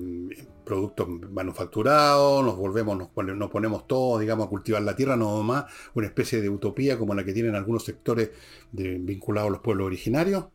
productos 0.63 1.07
manufacturados, 1.31 2.43
nos 2.45 2.55
volvemos, 2.55 2.97
nos, 2.97 3.49
ponemos 3.49 3.87
todos, 3.87 4.19
digamos, 4.19 4.45
a 4.45 4.49
cultivar 4.49 4.81
la 4.83 4.95
tierra, 4.95 5.17
no 5.17 5.41
más 5.43 5.65
una 5.95 6.07
especie 6.07 6.41
de 6.41 6.49
utopía 6.49 6.97
como 6.97 7.15
la 7.15 7.23
que 7.23 7.33
tienen 7.33 7.55
algunos 7.55 7.83
sectores 7.83 8.29
vinculados 8.71 9.49
a 9.49 9.51
los 9.51 9.61
pueblos 9.61 9.87
originarios. 9.87 10.45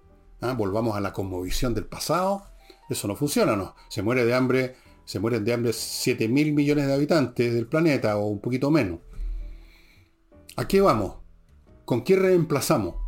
¿ah? 0.40 0.52
Volvamos 0.52 0.96
a 0.96 1.00
la 1.00 1.12
conmovisión 1.12 1.74
del 1.74 1.86
pasado. 1.86 2.44
Eso 2.88 3.08
no 3.08 3.16
funciona, 3.16 3.56
¿no? 3.56 3.74
Se 3.88 4.02
muere 4.02 4.24
de 4.24 4.32
hambre, 4.32 4.76
se 5.04 5.18
mueren 5.18 5.44
de 5.44 5.52
hambre 5.52 5.72
7 5.72 6.28
mil 6.28 6.52
millones 6.52 6.86
de 6.86 6.94
habitantes 6.94 7.52
del 7.52 7.66
planeta 7.66 8.16
o 8.16 8.26
un 8.26 8.40
poquito 8.40 8.70
menos. 8.70 9.00
¿A 10.56 10.68
qué 10.68 10.80
vamos? 10.80 11.16
¿Con 11.84 12.04
qué 12.04 12.16
reemplazamos? 12.16 13.05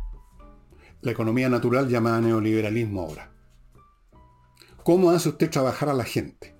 La 1.01 1.11
economía 1.11 1.47
natural 1.47 1.87
llamada 1.87 2.19
neoliberalismo 2.19 3.01
ahora. 3.01 3.31
¿Cómo 4.83 5.11
hace 5.11 5.29
usted 5.29 5.49
trabajar 5.49 5.87
a 5.87 5.93
la 5.93 6.03
gente? 6.03 6.55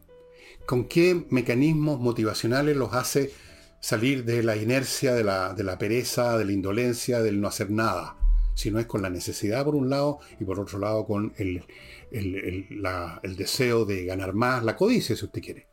¿Con 0.66 0.86
qué 0.86 1.26
mecanismos 1.30 2.00
motivacionales 2.00 2.78
los 2.78 2.94
hace 2.94 3.34
salir 3.82 4.24
de 4.24 4.44
la 4.44 4.56
inercia, 4.56 5.14
de 5.14 5.24
la, 5.24 5.78
pereza, 5.78 6.38
de 6.38 6.46
la 6.46 6.52
indolencia, 6.54 7.22
del 7.22 7.42
no 7.42 7.50
hacer 7.50 7.70
nada? 7.70 8.16
Si 8.56 8.72
no 8.72 8.80
es 8.80 8.86
con 8.86 9.02
la 9.02 9.10
necesidad 9.10 9.66
por 9.66 9.76
un 9.76 9.90
lado 9.90 10.20
y 10.40 10.46
por 10.46 10.60
otro 10.60 10.80
lado 10.80 11.06
con 11.06 11.34
el, 11.38 11.66
el, 12.12 13.36
deseo 13.36 13.84
de 13.84 14.06
ganar 14.06 14.34
más, 14.34 14.64
la 14.64 14.78
codicia, 14.78 15.16
si 15.18 15.26
usted 15.26 15.42
quiere. 15.42 15.68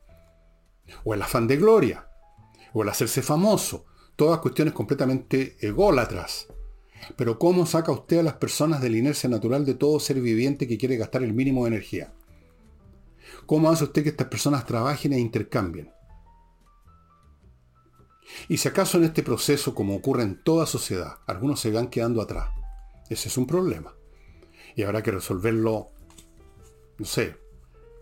O 1.05 1.15
el 1.15 1.23
afán 1.23 1.47
de 1.47 1.57
gloria. 1.57 2.09
O 2.73 2.83
el 2.83 2.89
hacerse 2.89 3.23
famoso. 3.23 3.85
Todas 4.17 4.41
cuestiones 4.41 4.75
completamente 4.75 5.57
ególatras. 5.61 6.49
Pero 7.17 7.39
¿cómo 7.39 7.67
saca 7.67 7.93
usted 7.93 8.19
a 8.19 8.23
las 8.23 8.35
personas 8.35 8.81
de 8.81 8.91
la 8.91 8.99
inercia 8.99 9.29
natural 9.29 9.65
de 9.65 9.75
todo 9.75 10.01
ser 10.01 10.21
viviente 10.21 10.67
que 10.67 10.79
quiere 10.79 10.97
gastar 10.97 11.23
el 11.23 11.33
mínimo 11.33 11.65
de 11.65 11.69
energía? 11.69 12.13
¿Cómo 13.47 13.71
hace 13.71 13.85
usted 13.85 14.03
que 14.03 14.11
estas 14.11 14.29
personas 14.29 14.67
trabajen 14.67 15.13
e 15.13 15.19
intercambien? 15.19 15.93
Y 18.49 18.57
si 18.57 18.69
acaso 18.69 18.99
en 18.99 19.05
este 19.05 19.23
proceso, 19.23 19.75
como 19.75 19.95
ocurre 19.95 20.23
en 20.23 20.43
toda 20.43 20.67
sociedad, 20.67 21.19
algunos 21.27 21.61
se 21.61 21.71
van 21.71 21.89
quedando 21.89 22.21
atrás, 22.21 22.51
ese 23.09 23.29
es 23.29 23.39
un 23.39 23.47
problema. 23.47 23.95
Y 24.75 24.83
habrá 24.83 25.03
que 25.03 25.13
resolverlo 25.13 25.93
no 26.99 27.05
sé, 27.05 27.37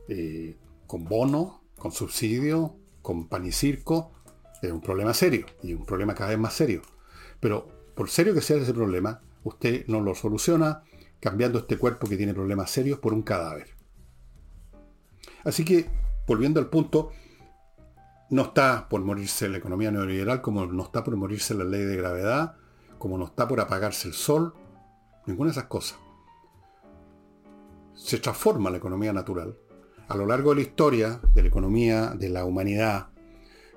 eh, 0.09 0.57
con 0.87 1.05
bono, 1.05 1.63
con 1.77 1.93
subsidio, 1.93 2.77
con 3.03 3.29
pan 3.29 3.47
y 3.47 3.53
circo, 3.53 4.13
es 4.63 4.71
un 4.71 4.81
problema 4.81 5.13
serio 5.13 5.47
y 5.63 5.75
un 5.75 5.85
problema 5.85 6.15
cada 6.15 6.31
vez 6.31 6.39
más 6.39 6.55
serio. 6.55 6.83
Pero 7.41 7.69
por 7.95 8.11
serio 8.11 8.35
que 8.35 8.41
sea 8.41 8.57
ese 8.57 8.75
problema, 8.75 9.21
usted 9.45 9.87
no 9.87 10.01
lo 10.01 10.15
soluciona 10.15 10.83
cambiando 11.21 11.59
este 11.59 11.79
cuerpo 11.79 12.07
que 12.07 12.17
tiene 12.17 12.35
problemas 12.35 12.71
serios 12.71 12.99
por 12.99 13.15
un 13.15 13.23
cadáver. 13.23 13.69
Así 15.45 15.65
que, 15.65 15.89
volviendo 16.27 16.61
al 16.61 16.69
punto, 16.69 17.13
no 18.31 18.43
está 18.43 18.89
por 18.89 19.03
morirse 19.03 19.49
la 19.49 19.59
economía 19.59 19.91
neoliberal, 19.91 20.43
como 20.43 20.67
no 20.67 20.83
está 20.83 21.05
por 21.05 21.17
morirse 21.17 21.55
la 21.55 21.65
ley 21.65 21.85
de 21.85 21.97
gravedad, 21.97 22.57
como 22.99 23.19
no 23.19 23.27
está 23.27 23.47
por 23.47 23.61
apagarse 23.61 24.09
el 24.09 24.15
sol, 24.15 24.55
ninguna 25.27 25.49
de 25.49 25.53
esas 25.53 25.69
cosas 25.69 25.99
se 27.95 28.19
transforma 28.19 28.71
la 28.71 28.79
economía 28.79 29.13
natural. 29.13 29.57
A 30.09 30.17
lo 30.17 30.27
largo 30.27 30.51
de 30.51 30.57
la 30.57 30.63
historia 30.63 31.21
de 31.35 31.43
la 31.43 31.49
economía 31.49 32.11
de 32.11 32.29
la 32.29 32.45
humanidad, 32.45 33.09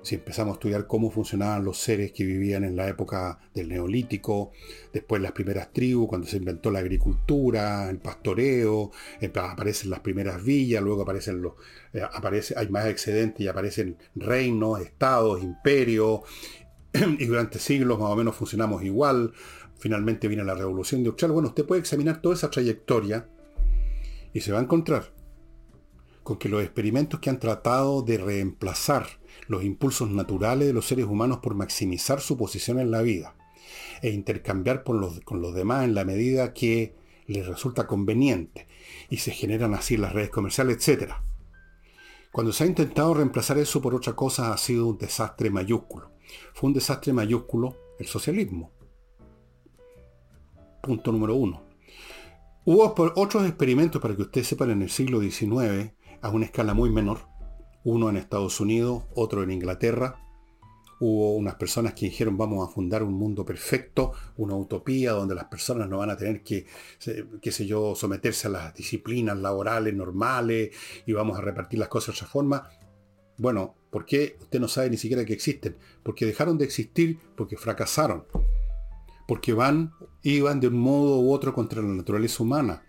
si 0.08 0.14
empezamos 0.14 0.52
a 0.52 0.54
estudiar 0.54 0.86
cómo 0.86 1.10
funcionaban 1.10 1.64
los 1.64 1.76
seres 1.76 2.12
que 2.12 2.24
vivían 2.24 2.64
en 2.64 2.76
la 2.76 2.88
época 2.88 3.40
del 3.52 3.68
neolítico, 3.68 4.52
después 4.90 5.20
las 5.20 5.32
primeras 5.32 5.70
tribus, 5.70 6.08
cuando 6.08 6.26
se 6.26 6.38
inventó 6.38 6.70
la 6.70 6.78
agricultura, 6.78 7.90
el 7.90 7.98
pastoreo, 7.98 8.90
aparecen 9.34 9.90
las 9.90 10.00
primeras 10.00 10.42
villas, 10.42 10.82
luego 10.82 11.02
aparecen 11.02 11.42
los, 11.42 11.52
eh, 11.92 12.00
aparece, 12.10 12.54
hay 12.56 12.70
más 12.70 12.86
excedentes 12.86 13.44
y 13.44 13.48
aparecen 13.48 13.98
reinos, 14.14 14.80
estados, 14.80 15.42
imperios, 15.42 16.20
y 17.18 17.26
durante 17.26 17.58
siglos 17.58 17.98
más 17.98 18.08
o 18.08 18.16
menos 18.16 18.34
funcionamos 18.34 18.82
igual. 18.84 19.34
Finalmente 19.78 20.26
viene 20.26 20.42
la 20.42 20.54
revolución 20.54 21.02
industrial. 21.02 21.32
Bueno, 21.32 21.48
usted 21.48 21.66
puede 21.66 21.82
examinar 21.82 22.22
toda 22.22 22.34
esa 22.34 22.50
trayectoria 22.50 23.28
y 24.32 24.40
se 24.40 24.52
va 24.52 24.58
a 24.58 24.62
encontrar 24.62 25.12
con 26.22 26.38
que 26.38 26.48
los 26.48 26.62
experimentos 26.62 27.20
que 27.20 27.28
han 27.28 27.38
tratado 27.38 28.00
de 28.00 28.16
reemplazar 28.16 29.17
los 29.48 29.64
impulsos 29.64 30.10
naturales 30.10 30.68
de 30.68 30.72
los 30.72 30.86
seres 30.86 31.06
humanos 31.06 31.38
por 31.38 31.54
maximizar 31.54 32.20
su 32.20 32.36
posición 32.36 32.78
en 32.78 32.90
la 32.90 33.02
vida 33.02 33.34
e 34.00 34.10
intercambiar 34.10 34.84
con 34.84 35.00
los 35.00 35.54
demás 35.54 35.84
en 35.84 35.94
la 35.94 36.04
medida 36.04 36.54
que 36.54 36.94
les 37.26 37.46
resulta 37.46 37.86
conveniente 37.86 38.66
y 39.08 39.18
se 39.18 39.30
generan 39.32 39.74
así 39.74 39.96
las 39.96 40.12
redes 40.12 40.30
comerciales, 40.30 40.88
etc. 40.88 41.12
Cuando 42.32 42.52
se 42.52 42.64
ha 42.64 42.66
intentado 42.66 43.14
reemplazar 43.14 43.58
eso 43.58 43.80
por 43.80 43.94
otra 43.94 44.14
cosa 44.14 44.52
ha 44.52 44.56
sido 44.56 44.86
un 44.86 44.98
desastre 44.98 45.50
mayúsculo. 45.50 46.10
Fue 46.54 46.68
un 46.68 46.74
desastre 46.74 47.12
mayúsculo 47.12 47.76
el 47.98 48.06
socialismo. 48.06 48.72
Punto 50.82 51.12
número 51.12 51.34
uno. 51.34 51.62
Hubo 52.64 52.94
otros 53.16 53.46
experimentos, 53.46 54.00
para 54.00 54.14
que 54.14 54.22
ustedes 54.22 54.46
sepan, 54.46 54.70
en 54.70 54.82
el 54.82 54.90
siglo 54.90 55.20
XIX, 55.20 55.92
a 56.20 56.28
una 56.30 56.44
escala 56.44 56.74
muy 56.74 56.90
menor. 56.90 57.20
Uno 57.88 58.10
en 58.10 58.18
Estados 58.18 58.60
Unidos, 58.60 59.04
otro 59.14 59.42
en 59.42 59.50
Inglaterra. 59.50 60.20
Hubo 61.00 61.34
unas 61.36 61.54
personas 61.54 61.94
que 61.94 62.04
dijeron 62.04 62.36
vamos 62.36 62.68
a 62.68 62.70
fundar 62.70 63.02
un 63.02 63.14
mundo 63.14 63.46
perfecto, 63.46 64.12
una 64.36 64.56
utopía 64.56 65.12
donde 65.12 65.34
las 65.34 65.46
personas 65.46 65.88
no 65.88 65.96
van 65.96 66.10
a 66.10 66.16
tener 66.18 66.42
que, 66.42 66.66
qué 67.40 67.50
sé 67.50 67.64
yo, 67.64 67.94
someterse 67.94 68.48
a 68.48 68.50
las 68.50 68.74
disciplinas 68.74 69.38
laborales 69.38 69.94
normales 69.94 70.70
y 71.06 71.12
vamos 71.14 71.38
a 71.38 71.40
repartir 71.40 71.78
las 71.78 71.88
cosas 71.88 72.08
de 72.08 72.18
otra 72.18 72.26
forma. 72.26 72.68
Bueno, 73.38 73.74
¿por 73.88 74.04
qué 74.04 74.36
usted 74.38 74.60
no 74.60 74.68
sabe 74.68 74.90
ni 74.90 74.98
siquiera 74.98 75.24
que 75.24 75.32
existen? 75.32 75.78
Porque 76.02 76.26
dejaron 76.26 76.58
de 76.58 76.66
existir, 76.66 77.18
porque 77.36 77.56
fracasaron 77.56 78.26
porque 79.28 79.52
van, 79.52 79.92
iban 80.22 80.58
de 80.58 80.68
un 80.68 80.78
modo 80.78 81.20
u 81.20 81.34
otro 81.34 81.52
contra 81.52 81.82
la 81.82 81.88
naturaleza 81.88 82.42
humana. 82.42 82.82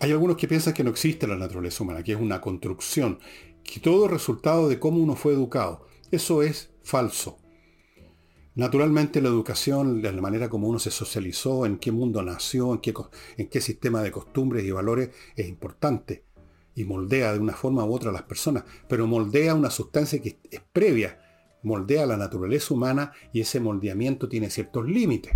Hay 0.00 0.12
algunos 0.12 0.36
que 0.36 0.48
piensan 0.48 0.74
que 0.74 0.84
no 0.84 0.90
existe 0.90 1.26
la 1.26 1.36
naturaleza 1.36 1.82
humana, 1.82 2.02
que 2.02 2.12
es 2.12 2.20
una 2.20 2.40
construcción, 2.40 3.18
que 3.64 3.80
todo 3.80 4.06
es 4.06 4.10
resultado 4.10 4.68
de 4.68 4.78
cómo 4.78 4.98
uno 4.98 5.16
fue 5.16 5.32
educado. 5.32 5.86
Eso 6.10 6.42
es 6.42 6.70
falso. 6.82 7.38
Naturalmente 8.54 9.20
la 9.20 9.28
educación, 9.28 10.02
la 10.02 10.12
manera 10.12 10.48
como 10.48 10.68
uno 10.68 10.78
se 10.78 10.90
socializó, 10.90 11.66
en 11.66 11.78
qué 11.78 11.92
mundo 11.92 12.22
nació, 12.22 12.72
en 12.72 12.78
qué, 12.78 12.94
en 13.36 13.48
qué 13.48 13.60
sistema 13.60 14.02
de 14.02 14.10
costumbres 14.10 14.64
y 14.64 14.70
valores 14.70 15.10
es 15.36 15.48
importante 15.48 16.24
y 16.74 16.84
moldea 16.84 17.32
de 17.32 17.38
una 17.38 17.54
forma 17.54 17.84
u 17.84 17.92
otra 17.92 18.10
a 18.10 18.12
las 18.12 18.22
personas, 18.22 18.64
pero 18.88 19.06
moldea 19.06 19.54
una 19.54 19.70
sustancia 19.70 20.20
que 20.20 20.38
es 20.50 20.60
previa 20.72 21.20
moldea 21.62 22.06
la 22.06 22.16
naturaleza 22.16 22.74
humana 22.74 23.12
y 23.32 23.40
ese 23.40 23.60
moldeamiento 23.60 24.28
tiene 24.28 24.50
ciertos 24.50 24.86
límites, 24.86 25.34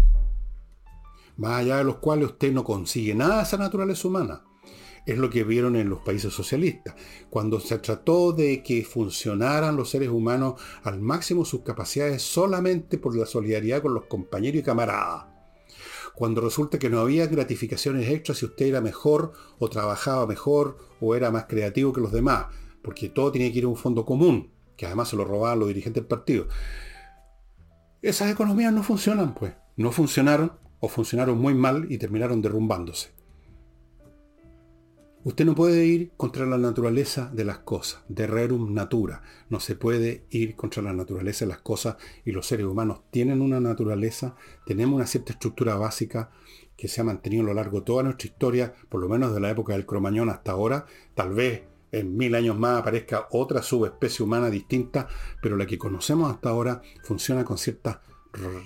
más 1.37 1.61
allá 1.61 1.79
de 1.79 1.85
los 1.85 1.97
cuales 1.97 2.31
usted 2.31 2.53
no 2.53 2.65
consigue 2.65 3.15
nada 3.15 3.39
de 3.39 3.43
esa 3.43 3.57
naturaleza 3.57 4.09
humana. 4.09 4.45
Es 5.05 5.19
lo 5.19 5.31
que 5.31 5.45
vieron 5.45 5.77
en 5.77 5.89
los 5.89 6.01
países 6.01 6.33
socialistas, 6.33 6.95
cuando 7.29 7.59
se 7.59 7.79
trató 7.79 8.33
de 8.33 8.63
que 8.63 8.85
funcionaran 8.85 9.77
los 9.77 9.91
seres 9.91 10.11
humanos 10.11 10.61
al 10.85 11.01
máximo 11.01 11.45
sus 11.45 11.63
capacidades 11.63 12.23
solamente 12.23 12.99
por 12.99 13.17
la 13.17 13.27
solidaridad 13.27 13.83
con 13.83 13.95
los 13.95 14.07
compañeros 14.07 14.61
y 14.61 14.63
camaradas. 14.63 15.27
Cuando 16.15 16.41
resulta 16.41 16.79
que 16.79 16.91
no 16.91 17.01
había 17.01 17.27
gratificaciones 17.27 18.09
extras 18.09 18.39
si 18.39 18.45
usted 18.45 18.67
era 18.67 18.81
mejor 18.81 19.33
o 19.59 19.69
trabajaba 19.69 20.27
mejor 20.27 20.77
o 21.01 21.15
era 21.15 21.31
más 21.31 21.47
creativo 21.47 21.93
que 21.93 22.01
los 22.01 22.13
demás, 22.13 22.47
porque 22.83 23.09
todo 23.09 23.33
tenía 23.33 23.51
que 23.51 23.59
ir 23.59 23.65
a 23.65 23.69
un 23.69 23.77
fondo 23.77 24.05
común 24.05 24.53
que 24.77 24.87
además 24.87 25.09
se 25.09 25.17
lo 25.17 25.25
robaban 25.25 25.59
los 25.61 25.69
dirigentes 25.69 26.03
del 26.03 26.09
partido. 26.09 26.49
Esas 28.01 28.31
economías 28.31 28.73
no 28.73 28.83
funcionan, 28.83 29.35
pues. 29.35 29.55
No 29.77 29.93
funcionaron 29.93 30.53
o 30.81 30.89
funcionaron 30.89 31.39
muy 31.39 31.55
mal 31.55 31.87
y 31.89 31.99
terminaron 31.99 32.43
derrumbándose. 32.43 33.11
Usted 35.25 35.45
no 35.45 35.55
puede 35.55 35.87
ir 35.87 36.11
contra 36.17 36.47
la 36.47 36.59
naturaleza 36.59 37.31
de 37.33 37.45
las 37.45 37.61
cosas, 37.61 38.03
de 38.09 38.27
rerum 38.27 38.75
natura. 38.75 39.23
No 39.51 39.61
se 39.61 39.77
puede 39.77 40.25
ir 40.31 40.57
contra 40.57 40.83
la 40.83 40.93
naturaleza 40.93 41.45
de 41.45 41.51
las 41.51 41.61
cosas 41.61 41.97
y 42.25 42.33
los 42.33 42.49
seres 42.49 42.67
humanos 42.67 43.03
tienen 43.13 43.41
una 43.41 43.61
naturaleza, 43.61 44.35
tenemos 44.67 44.97
una 44.97 45.07
cierta 45.07 45.33
estructura 45.33 45.77
básica 45.77 46.33
que 46.77 46.89
se 46.89 47.01
ha 47.01 47.05
mantenido 47.05 47.45
a 47.45 47.47
lo 47.47 47.55
largo 47.55 47.79
de 47.79 47.87
toda 47.87 48.03
nuestra 48.03 48.27
historia, 48.27 48.75
por 48.89 49.01
lo 49.01 49.09
menos 49.09 49.33
de 49.33 49.39
la 49.39 49.51
época 49.51 49.75
del 49.75 49.87
cromañón 49.87 50.29
hasta 50.29 50.51
ahora. 50.51 50.87
Tal 51.15 51.33
vez 51.35 51.63
en 51.93 52.17
mil 52.17 52.35
años 52.35 52.59
más 52.59 52.81
aparezca 52.81 53.29
otra 53.31 53.63
subespecie 53.63 54.25
humana 54.25 54.51
distinta, 54.51 55.07
pero 55.41 55.57
la 55.57 55.67
que 55.67 55.79
conocemos 55.79 56.33
hasta 56.33 56.49
ahora 56.49 56.83
funciona 57.05 57.45
con 57.45 57.59
ciertas 57.59 57.99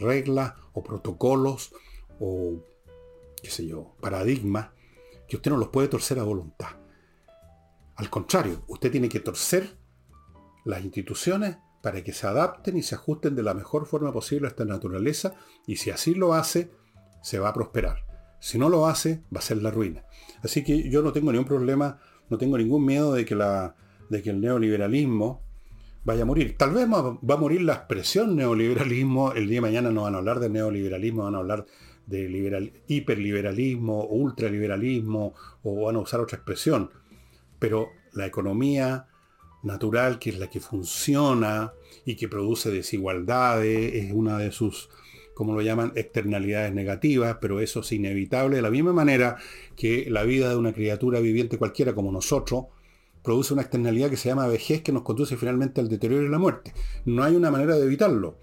reglas 0.00 0.54
o 0.72 0.82
protocolos 0.82 1.74
o, 2.18 2.62
qué 3.42 3.50
sé 3.50 3.66
yo, 3.66 3.94
paradigmas 4.00 4.70
que 5.28 5.36
usted 5.36 5.50
no 5.50 5.56
los 5.56 5.68
puede 5.68 5.88
torcer 5.88 6.18
a 6.18 6.24
voluntad. 6.24 6.68
Al 7.96 8.10
contrario, 8.10 8.64
usted 8.68 8.90
tiene 8.90 9.08
que 9.08 9.20
torcer 9.20 9.76
las 10.64 10.84
instituciones 10.84 11.56
para 11.82 12.02
que 12.02 12.12
se 12.12 12.26
adapten 12.26 12.76
y 12.76 12.82
se 12.82 12.94
ajusten 12.94 13.34
de 13.34 13.42
la 13.42 13.54
mejor 13.54 13.86
forma 13.86 14.12
posible 14.12 14.46
a 14.46 14.50
esta 14.50 14.64
naturaleza 14.64 15.34
y 15.66 15.76
si 15.76 15.90
así 15.90 16.14
lo 16.14 16.34
hace, 16.34 16.72
se 17.22 17.38
va 17.38 17.48
a 17.48 17.54
prosperar. 17.54 18.04
Si 18.40 18.58
no 18.58 18.68
lo 18.68 18.86
hace, 18.86 19.22
va 19.34 19.38
a 19.38 19.42
ser 19.42 19.62
la 19.62 19.70
ruina. 19.70 20.04
Así 20.42 20.62
que 20.62 20.90
yo 20.90 21.02
no 21.02 21.12
tengo 21.12 21.32
ningún 21.32 21.46
problema 21.46 21.98
no 22.28 22.38
tengo 22.38 22.58
ningún 22.58 22.84
miedo 22.84 23.12
de 23.12 23.24
que, 23.24 23.34
la, 23.34 23.74
de 24.08 24.22
que 24.22 24.30
el 24.30 24.40
neoliberalismo 24.40 25.42
vaya 26.04 26.22
a 26.22 26.26
morir. 26.26 26.56
Tal 26.56 26.72
vez 26.72 26.88
va 26.88 27.34
a 27.34 27.38
morir 27.38 27.62
la 27.62 27.74
expresión 27.74 28.36
neoliberalismo, 28.36 29.32
el 29.32 29.48
día 29.48 29.56
de 29.56 29.62
mañana 29.62 29.90
no 29.90 30.02
van 30.02 30.14
a 30.14 30.18
hablar 30.18 30.40
de 30.40 30.48
neoliberalismo, 30.48 31.24
van 31.24 31.34
a 31.34 31.38
hablar 31.38 31.66
de 32.06 32.28
liberal, 32.28 32.72
hiperliberalismo 32.86 34.00
o 34.00 34.14
ultraliberalismo 34.14 35.34
o 35.62 35.84
van 35.84 35.96
a 35.96 36.00
usar 36.00 36.20
otra 36.20 36.36
expresión. 36.36 36.90
Pero 37.58 37.88
la 38.12 38.26
economía 38.26 39.06
natural, 39.62 40.18
que 40.18 40.30
es 40.30 40.38
la 40.38 40.48
que 40.48 40.60
funciona 40.60 41.72
y 42.04 42.16
que 42.16 42.28
produce 42.28 42.70
desigualdades, 42.70 43.94
es 43.94 44.12
una 44.12 44.38
de 44.38 44.52
sus, 44.52 44.88
como 45.34 45.54
lo 45.54 45.62
llaman, 45.62 45.92
externalidades 45.96 46.72
negativas, 46.72 47.38
pero 47.40 47.60
eso 47.60 47.80
es 47.80 47.92
inevitable 47.92 48.56
de 48.56 48.62
la 48.62 48.70
misma 48.70 48.92
manera 48.92 49.36
que 49.74 50.06
la 50.08 50.22
vida 50.22 50.48
de 50.48 50.56
una 50.56 50.72
criatura 50.72 51.20
viviente 51.20 51.58
cualquiera 51.58 51.94
como 51.94 52.12
nosotros 52.12 52.66
produce 53.22 53.54
una 53.54 53.62
externalidad 53.62 54.08
que 54.08 54.16
se 54.16 54.28
llama 54.28 54.46
vejez 54.46 54.82
que 54.82 54.92
nos 54.92 55.02
conduce 55.02 55.36
finalmente 55.36 55.80
al 55.80 55.88
deterioro 55.88 56.24
y 56.24 56.28
la 56.28 56.38
muerte. 56.38 56.72
No 57.04 57.24
hay 57.24 57.34
una 57.34 57.50
manera 57.50 57.74
de 57.74 57.84
evitarlo. 57.84 58.38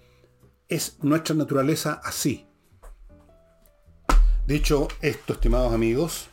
Es 0.68 0.98
nuestra 1.02 1.34
naturaleza 1.34 2.02
así. 2.04 2.46
Dicho 4.46 4.88
esto, 5.00 5.32
estimados 5.32 5.72
amigos, 5.72 6.28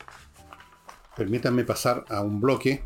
permítanme 1.16 1.64
pasar 1.64 2.04
a 2.10 2.20
un 2.20 2.42
bloque. 2.42 2.84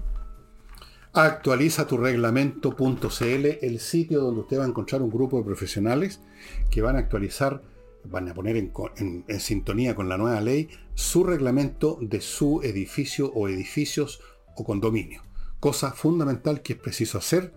Actualiza 1.13 1.87
tu 1.87 1.97
reglamento.cl, 1.97 3.45
el 3.59 3.79
sitio 3.79 4.21
donde 4.21 4.41
usted 4.41 4.59
va 4.59 4.65
a 4.65 4.67
encontrar 4.67 5.01
un 5.01 5.09
grupo 5.09 5.39
de 5.39 5.43
profesionales 5.43 6.21
que 6.69 6.83
van 6.83 6.95
a 6.95 6.99
actualizar, 6.99 7.63
van 8.03 8.29
a 8.29 8.35
poner 8.35 8.55
en, 8.55 8.71
en 9.27 9.39
sintonía 9.39 9.95
con 9.95 10.09
la 10.09 10.17
nueva 10.17 10.39
ley 10.41 10.69
su 10.93 11.23
reglamento 11.23 11.97
de 12.01 12.21
su 12.21 12.61
edificio 12.61 13.31
o 13.33 13.49
edificios 13.49 14.21
o 14.55 14.63
condominio. 14.63 15.23
Cosa 15.59 15.91
fundamental 15.91 16.61
que 16.61 16.73
es 16.73 16.79
preciso 16.79 17.17
hacer 17.17 17.51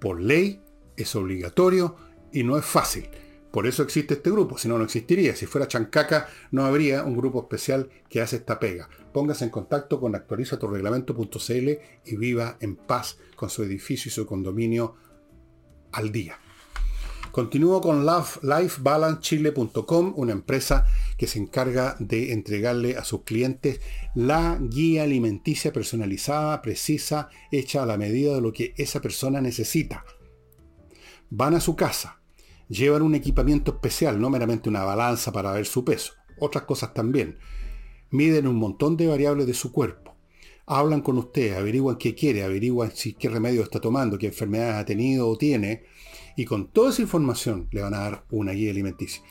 por 0.00 0.22
ley, 0.22 0.62
es 0.96 1.14
obligatorio 1.14 1.96
y 2.32 2.44
no 2.44 2.56
es 2.56 2.64
fácil. 2.64 3.10
Por 3.54 3.66
eso 3.68 3.84
existe 3.84 4.14
este 4.14 4.32
grupo, 4.32 4.58
si 4.58 4.66
no, 4.66 4.78
no 4.78 4.82
existiría. 4.82 5.36
Si 5.36 5.46
fuera 5.46 5.68
Chancaca, 5.68 6.26
no 6.50 6.66
habría 6.66 7.04
un 7.04 7.16
grupo 7.16 7.42
especial 7.42 7.88
que 8.08 8.20
hace 8.20 8.34
esta 8.34 8.58
pega. 8.58 8.88
Póngase 9.12 9.44
en 9.44 9.50
contacto 9.50 10.00
con 10.00 10.16
actualizatorreglamento.cl 10.16 11.70
y 12.04 12.16
viva 12.16 12.56
en 12.58 12.74
paz 12.74 13.16
con 13.36 13.50
su 13.50 13.62
edificio 13.62 14.08
y 14.08 14.12
su 14.12 14.26
condominio 14.26 14.96
al 15.92 16.10
día. 16.10 16.36
Continúo 17.30 17.80
con 17.80 18.04
lifebalancechile.com, 18.04 20.14
una 20.16 20.32
empresa 20.32 20.88
que 21.16 21.28
se 21.28 21.38
encarga 21.38 21.94
de 22.00 22.32
entregarle 22.32 22.96
a 22.96 23.04
sus 23.04 23.22
clientes 23.22 23.80
la 24.16 24.58
guía 24.60 25.04
alimenticia 25.04 25.72
personalizada, 25.72 26.60
precisa, 26.60 27.28
hecha 27.52 27.84
a 27.84 27.86
la 27.86 27.98
medida 27.98 28.34
de 28.34 28.40
lo 28.40 28.52
que 28.52 28.74
esa 28.78 29.00
persona 29.00 29.40
necesita. 29.40 30.04
Van 31.30 31.54
a 31.54 31.60
su 31.60 31.76
casa, 31.76 32.23
llevan 32.68 33.02
un 33.02 33.14
equipamiento 33.14 33.72
especial, 33.72 34.20
no 34.20 34.30
meramente 34.30 34.68
una 34.68 34.84
balanza 34.84 35.32
para 35.32 35.52
ver 35.52 35.66
su 35.66 35.84
peso, 35.84 36.12
otras 36.38 36.64
cosas 36.64 36.94
también. 36.94 37.38
Miden 38.10 38.46
un 38.46 38.56
montón 38.56 38.96
de 38.96 39.08
variables 39.08 39.46
de 39.46 39.54
su 39.54 39.72
cuerpo. 39.72 40.14
Hablan 40.66 41.02
con 41.02 41.18
usted, 41.18 41.56
averiguan 41.56 41.96
qué 41.96 42.14
quiere, 42.14 42.42
averiguan 42.42 42.90
si 42.92 43.12
qué 43.12 43.28
remedio 43.28 43.62
está 43.62 43.80
tomando, 43.80 44.18
qué 44.18 44.28
enfermedades 44.28 44.76
ha 44.76 44.84
tenido 44.84 45.28
o 45.28 45.36
tiene, 45.36 45.84
y 46.36 46.44
con 46.44 46.68
toda 46.68 46.90
esa 46.90 47.02
información 47.02 47.68
le 47.70 47.82
van 47.82 47.94
a 47.94 47.98
dar 47.98 48.24
una 48.30 48.52
guía 48.52 48.70
alimenticia. 48.70 49.22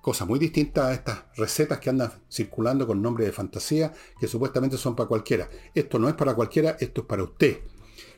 Cosa 0.00 0.24
muy 0.24 0.38
distinta 0.38 0.88
a 0.88 0.94
estas 0.94 1.24
recetas 1.36 1.78
que 1.78 1.90
andan 1.90 2.12
circulando 2.30 2.86
con 2.86 3.00
nombre 3.00 3.24
de 3.24 3.32
fantasía, 3.32 3.92
que 4.18 4.26
supuestamente 4.26 4.76
son 4.76 4.96
para 4.96 5.08
cualquiera. 5.08 5.48
Esto 5.74 5.98
no 5.98 6.08
es 6.08 6.14
para 6.14 6.34
cualquiera, 6.34 6.76
esto 6.80 7.02
es 7.02 7.06
para 7.06 7.22
usted 7.22 7.60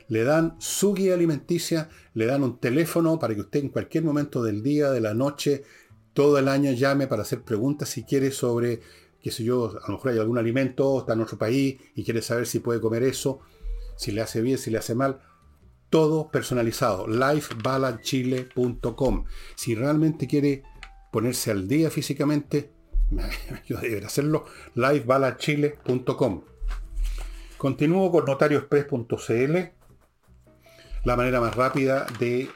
le 0.07 0.23
dan 0.23 0.55
su 0.59 0.93
guía 0.93 1.15
alimenticia, 1.15 1.89
le 2.13 2.25
dan 2.25 2.43
un 2.43 2.59
teléfono 2.59 3.17
para 3.19 3.33
que 3.33 3.41
usted 3.41 3.61
en 3.61 3.69
cualquier 3.69 4.03
momento 4.03 4.43
del 4.43 4.61
día, 4.61 4.91
de 4.91 5.01
la 5.01 5.13
noche, 5.13 5.63
todo 6.13 6.37
el 6.37 6.47
año 6.47 6.71
llame 6.71 7.07
para 7.07 7.23
hacer 7.23 7.41
preguntas 7.41 7.89
si 7.89 8.03
quiere 8.03 8.31
sobre, 8.31 8.81
qué 9.21 9.31
sé 9.31 9.43
yo, 9.43 9.73
a 9.83 9.87
lo 9.87 9.95
mejor 9.95 10.11
hay 10.11 10.19
algún 10.19 10.37
alimento, 10.37 10.99
está 10.99 11.13
en 11.13 11.21
otro 11.21 11.37
país 11.37 11.77
y 11.95 12.03
quiere 12.03 12.21
saber 12.21 12.47
si 12.47 12.59
puede 12.59 12.79
comer 12.79 13.03
eso, 13.03 13.39
si 13.97 14.11
le 14.11 14.21
hace 14.21 14.41
bien, 14.41 14.57
si 14.57 14.71
le 14.71 14.77
hace 14.77 14.95
mal. 14.95 15.19
Todo 15.89 16.29
personalizado. 16.29 17.07
lifebalachile.com. 17.07 19.25
Si 19.55 19.75
realmente 19.75 20.27
quiere 20.27 20.63
ponerse 21.11 21.51
al 21.51 21.67
día 21.67 21.91
físicamente, 21.91 22.71
me 23.11 23.23
ayuda 23.23 23.81
a 24.03 24.07
hacerlo. 24.07 24.45
lifebalachile.com. 24.75 26.43
Continúo 27.57 28.11
con 28.11 28.25
notariospress.cl 28.25 29.74
la 31.05 31.15
manera 31.15 31.39
más 31.39 31.55
rápida 31.55 32.07
de 32.19 32.49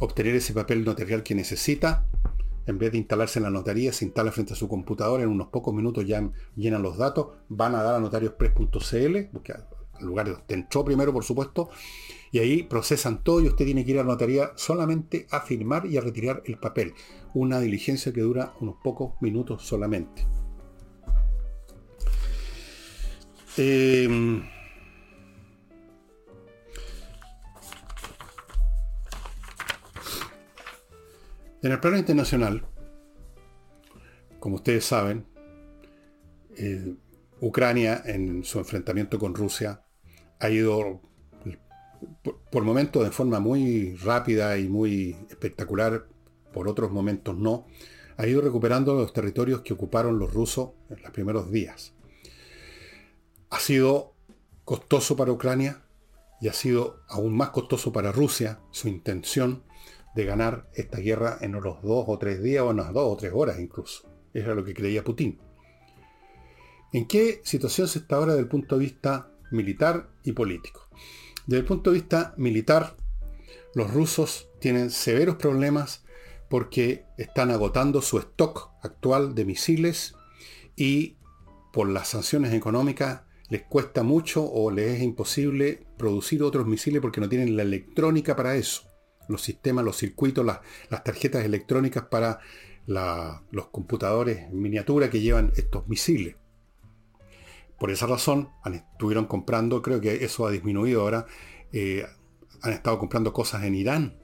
obtener 0.00 0.34
ese 0.34 0.52
papel 0.52 0.84
notarial 0.84 1.22
que 1.22 1.34
necesita. 1.34 2.04
En 2.66 2.78
vez 2.78 2.92
de 2.92 2.98
instalarse 2.98 3.38
en 3.38 3.44
la 3.44 3.50
notaría, 3.50 3.92
se 3.92 4.04
instala 4.04 4.30
frente 4.30 4.52
a 4.52 4.56
su 4.56 4.68
computadora, 4.68 5.22
en 5.22 5.30
unos 5.30 5.48
pocos 5.48 5.72
minutos 5.72 6.06
ya 6.06 6.30
llenan 6.54 6.82
los 6.82 6.98
datos, 6.98 7.28
van 7.48 7.74
a 7.74 7.82
dar 7.82 7.94
a 7.94 8.00
notariospress.cl, 8.00 9.16
al 9.16 10.06
lugar 10.06 10.28
donde 10.28 10.54
entró 10.54 10.84
primero, 10.84 11.12
por 11.12 11.24
supuesto, 11.24 11.70
y 12.30 12.40
ahí 12.40 12.64
procesan 12.64 13.22
todo 13.22 13.40
y 13.40 13.46
usted 13.46 13.64
tiene 13.64 13.86
que 13.86 13.92
ir 13.92 14.00
a 14.00 14.02
la 14.02 14.10
notaría 14.10 14.50
solamente 14.56 15.26
a 15.30 15.40
firmar 15.40 15.86
y 15.86 15.96
a 15.96 16.02
retirar 16.02 16.42
el 16.44 16.58
papel. 16.58 16.92
Una 17.32 17.58
diligencia 17.58 18.12
que 18.12 18.20
dura 18.20 18.52
unos 18.60 18.76
pocos 18.82 19.14
minutos 19.22 19.64
solamente. 19.64 20.26
Eh, 23.56 24.42
En 31.60 31.72
el 31.72 31.80
plano 31.80 31.98
internacional, 31.98 32.64
como 34.38 34.56
ustedes 34.56 34.84
saben, 34.84 35.26
eh, 36.56 36.94
Ucrania 37.40 38.02
en 38.04 38.44
su 38.44 38.58
enfrentamiento 38.58 39.18
con 39.18 39.34
Rusia 39.34 39.82
ha 40.38 40.50
ido 40.50 41.00
por, 42.50 42.62
momentos 42.62 43.02
de 43.02 43.10
forma 43.10 43.40
muy 43.40 43.96
rápida 43.96 44.56
y 44.56 44.68
muy 44.68 45.16
espectacular, 45.30 46.06
por 46.52 46.68
otros 46.68 46.92
momentos 46.92 47.36
no, 47.36 47.66
ha 48.16 48.26
ido 48.26 48.40
recuperando 48.40 48.94
los 48.94 49.12
territorios 49.12 49.62
que 49.62 49.72
ocuparon 49.72 50.18
los 50.18 50.32
rusos 50.32 50.70
en 50.90 51.02
los 51.02 51.10
primeros 51.10 51.50
días. 51.50 51.92
Ha 53.50 53.58
sido 53.58 54.14
costoso 54.64 55.16
para 55.16 55.32
Ucrania 55.32 55.82
y 56.40 56.46
ha 56.46 56.52
sido 56.52 57.00
aún 57.08 57.36
más 57.36 57.50
costoso 57.50 57.92
para 57.92 58.12
Rusia 58.12 58.60
su 58.70 58.86
intención 58.86 59.64
de 60.14 60.24
ganar 60.24 60.68
esta 60.74 60.98
guerra 60.98 61.38
en 61.40 61.54
unos 61.54 61.82
dos 61.82 62.04
o 62.08 62.18
tres 62.18 62.42
días 62.42 62.62
o 62.62 62.70
en 62.70 62.80
unas 62.80 62.92
dos 62.92 63.12
o 63.12 63.16
tres 63.16 63.32
horas 63.34 63.58
incluso. 63.60 64.08
Era 64.34 64.54
lo 64.54 64.64
que 64.64 64.74
creía 64.74 65.04
Putin. 65.04 65.38
¿En 66.92 67.06
qué 67.06 67.40
situación 67.44 67.86
se 67.88 68.00
está 68.00 68.16
ahora 68.16 68.32
desde 68.32 68.44
el 68.44 68.48
punto 68.48 68.76
de 68.76 68.84
vista 68.84 69.30
militar 69.50 70.08
y 70.24 70.32
político? 70.32 70.88
Desde 71.46 71.60
el 71.60 71.66
punto 71.66 71.90
de 71.90 71.98
vista 71.98 72.34
militar, 72.36 72.96
los 73.74 73.92
rusos 73.92 74.48
tienen 74.60 74.90
severos 74.90 75.36
problemas 75.36 76.04
porque 76.48 77.04
están 77.18 77.50
agotando 77.50 78.00
su 78.00 78.18
stock 78.18 78.70
actual 78.82 79.34
de 79.34 79.44
misiles 79.44 80.14
y 80.76 81.16
por 81.72 81.88
las 81.88 82.08
sanciones 82.08 82.54
económicas 82.54 83.22
les 83.50 83.62
cuesta 83.62 84.02
mucho 84.02 84.44
o 84.44 84.70
les 84.70 84.96
es 84.96 85.02
imposible 85.02 85.86
producir 85.96 86.42
otros 86.42 86.66
misiles 86.66 87.02
porque 87.02 87.20
no 87.20 87.28
tienen 87.28 87.56
la 87.56 87.62
electrónica 87.62 88.34
para 88.34 88.56
eso 88.56 88.87
los 89.28 89.42
sistemas, 89.42 89.84
los 89.84 89.96
circuitos, 89.96 90.44
las, 90.44 90.60
tarjetas 91.04 91.44
electrónicas 91.44 92.04
para 92.04 92.40
los 92.86 93.66
computadores 93.70 94.38
en 94.38 94.60
miniatura 94.60 95.10
que 95.10 95.20
llevan 95.20 95.52
estos 95.56 95.86
misiles. 95.88 96.36
Por 97.78 97.90
esa 97.90 98.06
razón, 98.06 98.50
estuvieron 98.64 99.26
comprando, 99.26 99.82
creo 99.82 100.00
que 100.00 100.24
eso 100.24 100.46
ha 100.46 100.50
disminuido 100.50 101.02
ahora, 101.02 101.26
eh, 101.72 102.04
han 102.62 102.72
estado 102.72 102.98
comprando 102.98 103.32
cosas 103.32 103.62
en 103.64 103.74
Irán. 103.74 104.18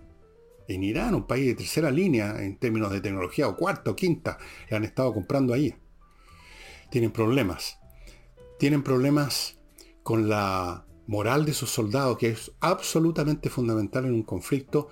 En 0.67 0.83
Irán, 0.83 1.15
un 1.15 1.27
país 1.27 1.47
de 1.47 1.55
tercera 1.55 1.91
línea 1.91 2.43
en 2.43 2.57
términos 2.59 2.91
de 2.91 3.01
tecnología, 3.01 3.47
o 3.47 3.57
cuarta 3.57 3.91
o 3.91 3.97
quinta, 3.97 4.39
le 4.69 4.77
han 4.77 4.85
estado 4.85 5.13
comprando 5.13 5.53
ahí. 5.53 5.75
Tienen 6.91 7.13
problemas. 7.13 7.79
Tienen 8.59 8.83
problemas 8.83 9.59
con 10.03 10.29
la 10.29 10.87
moral 11.07 11.45
de 11.45 11.53
sus 11.53 11.71
soldados, 11.71 12.19
que 12.19 12.29
es 12.29 12.53
absolutamente 12.61 13.51
fundamental 13.51 14.05
en 14.07 14.15
un 14.15 14.23
conflicto, 14.23 14.89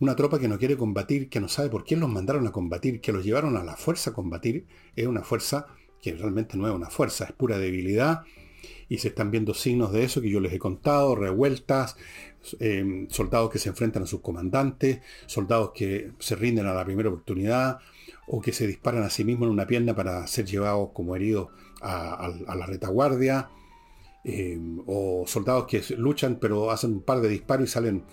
una 0.00 0.14
tropa 0.14 0.38
que 0.38 0.48
no 0.48 0.58
quiere 0.58 0.76
combatir, 0.76 1.28
que 1.28 1.40
no 1.40 1.48
sabe 1.48 1.68
por 1.68 1.84
quién 1.84 2.00
los 2.00 2.08
mandaron 2.08 2.46
a 2.46 2.52
combatir, 2.52 3.00
que 3.00 3.12
los 3.12 3.24
llevaron 3.24 3.56
a 3.56 3.64
la 3.64 3.76
fuerza 3.76 4.10
a 4.10 4.12
combatir, 4.14 4.66
es 4.94 5.06
una 5.06 5.22
fuerza 5.22 5.66
que 6.00 6.14
realmente 6.14 6.56
no 6.56 6.68
es 6.68 6.74
una 6.74 6.90
fuerza, 6.90 7.24
es 7.24 7.32
pura 7.32 7.58
debilidad, 7.58 8.22
y 8.88 8.98
se 8.98 9.08
están 9.08 9.30
viendo 9.30 9.54
signos 9.54 9.92
de 9.92 10.04
eso 10.04 10.20
que 10.20 10.30
yo 10.30 10.40
les 10.40 10.52
he 10.52 10.58
contado, 10.58 11.16
revueltas, 11.16 11.96
eh, 12.60 13.06
soldados 13.10 13.50
que 13.50 13.58
se 13.58 13.68
enfrentan 13.68 14.04
a 14.04 14.06
sus 14.06 14.20
comandantes, 14.20 15.00
soldados 15.26 15.72
que 15.74 16.12
se 16.20 16.36
rinden 16.36 16.66
a 16.66 16.74
la 16.74 16.84
primera 16.84 17.08
oportunidad, 17.08 17.80
o 18.28 18.40
que 18.40 18.52
se 18.52 18.66
disparan 18.66 19.02
a 19.02 19.10
sí 19.10 19.24
mismos 19.24 19.46
en 19.46 19.52
una 19.52 19.66
pierna 19.66 19.96
para 19.96 20.26
ser 20.26 20.44
llevados 20.44 20.90
como 20.92 21.16
heridos 21.16 21.48
a 21.80 22.54
la 22.56 22.66
retaguardia, 22.66 23.48
Em, 24.30 24.82
o 24.86 25.24
soldados 25.26 25.64
que 25.64 25.82
luchan 25.96 26.36
pero 26.38 26.70
hacen 26.70 26.92
un 26.92 27.00
par 27.00 27.22
de 27.22 27.30
disparos 27.30 27.66
y 27.66 27.72
salen, 27.72 28.04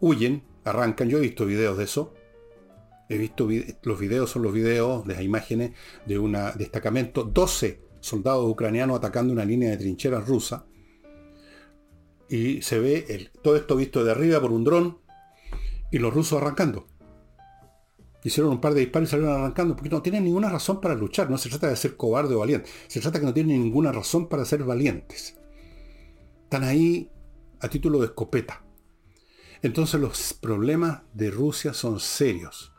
huyen, 0.00 0.42
arrancan. 0.64 1.08
Yo 1.08 1.18
he 1.18 1.20
visto 1.20 1.46
videos 1.46 1.78
de 1.78 1.84
eso. 1.84 2.12
He 3.08 3.16
visto 3.16 3.48
los 3.84 4.00
videos, 4.00 4.30
son 4.30 4.42
los 4.42 4.52
videos 4.52 5.06
de 5.06 5.14
las 5.14 5.22
imágenes 5.22 5.70
de 6.06 6.18
un 6.18 6.36
destacamento, 6.58 7.22
12 7.22 7.80
soldados 8.00 8.50
ucranianos 8.50 8.98
atacando 8.98 9.32
una 9.32 9.44
línea 9.44 9.70
de 9.70 9.76
trincheras 9.76 10.26
rusa. 10.26 10.66
Y 12.28 12.62
se 12.62 12.80
ve 12.80 13.30
todo 13.42 13.54
esto 13.54 13.76
visto 13.76 14.02
de 14.02 14.10
arriba 14.10 14.40
por 14.40 14.50
un 14.50 14.64
dron 14.64 14.98
y 15.92 15.98
los 15.98 16.12
rusos 16.12 16.42
arrancando. 16.42 16.88
Hicieron 18.26 18.50
un 18.54 18.60
par 18.60 18.74
de 18.74 18.80
disparos 18.80 19.08
y 19.08 19.10
salieron 19.12 19.36
arrancando 19.36 19.76
porque 19.76 19.88
no 19.88 20.02
tienen 20.02 20.24
ninguna 20.24 20.50
razón 20.50 20.80
para 20.80 20.96
luchar. 20.96 21.30
No 21.30 21.38
se 21.38 21.48
trata 21.48 21.68
de 21.68 21.76
ser 21.76 21.96
cobarde 21.96 22.34
o 22.34 22.40
valiente. 22.40 22.68
Se 22.88 23.00
trata 23.00 23.20
que 23.20 23.24
no 23.24 23.32
tienen 23.32 23.62
ninguna 23.62 23.92
razón 23.92 24.28
para 24.28 24.44
ser 24.44 24.64
valientes. 24.64 25.38
Están 26.42 26.64
ahí 26.64 27.08
a 27.60 27.68
título 27.68 28.00
de 28.00 28.06
escopeta. 28.06 28.64
Entonces 29.62 30.00
los 30.00 30.32
problemas 30.32 31.02
de 31.14 31.30
Rusia 31.30 31.72
son 31.72 32.00
serios. 32.00 32.72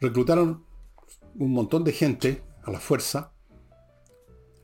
Reclutaron 0.00 0.64
un 1.34 1.52
montón 1.52 1.84
de 1.84 1.92
gente 1.92 2.42
a 2.64 2.70
la 2.70 2.80
fuerza. 2.80 3.34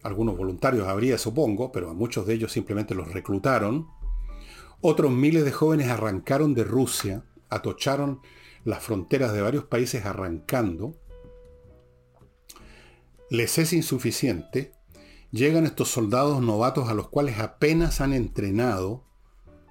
Algunos 0.02 0.38
voluntarios 0.38 0.88
habría, 0.88 1.18
supongo, 1.18 1.72
pero 1.72 1.90
a 1.90 1.94
muchos 1.94 2.26
de 2.26 2.32
ellos 2.32 2.52
simplemente 2.52 2.94
los 2.94 3.12
reclutaron. 3.12 3.86
Otros 4.80 5.12
miles 5.12 5.44
de 5.44 5.52
jóvenes 5.52 5.88
arrancaron 5.88 6.54
de 6.54 6.64
Rusia, 6.64 7.26
atocharon 7.50 8.22
las 8.64 8.82
fronteras 8.82 9.32
de 9.32 9.40
varios 9.40 9.64
países 9.64 10.04
arrancando. 10.04 10.94
Les 13.30 13.58
es 13.58 13.72
insuficiente. 13.72 14.72
Llegan 15.30 15.66
estos 15.66 15.88
soldados 15.88 16.40
novatos 16.40 16.88
a 16.88 16.94
los 16.94 17.08
cuales 17.08 17.38
apenas 17.38 18.00
han 18.00 18.14
entrenado, 18.14 19.04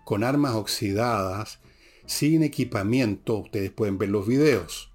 con 0.06 0.24
armas 0.24 0.54
oxidadas, 0.54 1.60
sin 2.06 2.44
equipamiento. 2.44 3.38
Ustedes 3.38 3.72
pueden 3.72 3.98
ver 3.98 4.10
los 4.10 4.28
videos. 4.28 4.94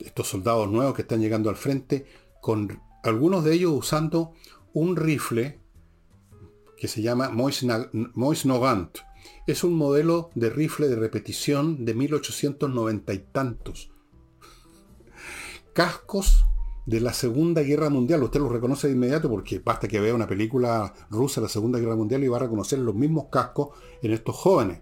Estos 0.00 0.28
soldados 0.28 0.68
nuevos 0.68 0.94
que 0.94 1.02
están 1.02 1.20
llegando 1.20 1.50
al 1.50 1.56
frente, 1.56 2.06
con 2.40 2.80
algunos 3.02 3.44
de 3.44 3.54
ellos 3.54 3.72
usando 3.72 4.34
un 4.72 4.96
rifle 4.96 5.60
que 6.76 6.88
se 6.88 7.02
llama 7.02 7.30
Moisnogant. 7.30 8.98
Es 9.46 9.64
un 9.64 9.74
modelo 9.74 10.30
de 10.34 10.50
rifle 10.50 10.88
de 10.88 10.96
repetición 10.96 11.84
de 11.84 11.94
1890 11.94 13.12
y 13.12 13.18
tantos. 13.18 13.90
Cascos 15.72 16.44
de 16.88 17.00
la 17.00 17.12
Segunda 17.12 17.62
Guerra 17.62 17.90
Mundial. 17.90 18.22
Usted 18.22 18.40
los 18.40 18.50
reconoce 18.50 18.88
de 18.88 18.94
inmediato 18.94 19.28
porque 19.28 19.58
basta 19.58 19.88
que 19.88 20.00
vea 20.00 20.14
una 20.14 20.26
película 20.26 20.94
rusa 21.10 21.40
de 21.40 21.46
la 21.46 21.50
Segunda 21.50 21.78
Guerra 21.78 21.96
Mundial 21.96 22.24
y 22.24 22.28
va 22.28 22.38
a 22.38 22.40
reconocer 22.40 22.78
los 22.78 22.94
mismos 22.94 23.26
cascos 23.30 23.76
en 24.02 24.12
estos 24.12 24.34
jóvenes. 24.34 24.80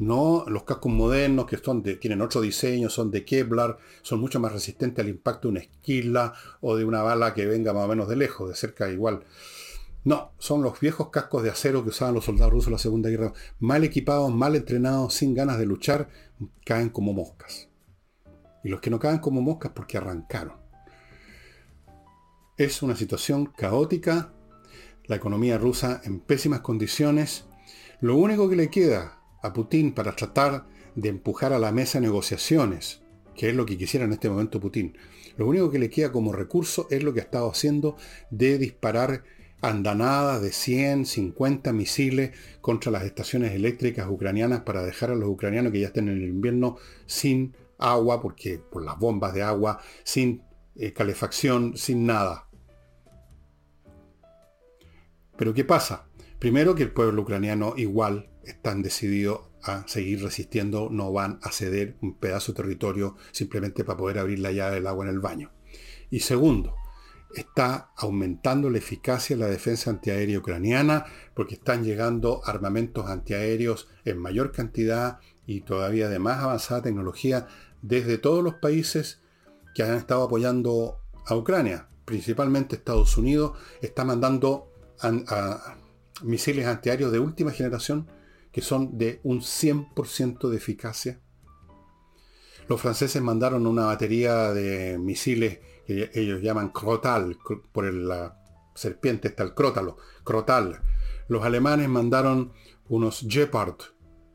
No 0.00 0.44
los 0.48 0.64
cascos 0.64 0.90
modernos 0.90 1.46
que 1.46 1.58
tienen 2.00 2.22
otro 2.22 2.40
diseño, 2.40 2.88
son 2.88 3.10
de 3.10 3.24
Kevlar, 3.24 3.76
son 4.02 4.18
mucho 4.18 4.40
más 4.40 4.50
resistentes 4.50 5.04
al 5.04 5.10
impacto 5.10 5.46
de 5.46 5.52
una 5.52 5.60
esquila 5.60 6.32
o 6.62 6.74
de 6.74 6.84
una 6.84 7.02
bala 7.02 7.32
que 7.32 7.46
venga 7.46 7.72
más 7.72 7.84
o 7.84 7.88
menos 7.88 8.08
de 8.08 8.16
lejos, 8.16 8.48
de 8.48 8.56
cerca 8.56 8.90
igual. 8.90 9.24
No, 10.02 10.32
son 10.38 10.62
los 10.62 10.80
viejos 10.80 11.10
cascos 11.10 11.42
de 11.42 11.50
acero 11.50 11.82
que 11.82 11.90
usaban 11.90 12.14
los 12.14 12.24
soldados 12.24 12.52
rusos 12.52 12.68
en 12.68 12.72
la 12.72 12.78
Segunda 12.78 13.10
Guerra. 13.10 13.32
Mal 13.58 13.84
equipados, 13.84 14.32
mal 14.32 14.56
entrenados, 14.56 15.14
sin 15.14 15.34
ganas 15.34 15.58
de 15.58 15.66
luchar, 15.66 16.08
caen 16.64 16.88
como 16.88 17.12
moscas. 17.12 17.68
Y 18.64 18.70
los 18.70 18.80
que 18.80 18.90
no 18.90 18.98
caen 18.98 19.18
como 19.18 19.42
moscas 19.42 19.72
porque 19.74 19.98
arrancaron. 19.98 20.56
Es 22.56 22.82
una 22.82 22.96
situación 22.96 23.46
caótica, 23.46 24.32
la 25.04 25.16
economía 25.16 25.58
rusa 25.58 26.00
en 26.04 26.20
pésimas 26.20 26.60
condiciones. 26.60 27.44
Lo 28.00 28.16
único 28.16 28.48
que 28.48 28.56
le 28.56 28.70
queda 28.70 29.20
a 29.42 29.52
Putin 29.52 29.92
para 29.92 30.16
tratar 30.16 30.66
de 30.94 31.08
empujar 31.10 31.52
a 31.52 31.58
la 31.58 31.72
mesa 31.72 32.00
negociaciones, 32.00 33.02
que 33.34 33.50
es 33.50 33.54
lo 33.54 33.66
que 33.66 33.76
quisiera 33.76 34.06
en 34.06 34.12
este 34.12 34.30
momento 34.30 34.60
Putin, 34.60 34.96
lo 35.36 35.46
único 35.46 35.70
que 35.70 35.78
le 35.78 35.90
queda 35.90 36.12
como 36.12 36.32
recurso 36.32 36.86
es 36.90 37.02
lo 37.02 37.12
que 37.12 37.20
ha 37.20 37.24
estado 37.24 37.50
haciendo 37.50 37.96
de 38.30 38.58
disparar 38.58 39.24
andanadas 39.62 40.42
de 40.42 40.52
100, 40.52 41.06
50 41.06 41.72
misiles 41.72 42.32
contra 42.60 42.90
las 42.90 43.04
estaciones 43.04 43.52
eléctricas 43.52 44.08
ucranianas 44.08 44.60
para 44.60 44.82
dejar 44.82 45.10
a 45.10 45.14
los 45.14 45.28
ucranianos 45.28 45.72
que 45.72 45.80
ya 45.80 45.88
estén 45.88 46.08
en 46.08 46.18
el 46.18 46.28
invierno 46.28 46.76
sin 47.06 47.54
agua, 47.78 48.20
porque 48.20 48.58
por 48.58 48.84
las 48.84 48.98
bombas 48.98 49.34
de 49.34 49.42
agua, 49.42 49.80
sin 50.04 50.42
eh, 50.76 50.92
calefacción, 50.92 51.76
sin 51.76 52.06
nada. 52.06 52.46
Pero 55.36 55.54
¿qué 55.54 55.64
pasa? 55.64 56.06
Primero 56.38 56.74
que 56.74 56.82
el 56.82 56.92
pueblo 56.92 57.22
ucraniano 57.22 57.74
igual 57.76 58.30
están 58.44 58.82
decididos 58.82 59.40
a 59.62 59.86
seguir 59.86 60.22
resistiendo, 60.22 60.88
no 60.90 61.12
van 61.12 61.38
a 61.42 61.52
ceder 61.52 61.96
un 62.00 62.14
pedazo 62.14 62.52
de 62.52 62.56
territorio 62.56 63.16
simplemente 63.30 63.84
para 63.84 63.98
poder 63.98 64.18
abrir 64.18 64.38
la 64.38 64.52
llave 64.52 64.76
del 64.76 64.86
agua 64.86 65.04
en 65.04 65.10
el 65.10 65.20
baño. 65.20 65.50
Y 66.10 66.20
segundo, 66.20 66.76
está 67.34 67.90
aumentando 67.96 68.70
la 68.70 68.78
eficacia 68.78 69.36
de 69.36 69.42
la 69.42 69.48
defensa 69.48 69.90
antiaérea 69.90 70.38
ucraniana 70.38 71.06
porque 71.34 71.54
están 71.54 71.84
llegando 71.84 72.42
armamentos 72.44 73.08
antiaéreos 73.08 73.88
en 74.04 74.18
mayor 74.18 74.52
cantidad 74.52 75.20
y 75.46 75.60
todavía 75.62 76.08
de 76.08 76.18
más 76.18 76.42
avanzada 76.42 76.82
tecnología 76.82 77.46
desde 77.82 78.18
todos 78.18 78.42
los 78.42 78.54
países 78.54 79.20
que 79.74 79.82
han 79.82 79.94
estado 79.94 80.24
apoyando 80.24 80.98
a 81.26 81.36
Ucrania. 81.36 81.88
Principalmente 82.04 82.76
Estados 82.76 83.16
Unidos 83.16 83.52
está 83.80 84.04
mandando 84.04 84.72
misiles 86.22 86.66
antiaéreos 86.66 87.12
de 87.12 87.20
última 87.20 87.52
generación 87.52 88.08
que 88.52 88.60
son 88.60 88.98
de 88.98 89.20
un 89.22 89.40
100% 89.40 90.48
de 90.48 90.56
eficacia. 90.56 91.20
Los 92.68 92.80
franceses 92.80 93.22
mandaron 93.22 93.66
una 93.66 93.86
batería 93.86 94.52
de 94.52 94.98
misiles 94.98 95.60
ellos 95.90 96.42
llaman 96.42 96.70
crotal, 96.70 97.38
por 97.72 97.92
la 97.92 98.36
serpiente 98.74 99.28
está 99.28 99.42
el 99.42 99.54
crótalo, 99.54 99.96
crotal. 100.24 100.80
Los 101.28 101.44
alemanes 101.44 101.88
mandaron 101.88 102.52
unos 102.88 103.26
Gepard, 103.28 103.76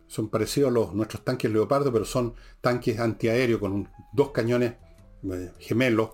son 0.07 0.29
parecidos 0.29 0.69
a 0.69 0.73
los, 0.73 0.93
nuestros 0.93 1.23
tanques 1.23 1.51
Leopardo, 1.51 1.91
pero 1.91 2.05
son 2.05 2.35
tanques 2.61 2.99
antiaéreos 2.99 3.59
con 3.59 3.89
dos 4.13 4.31
cañones 4.31 4.75
eh, 5.23 5.51
gemelos 5.59 6.11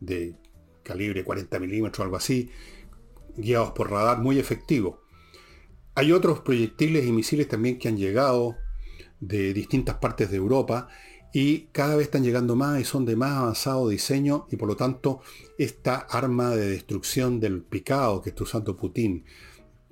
de 0.00 0.36
calibre 0.82 1.24
40 1.24 1.58
milímetros, 1.58 2.04
algo 2.04 2.16
así, 2.16 2.50
guiados 3.36 3.72
por 3.72 3.90
radar, 3.90 4.18
muy 4.18 4.38
efectivo. 4.38 5.02
Hay 5.94 6.12
otros 6.12 6.40
proyectiles 6.40 7.06
y 7.06 7.12
misiles 7.12 7.48
también 7.48 7.78
que 7.78 7.88
han 7.88 7.96
llegado 7.96 8.56
de 9.20 9.52
distintas 9.52 9.96
partes 9.96 10.30
de 10.30 10.36
Europa 10.36 10.88
y 11.32 11.68
cada 11.72 11.96
vez 11.96 12.06
están 12.06 12.24
llegando 12.24 12.56
más 12.56 12.80
y 12.80 12.84
son 12.84 13.06
de 13.06 13.16
más 13.16 13.38
avanzado 13.38 13.88
diseño 13.88 14.46
y 14.50 14.56
por 14.56 14.68
lo 14.68 14.76
tanto 14.76 15.20
esta 15.58 15.96
arma 15.96 16.50
de 16.50 16.68
destrucción 16.68 17.40
del 17.40 17.62
picado 17.62 18.20
que 18.20 18.30
está 18.30 18.44
usando 18.44 18.76
Putin, 18.76 19.24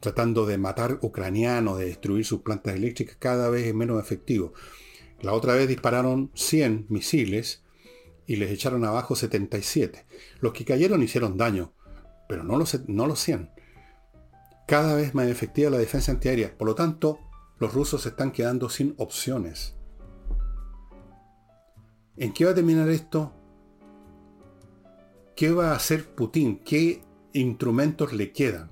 tratando 0.01 0.45
de 0.45 0.59
matar 0.59 0.99
ucranianos, 1.03 1.79
de 1.79 1.87
destruir 1.87 2.25
sus 2.25 2.43
plantas 2.43 2.75
eléctricas, 2.75 3.17
cada 3.19 3.49
vez 3.49 3.67
es 3.67 3.75
menos 3.75 4.03
efectivo. 4.03 4.53
La 5.23 5.33
otra 5.33 5.55
vez 5.55 5.69
dispararon 5.69 6.31
100 6.35 6.87
misiles 6.89 7.63
y 8.27 8.37
les 8.37 8.51
echaron 8.51 8.85
abajo 8.85 9.17
77. 9.17 10.07
Los 10.41 10.53
que 10.53 10.65
cayeron 10.65 11.03
hicieron 11.03 11.37
daño, 11.37 11.73
pero 12.29 12.45
no 12.45 12.57
los, 12.57 12.89
no 12.89 13.07
los 13.07 13.21
100. 13.21 13.51
Cada 14.67 14.95
vez 14.95 15.15
más 15.15 15.27
efectiva 15.27 15.69
la 15.69 15.79
defensa 15.79 16.13
antiaérea. 16.13 16.57
Por 16.57 16.69
lo 16.69 16.75
tanto, 16.75 17.19
los 17.59 17.75
rusos 17.75 18.03
se 18.03 18.11
están 18.11 18.31
quedando 18.31 18.71
sin 18.71 18.95
opciones. 18.99 19.75
¿En 22.17 22.33
qué 22.33 22.45
va 22.45 22.51
a 22.51 22.55
terminar 22.55 22.89
esto? 22.89 23.33
¿Qué 25.37 25.53
va 25.53 25.71
a 25.71 25.77
hacer 25.77 26.07
Putin? 26.15 26.59
¿Qué 26.59 27.03
instrumentos 27.33 28.13
le 28.13 28.33
quedan? 28.33 28.69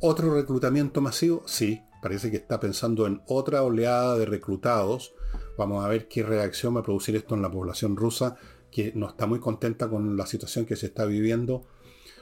¿Otro 0.00 0.34
reclutamiento 0.34 1.00
masivo? 1.00 1.42
Sí, 1.46 1.80
parece 2.02 2.30
que 2.30 2.36
está 2.36 2.60
pensando 2.60 3.06
en 3.06 3.22
otra 3.26 3.62
oleada 3.62 4.18
de 4.18 4.26
reclutados. 4.26 5.14
Vamos 5.56 5.84
a 5.84 5.88
ver 5.88 6.06
qué 6.06 6.22
reacción 6.22 6.76
va 6.76 6.80
a 6.80 6.84
producir 6.84 7.16
esto 7.16 7.34
en 7.34 7.42
la 7.42 7.50
población 7.50 7.96
rusa, 7.96 8.36
que 8.70 8.92
no 8.94 9.08
está 9.08 9.26
muy 9.26 9.40
contenta 9.40 9.88
con 9.88 10.16
la 10.16 10.26
situación 10.26 10.66
que 10.66 10.76
se 10.76 10.86
está 10.86 11.06
viviendo. 11.06 11.64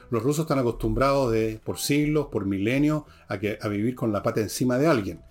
Los 0.09 0.23
rusos 0.23 0.45
están 0.45 0.59
acostumbrados 0.59 1.31
de, 1.31 1.59
por 1.63 1.79
siglos, 1.79 2.27
por 2.31 2.45
milenios, 2.45 3.03
a, 3.27 3.33
a 3.33 3.67
vivir 3.67 3.93
con 3.93 4.13
la 4.13 4.23
pata 4.23 4.39
encima 4.39 4.77
de 4.77 4.87
alguien. 4.87 5.21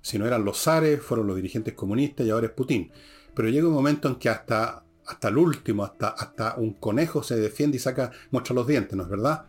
Si 0.00 0.18
no 0.18 0.26
eran 0.26 0.44
los 0.44 0.60
zares, 0.60 1.00
fueron 1.02 1.26
los 1.26 1.36
dirigentes 1.36 1.74
comunistas 1.74 2.26
y 2.26 2.30
ahora 2.30 2.46
es 2.46 2.52
Putin. 2.52 2.90
Pero 3.34 3.48
llega 3.48 3.68
un 3.68 3.74
momento 3.74 4.08
en 4.08 4.16
que 4.16 4.28
hasta, 4.28 4.84
hasta 5.06 5.28
el 5.28 5.38
último, 5.38 5.84
hasta, 5.84 6.08
hasta 6.08 6.56
un 6.56 6.74
conejo 6.74 7.22
se 7.22 7.36
defiende 7.36 7.76
y 7.76 7.80
saca, 7.80 8.12
muestra 8.30 8.54
los 8.54 8.66
dientes, 8.66 8.96
¿no 8.96 9.04
es 9.04 9.08
verdad? 9.08 9.46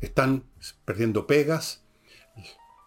Están 0.00 0.44
perdiendo 0.84 1.26
pegas, 1.26 1.84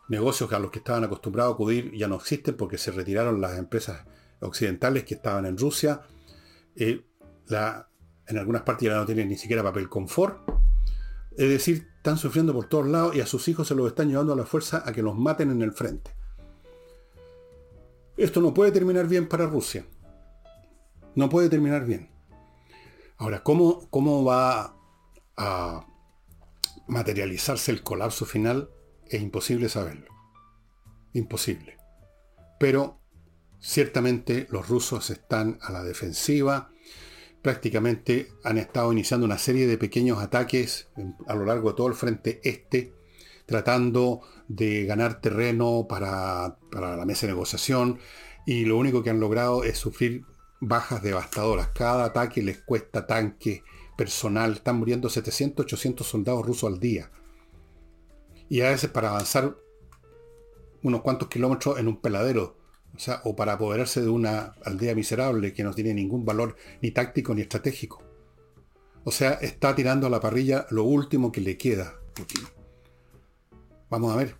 negocios 0.07 0.51
a 0.53 0.59
los 0.59 0.71
que 0.71 0.79
estaban 0.79 1.03
acostumbrados 1.03 1.53
a 1.53 1.55
acudir 1.55 1.91
ya 1.93 2.07
no 2.07 2.15
existen 2.15 2.55
porque 2.55 2.77
se 2.77 2.91
retiraron 2.91 3.41
las 3.41 3.57
empresas 3.57 4.05
occidentales 4.41 5.03
que 5.03 5.15
estaban 5.15 5.45
en 5.45 5.57
Rusia. 5.57 6.01
Eh, 6.75 7.03
en 8.27 8.37
algunas 8.37 8.63
partes 8.63 8.87
ya 8.87 8.95
no 8.95 9.05
tienen 9.05 9.29
ni 9.29 9.37
siquiera 9.37 9.63
papel 9.63 9.89
confort. 9.89 10.39
Es 11.37 11.49
decir, 11.49 11.87
están 11.97 12.17
sufriendo 12.17 12.53
por 12.53 12.67
todos 12.67 12.87
lados 12.87 13.15
y 13.15 13.21
a 13.21 13.25
sus 13.25 13.47
hijos 13.47 13.67
se 13.67 13.75
los 13.75 13.87
están 13.87 14.09
llevando 14.09 14.33
a 14.33 14.35
la 14.35 14.45
fuerza 14.45 14.83
a 14.85 14.91
que 14.93 15.01
los 15.01 15.15
maten 15.15 15.51
en 15.51 15.61
el 15.61 15.73
frente. 15.73 16.11
Esto 18.17 18.39
no 18.39 18.53
puede 18.53 18.71
terminar 18.71 19.07
bien 19.07 19.27
para 19.27 19.45
Rusia 19.45 19.85
No 21.15 21.29
puede 21.29 21.49
terminar 21.49 21.85
bien. 21.85 22.09
Ahora, 23.17 23.41
¿cómo, 23.43 23.89
cómo 23.89 24.25
va 24.25 24.75
a 25.37 25.87
materializarse 26.87 27.71
el 27.71 27.83
colapso 27.83 28.25
final? 28.25 28.69
Es 29.07 29.21
imposible 29.21 29.69
saberlo. 29.69 30.07
Imposible. 31.13 31.77
Pero 32.59 32.99
ciertamente 33.59 34.47
los 34.49 34.67
rusos 34.67 35.09
están 35.09 35.57
a 35.61 35.71
la 35.71 35.83
defensiva. 35.83 36.71
Prácticamente 37.41 38.27
han 38.43 38.57
estado 38.57 38.91
iniciando 38.91 39.25
una 39.25 39.37
serie 39.37 39.67
de 39.67 39.77
pequeños 39.77 40.19
ataques 40.19 40.89
a 41.27 41.35
lo 41.35 41.45
largo 41.45 41.69
de 41.69 41.75
todo 41.75 41.87
el 41.87 41.93
frente 41.93 42.41
este, 42.43 42.93
tratando 43.45 44.21
de 44.49 44.85
ganar 44.85 45.21
terreno 45.21 45.85
para, 45.87 46.57
para 46.71 46.97
la 46.97 47.05
mesa 47.05 47.25
de 47.25 47.33
negociación. 47.33 47.99
Y 48.45 48.65
lo 48.65 48.77
único 48.77 49.01
que 49.01 49.11
han 49.11 49.21
logrado 49.21 49.63
es 49.63 49.77
sufrir 49.77 50.25
bajas 50.59 51.01
devastadoras. 51.01 51.69
Cada 51.69 52.05
ataque 52.05 52.41
les 52.41 52.61
cuesta 52.61 53.05
tanque, 53.05 53.63
personal. 53.97 54.53
Están 54.53 54.77
muriendo 54.77 55.09
700, 55.09 55.65
800 55.65 56.07
soldados 56.07 56.45
rusos 56.45 56.71
al 56.71 56.79
día. 56.79 57.11
Y 58.49 58.61
a 58.61 58.69
veces 58.69 58.89
para 58.89 59.09
avanzar 59.09 59.55
unos 60.83 61.01
cuantos 61.01 61.27
kilómetros 61.27 61.79
en 61.79 61.87
un 61.87 62.01
peladero. 62.01 62.57
O 62.95 62.99
sea, 62.99 63.21
o 63.25 63.35
para 63.35 63.53
apoderarse 63.53 64.01
de 64.01 64.09
una 64.09 64.55
aldea 64.63 64.95
miserable 64.95 65.53
que 65.53 65.63
no 65.63 65.73
tiene 65.73 65.93
ningún 65.93 66.23
valor 66.23 66.55
ni 66.81 66.91
táctico 66.91 67.33
ni 67.33 67.41
estratégico. 67.41 68.01
O 69.03 69.11
sea, 69.11 69.33
está 69.33 69.75
tirando 69.75 70.07
a 70.07 70.09
la 70.09 70.19
parrilla 70.19 70.65
lo 70.69 70.83
último 70.83 71.31
que 71.31 71.41
le 71.41 71.57
queda 71.57 71.99
Vamos 73.89 74.13
a 74.13 74.17
ver. 74.17 74.35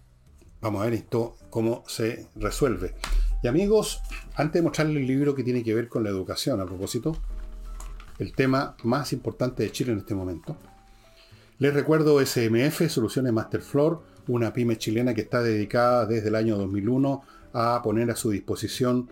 Vamos 0.61 0.81
a 0.81 0.85
ver 0.85 0.93
esto 0.93 1.37
cómo 1.49 1.83
se 1.87 2.27
resuelve. 2.35 2.95
Y 3.45 3.47
amigos, 3.47 4.01
antes 4.33 4.53
de 4.53 4.63
mostrarles 4.63 4.97
el 4.97 5.05
libro 5.05 5.35
que 5.35 5.43
tiene 5.43 5.63
que 5.63 5.75
ver 5.75 5.87
con 5.87 6.03
la 6.03 6.09
educación, 6.09 6.59
a 6.61 6.65
propósito, 6.65 7.15
el 8.17 8.33
tema 8.33 8.75
más 8.81 9.13
importante 9.13 9.61
de 9.61 9.71
Chile 9.71 9.91
en 9.91 9.99
este 9.99 10.15
momento, 10.15 10.57
les 11.59 11.71
recuerdo 11.71 12.19
SMF, 12.25 12.89
Soluciones 12.89 13.31
Masterfloor, 13.33 14.01
una 14.29 14.51
pyme 14.51 14.79
chilena 14.79 15.13
que 15.13 15.21
está 15.21 15.43
dedicada 15.43 16.07
desde 16.07 16.29
el 16.29 16.35
año 16.35 16.57
2001 16.57 17.21
a 17.53 17.83
poner 17.83 18.09
a 18.09 18.15
su 18.15 18.31
disposición 18.31 19.11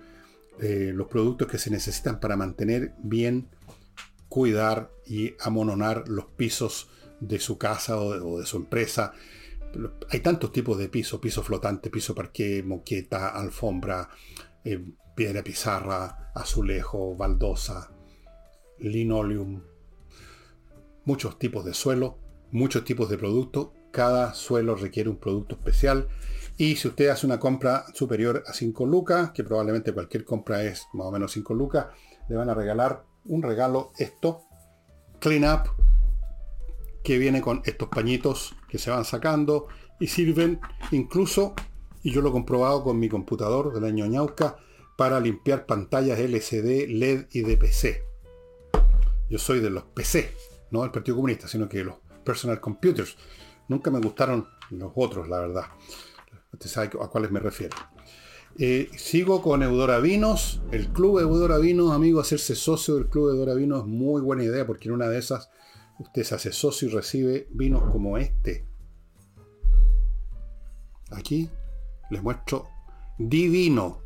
eh, 0.60 0.92
los 0.96 1.06
productos 1.10 1.48
que 1.48 1.60
se 1.60 1.70
necesitan 1.70 2.20
para 2.20 2.36
mantener 2.36 2.96
bien, 3.04 3.50
cuidar 4.30 4.90
y 5.06 5.36
amononar 5.42 6.06
los 6.08 6.26
pisos 6.26 6.90
de 7.20 7.38
su 7.38 7.60
casa 7.60 8.00
o 8.00 8.40
de, 8.40 8.48
su 8.48 8.58
empresa. 8.58 9.14
Hay 10.10 10.20
tantos 10.20 10.52
tipos 10.52 10.78
de 10.78 10.90
piso, 10.90 11.20
piso 11.20 11.44
flotante, 11.44 11.90
piso 11.90 12.14
parqué, 12.14 12.64
moqueta, 12.64 13.30
alfombra, 13.30 14.10
eh, 14.64 14.84
piedra 15.16 15.44
pizarra, 15.44 16.32
azulejo, 16.34 17.16
baldosa, 17.16 17.92
linoleum, 18.80 19.62
muchos 21.06 21.38
tipos 21.38 21.66
de 21.66 21.74
suelo, 21.74 22.18
muchos 22.52 22.84
tipos 22.84 23.10
de 23.10 23.18
productos. 23.18 23.70
Cada 23.92 24.34
suelo 24.34 24.76
requiere 24.76 25.10
un 25.10 25.18
producto 25.18 25.56
especial. 25.56 26.08
Y 26.58 26.76
si 26.76 26.88
usted 26.88 27.10
hace 27.10 27.26
una 27.26 27.40
compra 27.40 27.86
superior 27.94 28.44
a 28.48 28.54
5 28.54 28.86
lucas, 28.86 29.32
que 29.32 29.44
probablemente 29.44 29.94
cualquier 29.94 30.24
compra 30.24 30.64
es 30.64 30.88
más 30.94 31.08
o 31.08 31.12
menos 31.12 31.32
5 31.32 31.54
lucas, 31.54 31.88
le 32.30 32.36
van 32.36 32.50
a 32.50 32.54
regalar 32.54 33.04
un 33.26 33.42
regalo 33.42 33.92
esto, 33.98 34.44
Clean 35.20 35.44
Up, 35.44 35.70
que 37.04 37.18
viene 37.18 37.42
con 37.42 37.62
estos 37.66 37.90
pañitos 37.90 38.56
que 38.70 38.78
se 38.78 38.90
van 38.90 39.06
sacando 39.06 39.68
y 40.00 40.08
sirven 40.08 40.60
incluso, 40.92 41.54
y 42.02 42.12
yo 42.12 42.22
lo 42.22 42.30
he 42.30 42.32
comprobado 42.32 42.84
con 42.84 43.00
mi 43.00 43.10
computador 43.10 43.74
del 43.74 43.86
año 43.86 44.06
ñauca, 44.06 44.58
para 44.98 45.20
limpiar 45.20 45.66
pantallas 45.66 46.20
LCD, 46.20 46.88
LED 46.88 47.26
y 47.32 47.42
de 47.42 47.58
PC. 47.58 48.04
Yo 49.30 49.40
soy 49.40 49.60
de 49.60 49.70
los 49.70 49.84
PC, 49.84 50.32
no 50.72 50.82
del 50.82 50.92
Partido 50.92 51.16
Comunista, 51.16 51.48
sino 51.48 51.68
que 51.68 51.84
los 51.84 51.96
personal 52.24 52.60
computers. 52.60 53.18
Nunca 53.68 53.90
me 53.90 54.00
gustaron 54.00 54.48
los 54.70 54.92
otros, 54.96 55.28
la 55.28 55.40
verdad. 55.40 55.66
Usted 56.52 56.70
sabe 56.70 56.90
a 57.02 57.08
cuáles 57.08 57.32
me 57.32 57.40
refiero. 57.40 57.76
Eh, 58.60 58.90
sigo 58.96 59.42
con 59.42 59.64
Eudora 59.64 60.00
Vinos. 60.00 60.62
El 60.72 60.90
club 60.90 61.20
Eudora 61.20 61.58
Vinos, 61.58 61.92
amigo, 61.92 62.20
hacerse 62.20 62.56
socio 62.56 62.96
del 62.96 63.08
club 63.08 63.30
Eudora 63.30 63.56
Vinos 63.56 63.82
es 63.82 63.88
muy 63.88 64.22
buena 64.22 64.44
idea 64.44 64.68
porque 64.68 64.90
en 64.90 64.94
una 64.94 65.08
de 65.08 65.18
esas 65.18 65.50
usted 66.00 66.24
se 66.24 66.36
hace 66.36 66.52
socio 66.52 66.88
y 66.88 66.92
recibe 66.92 67.48
vinos 67.52 67.84
como 67.92 68.18
este. 68.18 68.66
Aquí 71.12 71.50
les 72.10 72.22
muestro 72.22 72.68
Divino. 73.18 74.02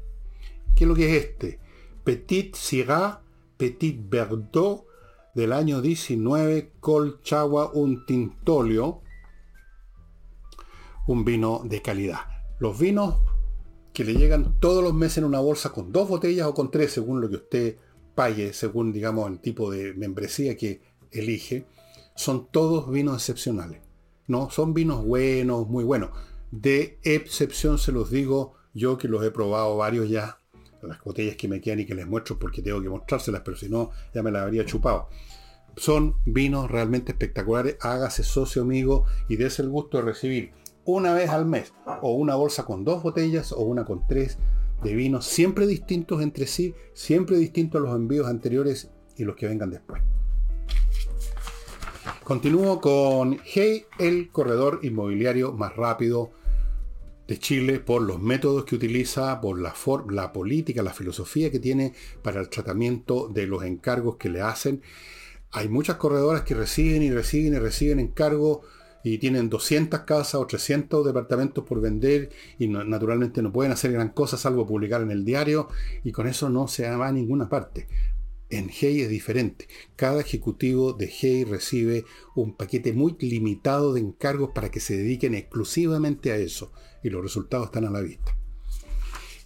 ¿Qué 0.76 0.84
es 0.84 0.88
lo 0.88 0.96
que 0.96 1.16
es 1.16 1.26
este? 1.26 1.60
Petit 2.04 2.56
Syrah, 2.56 3.22
Petit 3.58 3.98
Verdot 4.10 4.86
del 5.34 5.54
año 5.54 5.82
19, 5.82 6.74
Colchagua, 6.80 7.72
un 7.74 8.06
tintolio, 8.06 9.02
un 11.08 11.24
vino 11.24 11.62
de 11.64 11.82
calidad. 11.82 12.20
Los 12.60 12.78
vinos 12.80 13.22
que 13.94 14.04
le 14.04 14.14
llegan 14.14 14.60
todos 14.60 14.84
los 14.84 14.94
meses 14.94 15.20
en 15.20 15.24
una 15.24 15.40
bolsa 15.40 15.72
con 15.72 15.92
dos 15.92 16.08
botellas 16.10 16.48
o 16.48 16.54
con 16.54 16.70
tres, 16.70 16.92
según 16.92 17.22
lo 17.22 17.30
que 17.30 17.38
usted 17.38 17.78
pague, 18.14 18.54
según 18.54 18.92
digamos 18.92 19.30
el 19.30 19.40
tipo 19.40 19.72
de 19.72 19.94
membresía 19.94 20.56
que 20.58 20.82
elige, 21.12 21.66
son 22.18 22.48
todos 22.52 22.92
vinos 22.92 23.16
excepcionales. 23.16 23.82
No, 24.28 24.50
son 24.50 24.74
vinos 24.74 25.06
buenos, 25.06 25.70
muy 25.70 25.86
buenos. 25.86 26.10
De 26.52 27.00
excepción 27.04 27.78
se 27.78 27.92
los 27.92 28.10
digo 28.12 28.56
yo 28.74 28.98
que 28.98 29.08
los 29.08 29.24
he 29.24 29.32
probado 29.32 29.78
varios 29.78 30.10
ya 30.10 30.40
las 30.82 31.04
botellas 31.04 31.36
que 31.36 31.48
me 31.48 31.62
quedan 31.62 31.80
y 31.82 31.86
que 31.86 31.96
les 31.96 32.08
muestro 32.08 32.38
porque 32.40 32.62
tengo 32.62 32.82
que 32.82 32.90
mostrárselas, 32.90 33.42
pero 33.44 33.58
si 33.58 33.70
no, 33.70 33.92
ya 34.14 34.24
me 34.24 34.32
las 34.32 34.44
habría 34.44 34.66
chupado. 34.66 35.10
Son 35.76 36.16
vinos 36.26 36.70
realmente 36.72 37.12
espectaculares. 37.12 37.78
Hágase 37.82 38.24
socio 38.24 38.64
amigo 38.64 39.06
y 39.30 39.36
dése 39.36 39.62
el 39.62 39.70
gusto 39.70 39.98
de 39.98 40.04
recibir 40.04 40.54
una 40.86 41.14
vez 41.14 41.30
al 41.30 41.46
mes 41.46 41.74
o 42.02 42.14
una 42.14 42.36
bolsa 42.36 42.66
con 42.66 42.84
dos 42.84 43.04
botellas 43.04 43.52
o 43.52 43.62
una 43.62 43.86
con 43.86 44.08
tres 44.08 44.38
de 44.84 44.96
vinos, 44.96 45.26
siempre 45.26 45.68
distintos 45.68 46.22
entre 46.22 46.48
sí, 46.48 46.74
siempre 46.94 47.38
distintos 47.38 47.80
a 47.80 47.84
los 47.84 47.96
envíos 47.96 48.28
anteriores 48.28 48.90
y 49.18 49.24
los 49.24 49.36
que 49.36 49.48
vengan 49.48 49.70
después. 49.70 50.02
Continúo 52.28 52.82
con 52.82 53.40
Hey, 53.46 53.86
el 54.00 54.30
corredor 54.34 54.82
inmobiliario 54.84 55.54
más 55.54 55.74
rápido 55.78 56.32
de 57.26 57.40
Chile 57.40 57.80
por 57.80 58.02
los 58.02 58.22
métodos 58.22 58.66
que 58.66 58.76
utiliza, 58.76 59.40
por 59.40 59.58
la, 59.62 60.34
política, 60.34 60.84
la 60.84 60.92
filosofía 60.92 61.50
que 61.50 61.60
tiene 61.60 61.94
para 62.22 62.42
el 62.42 62.50
tratamiento 62.50 63.30
de 63.30 63.48
los 63.48 63.64
encargos 63.64 64.18
que 64.18 64.28
le 64.28 64.42
hacen. 64.42 64.82
Hay 65.54 65.70
muchas 65.70 65.96
corredoras 65.96 66.42
que 66.42 66.54
reciben 66.54 67.02
y 67.02 67.12
reciben 67.12 67.54
y 67.54 67.60
reciben 67.60 68.02
encargos 68.02 68.60
y 69.06 69.20
tienen 69.20 69.50
200 69.50 70.02
casas 70.02 70.36
o 70.36 70.46
300 70.46 71.06
departamentos 71.06 71.64
por 71.64 71.80
vender 71.80 72.30
y 72.60 72.68
naturalmente 72.68 73.42
no 73.42 73.54
pueden 73.54 73.72
hacer 73.72 73.94
gran 73.94 74.10
cosa 74.10 74.36
salvo 74.36 74.68
publicar 74.68 75.02
en 75.02 75.12
el 75.12 75.24
diario 75.24 75.70
y 76.04 76.12
con 76.12 76.28
eso 76.28 76.50
no 76.50 76.68
se 76.68 76.94
va 76.94 77.08
a 77.08 77.12
ninguna 77.14 77.48
parte. 77.48 77.88
En 78.50 78.70
Hey 78.70 79.02
es 79.02 79.10
diferente. 79.10 79.68
Cada 79.96 80.22
ejecutivo 80.22 80.94
de 80.94 81.08
Hey 81.08 81.44
recibe 81.44 82.06
un 82.36 82.56
paquete 82.56 82.94
muy 82.94 83.16
limitado 83.20 83.94
de 83.94 84.00
encargos 84.00 84.52
para 84.56 84.72
que 84.72 84.80
se 84.80 84.96
dediquen 84.96 85.36
exclusivamente 85.36 86.32
a 86.32 86.38
eso 86.38 86.72
y 87.04 87.10
los 87.10 87.22
resultados 87.22 87.68
están 87.68 87.86
a 87.86 87.90
la 87.90 88.02
vista. 88.02 88.38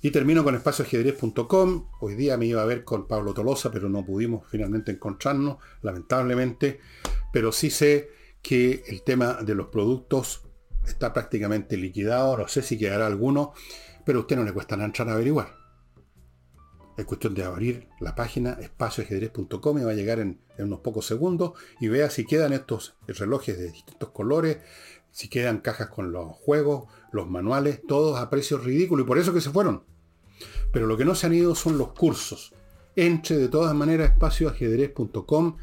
Y 0.04 0.10
termino 0.12 0.44
con 0.44 0.56
espacioajedrez.com. 0.56 1.88
Hoy 2.00 2.16
día 2.16 2.36
me 2.36 2.48
iba 2.48 2.62
a 2.62 2.66
ver 2.66 2.84
con 2.84 3.08
Pablo 3.08 3.34
Tolosa, 3.34 3.72
pero 3.72 3.88
no 3.88 4.04
pudimos 4.04 4.48
finalmente 4.50 4.92
encontrarnos, 4.92 5.58
lamentablemente. 5.84 6.80
Pero 7.32 7.52
sí 7.52 7.70
sé 7.70 8.10
que 8.42 8.84
el 8.88 9.04
tema 9.04 9.42
de 9.44 9.54
los 9.54 9.68
productos 9.68 10.44
está 10.88 11.14
prácticamente 11.14 11.78
liquidado. 11.78 12.38
No 12.38 12.48
sé 12.48 12.64
si 12.64 12.80
quedará 12.80 13.06
alguno, 13.06 13.54
pero 14.04 14.20
a 14.20 14.22
usted 14.22 14.38
no 14.38 14.44
le 14.44 14.54
cuesta 14.54 14.76
nada 14.76 14.88
entrar 14.88 15.10
a 15.10 15.14
averiguar. 15.14 15.61
Es 17.02 17.08
cuestión 17.08 17.34
de 17.34 17.44
abrir 17.44 17.88
la 18.00 18.14
página 18.14 18.60
espacioajedrez.com 18.62 19.80
y 19.80 19.84
va 19.84 19.90
a 19.90 19.96
llegar 19.96 20.20
en, 20.20 20.40
en, 20.60 20.66
unos 20.66 20.82
pocos 20.82 21.08
segundos 21.08 21.54
y 21.80 21.88
vea 21.88 22.12
si 22.12 22.28
quedan 22.28 22.54
estos 22.54 22.94
relojes 23.08 23.58
de 23.58 23.72
distintos 23.72 24.10
colores, 24.10 24.60
si 25.10 25.28
quedan 25.28 25.62
cajas 25.62 25.90
con 25.90 26.12
los 26.12 26.28
juegos, 26.28 26.86
los 27.12 27.28
manuales, 27.28 27.82
todos 27.88 28.20
a 28.20 28.30
precios 28.30 28.64
ridículos 28.64 29.04
y 29.04 29.08
por 29.08 29.18
eso 29.18 29.34
que 29.34 29.42
se 29.42 29.50
fueron. 29.50 29.84
Pero 30.72 30.86
lo 30.86 30.96
que 30.96 31.04
no 31.04 31.16
se 31.16 31.26
han 31.26 31.34
ido 31.34 31.56
son 31.56 31.80
los 31.80 31.94
cursos. 31.94 32.54
Entre 32.96 33.38
de 33.38 33.48
todas 33.48 33.74
maneras 33.74 34.12
espacioajedrez.com 34.12 35.58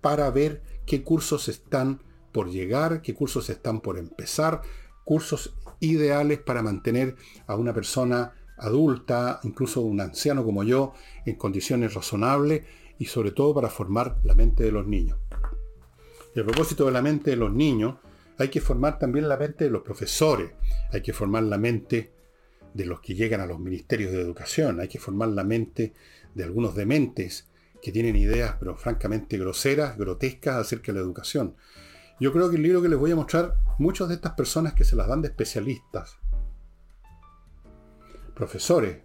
para 0.00 0.30
ver 0.30 0.62
qué 0.86 1.04
cursos 1.04 1.50
están 1.50 2.02
por 2.32 2.50
llegar, 2.50 3.02
qué 3.02 3.12
cursos 3.12 3.50
están 3.50 3.82
por 3.82 3.98
empezar, 3.98 4.62
cursos 5.04 5.54
ideales 5.78 6.38
para 6.38 6.62
mantener 6.62 7.16
a 7.46 7.54
una 7.54 7.74
persona 7.74 8.32
adulta, 8.60 9.40
incluso 9.42 9.80
un 9.80 10.00
anciano 10.00 10.44
como 10.44 10.64
yo, 10.64 10.92
en 11.26 11.36
condiciones 11.36 11.94
razonables 11.94 12.64
y 12.98 13.06
sobre 13.06 13.32
todo 13.32 13.54
para 13.54 13.68
formar 13.68 14.18
la 14.24 14.34
mente 14.34 14.62
de 14.62 14.72
los 14.72 14.86
niños. 14.86 15.18
Y 16.34 16.40
a 16.40 16.44
propósito 16.44 16.86
de 16.86 16.92
la 16.92 17.02
mente 17.02 17.30
de 17.30 17.36
los 17.36 17.52
niños, 17.52 17.96
hay 18.38 18.48
que 18.48 18.60
formar 18.60 18.98
también 18.98 19.28
la 19.28 19.36
mente 19.36 19.64
de 19.64 19.70
los 19.70 19.82
profesores, 19.82 20.52
hay 20.92 21.02
que 21.02 21.12
formar 21.12 21.42
la 21.42 21.58
mente 21.58 22.12
de 22.72 22.86
los 22.86 23.00
que 23.00 23.14
llegan 23.14 23.40
a 23.40 23.46
los 23.46 23.58
ministerios 23.58 24.12
de 24.12 24.20
educación, 24.20 24.80
hay 24.80 24.88
que 24.88 24.98
formar 24.98 25.28
la 25.28 25.44
mente 25.44 25.92
de 26.34 26.44
algunos 26.44 26.74
dementes 26.74 27.48
que 27.82 27.92
tienen 27.92 28.16
ideas, 28.16 28.56
pero 28.58 28.76
francamente 28.76 29.38
groseras, 29.38 29.98
grotescas 29.98 30.56
acerca 30.56 30.92
de 30.92 30.98
la 30.98 31.04
educación. 31.04 31.56
Yo 32.20 32.32
creo 32.32 32.50
que 32.50 32.56
el 32.56 32.62
libro 32.62 32.82
que 32.82 32.88
les 32.88 32.98
voy 32.98 33.10
a 33.10 33.16
mostrar, 33.16 33.56
muchas 33.78 34.08
de 34.08 34.14
estas 34.14 34.32
personas 34.32 34.74
que 34.74 34.84
se 34.84 34.94
las 34.94 35.08
dan 35.08 35.22
de 35.22 35.28
especialistas, 35.28 36.19
profesores 38.40 38.96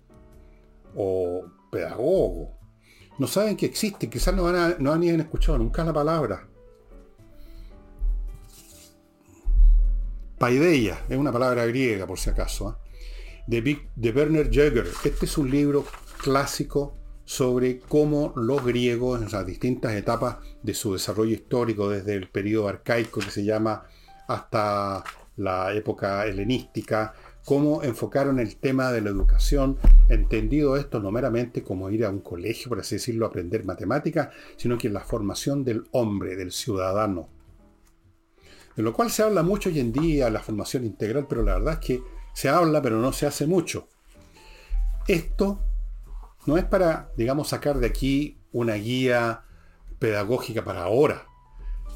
o 0.96 1.44
pedagogos, 1.70 2.52
no 3.20 3.28
saben 3.28 3.58
que 3.58 3.66
existe, 3.66 4.10
quizás 4.10 4.34
no, 4.34 4.44
van 4.44 4.56
a, 4.56 4.76
no 4.80 4.94
han 4.94 5.02
ni 5.02 5.10
escuchado 5.10 5.58
nunca 5.58 5.84
la 5.84 5.92
palabra. 5.92 6.48
Paideia, 10.38 11.04
es 11.10 11.18
una 11.18 11.34
palabra 11.34 11.66
griega 11.66 12.08
por 12.08 12.18
si 12.18 12.30
acaso, 12.30 12.70
¿eh? 12.70 13.62
de, 13.62 13.90
de 13.94 14.12
Werner 14.12 14.50
Jäger. 14.50 14.88
Este 15.04 15.26
es 15.26 15.38
un 15.38 15.52
libro 15.52 15.86
clásico 16.24 16.98
sobre 17.26 17.80
cómo 17.80 18.32
los 18.38 18.64
griegos 18.64 19.22
en 19.22 19.30
las 19.30 19.46
distintas 19.46 19.94
etapas 19.96 20.38
de 20.64 20.74
su 20.74 20.94
desarrollo 20.94 21.34
histórico, 21.34 21.90
desde 21.90 22.16
el 22.16 22.30
periodo 22.30 22.70
arcaico 22.70 23.20
que 23.20 23.32
se 23.32 23.44
llama 23.44 23.84
hasta 24.30 25.04
la 25.36 25.74
época 25.74 26.26
helenística, 26.26 27.14
cómo 27.46 27.84
enfocaron 27.84 28.40
el 28.40 28.58
tema 28.58 28.92
de 28.92 29.02
la 29.02 29.12
educación, 29.12 29.78
entendido 30.10 30.76
esto 30.78 31.00
no 31.00 31.12
meramente 31.12 31.64
como 31.64 31.92
ir 31.92 32.04
a 32.04 32.10
un 32.10 32.20
colegio, 32.20 32.70
por 32.70 32.80
así 32.80 32.96
decirlo, 32.96 33.26
a 33.26 33.30
aprender 33.30 33.64
matemáticas, 33.64 34.30
sino 34.58 34.78
que 34.78 34.88
en 34.88 34.96
la 34.96 35.02
formación 35.02 35.64
del 35.64 35.84
hombre, 35.92 36.36
del 36.36 36.52
ciudadano. 36.52 37.30
De 38.76 38.84
lo 38.84 38.94
cual 38.94 39.12
se 39.12 39.22
habla 39.24 39.44
mucho 39.44 39.70
hoy 39.70 39.80
en 39.80 39.94
día, 39.94 40.30
la 40.30 40.42
formación 40.42 40.86
integral, 40.86 41.28
pero 41.30 41.44
la 41.44 41.54
verdad 41.54 41.76
es 41.76 41.80
que 41.80 42.04
se 42.34 42.50
habla, 42.50 42.82
pero 42.82 43.00
no 43.00 43.14
se 43.14 43.28
hace 43.28 43.46
mucho. 43.46 43.88
Esto 45.08 45.60
no 46.48 46.58
es 46.58 46.66
para, 46.66 47.12
digamos, 47.16 47.50
sacar 47.50 47.78
de 47.78 47.88
aquí 47.88 48.40
una 48.52 48.74
guía 48.74 49.44
pedagógica 50.00 50.64
para 50.64 50.84
ahora. 50.84 51.28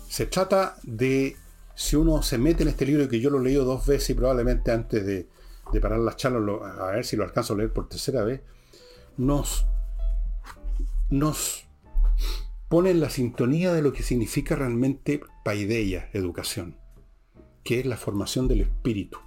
Se 0.07 0.27
trata 0.27 0.77
de, 0.83 1.35
si 1.75 1.95
uno 1.95 2.21
se 2.21 2.37
mete 2.37 2.63
en 2.63 2.69
este 2.69 2.85
libro, 2.85 3.09
que 3.09 3.19
yo 3.19 3.31
lo 3.31 3.41
he 3.41 3.43
leído 3.43 3.65
dos 3.65 3.85
veces 3.87 4.11
y 4.11 4.13
probablemente 4.13 4.71
antes 4.71 5.05
de, 5.05 5.27
parar 5.79 5.99
las 5.99 6.17
charlas, 6.17 6.43
a 6.79 6.91
ver 6.91 7.05
si 7.05 7.15
lo 7.15 7.23
alcanzo 7.23 7.53
a 7.53 7.57
leer 7.57 7.71
por 7.71 7.87
tercera 7.87 8.23
vez, 8.23 8.41
nos, 9.17 9.65
nos 11.09 11.67
pone 12.69 12.91
en 12.91 12.99
la 12.99 13.09
sintonía 13.09 13.73
de 13.73 13.81
lo 13.81 13.93
que 13.93 14.03
significa 14.03 14.55
realmente 14.55 15.21
paideia, 15.43 16.09
educación, 16.13 16.77
que 17.63 17.79
es 17.79 17.85
la 17.85 17.97
formación 17.97 18.47
del 18.47 18.61
espíritu. 18.61 19.19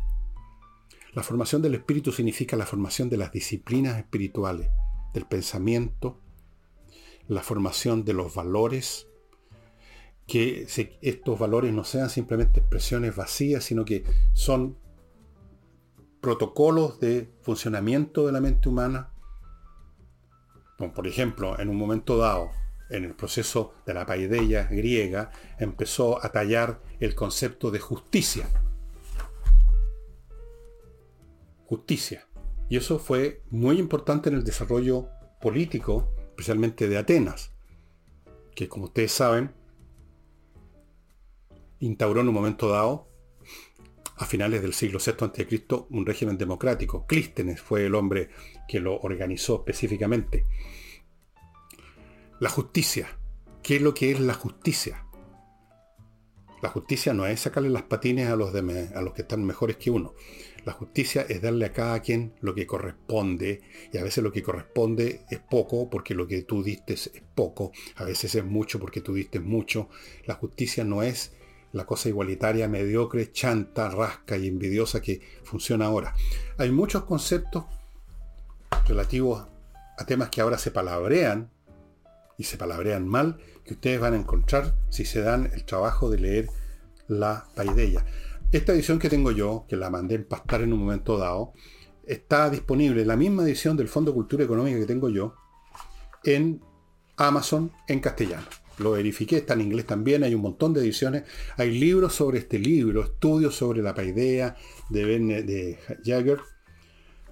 La 1.13 1.23
formación 1.23 1.61
del 1.61 1.75
espíritu 1.75 2.11
significa 2.11 2.57
la 2.57 2.67
formación 2.67 3.11
de 3.11 3.19
las 3.19 3.33
disciplinas 3.33 3.99
espirituales 3.99 4.69
del 5.13 5.27
pensamiento, 5.27 6.19
la 7.29 7.43
formación 7.43 8.05
de 8.05 8.15
los 8.15 8.35
valores, 8.35 9.09
que 10.27 10.67
estos 11.03 11.39
valores 11.39 11.73
no 11.73 11.85
sean 11.85 12.09
simplemente 12.09 12.61
expresiones 12.61 13.15
vacías, 13.15 13.65
sino 13.65 13.85
que 13.85 14.05
son 14.33 14.79
protocolos 16.23 17.01
de 17.01 17.29
funcionamiento 17.43 18.25
de 18.27 18.33
la 18.33 18.41
mente 18.41 18.69
humana. 18.69 19.11
por 20.95 21.07
ejemplo, 21.07 21.59
en 21.61 21.69
un 21.69 21.77
momento 21.77 22.17
dado, 22.17 22.51
en 22.91 23.05
el 23.05 23.15
proceso 23.15 23.75
de 23.87 23.95
la 23.95 24.07
paideia 24.07 24.65
griega, 24.65 25.31
empezó 25.59 26.25
a 26.25 26.31
tallar 26.31 26.81
el 27.01 27.15
concepto 27.15 27.71
de 27.71 27.81
justicia. 27.81 28.49
Justicia. 31.67 32.27
Y 32.69 32.77
eso 32.77 32.99
fue 32.99 33.43
muy 33.51 33.79
importante 33.79 34.29
en 34.29 34.37
el 34.37 34.45
desarrollo 34.45 35.09
político, 35.41 36.09
especialmente 36.31 36.89
de 36.89 36.99
Atenas, 36.99 37.53
que 38.55 38.69
como 38.69 38.87
ustedes 38.87 39.13
saben, 39.13 39.53
instauró 41.81 42.21
en 42.21 42.29
un 42.29 42.35
momento 42.35 42.69
dado, 42.69 43.12
a 44.23 44.27
finales 44.27 44.63
del 44.63 44.73
siglo 44.73 45.01
VI 45.05 45.25
a.C., 45.25 45.65
un 45.91 46.07
régimen 46.07 46.39
democrático. 46.39 47.07
Clístenes 47.07 47.61
fue 47.61 47.87
el 47.87 47.95
hombre 47.95 48.31
que 48.69 48.79
lo 48.79 48.99
organizó 49.01 49.57
específicamente. 49.57 50.47
La 52.39 52.49
justicia. 52.49 53.19
¿Qué 53.63 53.77
es 53.77 53.83
lo 53.83 53.95
que 53.95 54.13
es 54.13 54.21
la 54.21 54.35
justicia? 54.35 55.05
La 56.63 56.69
justicia 56.69 57.13
no 57.13 57.27
es 57.27 57.41
sacarle 57.41 57.71
las 57.71 57.83
patines 57.83 58.29
a 58.29 58.37
los, 58.37 58.55
a 58.55 59.03
los 59.03 59.13
que 59.13 59.23
están 59.23 59.45
mejores 59.45 59.77
que 59.77 59.91
uno. 59.91 60.15
La 60.65 60.73
justicia 60.73 61.27
es 61.29 61.43
darle 61.43 61.67
a 61.67 61.73
cada 61.73 62.01
quien 62.01 62.35
lo 62.41 62.55
que 62.55 62.67
corresponde 62.67 63.61
y 63.93 63.99
a 63.99 64.05
veces 64.05 64.23
lo 64.23 64.31
que 64.31 64.45
corresponde 64.45 65.23
es 65.29 65.41
poco 65.41 65.91
porque 65.91 66.15
lo 66.15 66.29
que 66.29 66.43
tú 66.43 66.63
diste 66.63 66.95
es 66.95 67.11
poco, 67.35 67.73
a 67.97 68.05
veces 68.05 68.37
es 68.37 68.45
mucho 68.45 68.79
porque 68.79 69.01
tú 69.01 69.15
diste 69.15 69.41
mucho. 69.41 69.89
La 70.25 70.35
justicia 70.35 70.85
no 70.85 71.03
es 71.03 71.33
la 71.73 71.87
cosa 71.87 72.09
igualitaria, 72.09 72.69
mediocre, 72.69 73.33
chanta, 73.33 73.89
rasca 73.89 74.37
y 74.37 74.47
envidiosa 74.47 75.01
que 75.01 75.21
funciona 75.43 75.87
ahora. 75.87 76.15
Hay 76.59 76.71
muchos 76.71 77.05
conceptos 77.05 77.65
relativos 78.87 79.47
a 79.99 80.07
temas 80.07 80.29
que 80.29 80.41
ahora 80.41 80.59
se 80.59 80.71
palabrean 80.71 81.51
y 82.39 82.45
se 82.45 82.57
palabrean 82.57 83.07
mal 83.07 83.39
que 83.65 83.75
ustedes 83.75 84.01
van 84.01 84.15
a 84.15 84.17
encontrar 84.17 84.75
si 84.91 85.05
se 85.05 85.23
dan 85.23 85.51
el 85.53 85.65
trabajo 85.65 86.11
de 86.11 86.19
leer 86.19 86.49
la 87.09 87.47
paideia. 87.55 88.05
Esta 88.51 88.73
edición 88.73 88.99
que 88.99 89.09
tengo 89.09 89.31
yo, 89.31 89.65
que 89.69 89.77
la 89.77 89.91
mandé 89.91 90.17
empastar 90.17 90.63
en 90.63 90.73
un 90.73 90.81
momento 90.81 91.17
dado, 91.17 91.53
está 92.05 92.51
disponible, 92.51 93.05
la 93.05 93.17
misma 93.17 93.45
edición 93.45 93.77
del 93.77 93.89
Fondo 93.89 94.13
Cultura 94.13 94.45
Económica 94.45 94.79
que 94.79 94.87
tengo 94.87 95.09
yo, 95.09 95.35
en 96.25 96.61
Amazon 97.17 97.73
en 97.89 98.01
castellano. 98.01 98.47
Lo 98.79 98.93
verifiqué, 98.93 99.39
está 99.39 99.55
en 99.55 99.63
inglés 99.63 99.87
también, 99.87 100.25
hay 100.25 100.35
un 100.35 100.43
montón 100.43 100.73
de 100.73 100.81
ediciones. 100.81 101.25
Hay 101.57 101.79
libros 101.79 102.15
sobre 102.15 102.39
este 102.39 102.59
libro, 102.59 103.03
estudios 103.03 103.55
sobre 103.55 103.83
la 103.83 103.95
paidea 103.95 104.57
de, 104.89 105.79
Jagger. 106.05 106.41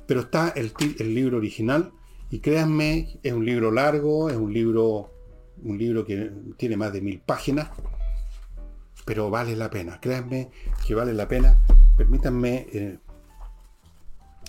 Pero 0.07 0.20
está 0.20 0.53
el, 0.57 0.72
libro 1.14 1.38
original 1.38 1.93
y 2.30 2.41
créanme, 2.41 3.18
es 3.22 3.32
un 3.32 3.45
libro 3.45 3.70
largo, 3.70 4.28
es 4.28 4.36
un 4.36 4.53
libro, 4.53 5.12
un 5.62 5.78
libro 5.78 6.05
que 6.05 6.30
tiene 6.57 6.76
más 6.76 6.93
de 6.93 7.01
mil 7.01 7.20
páginas 7.20 7.70
pero 9.11 9.28
vale 9.28 9.57
la 9.57 9.68
pena. 9.70 9.99
Créanme 10.01 10.51
que 10.86 10.95
vale 10.95 11.12
la 11.12 11.26
pena. 11.26 11.59
Permítanme 11.97 12.68
eh, 12.72 12.99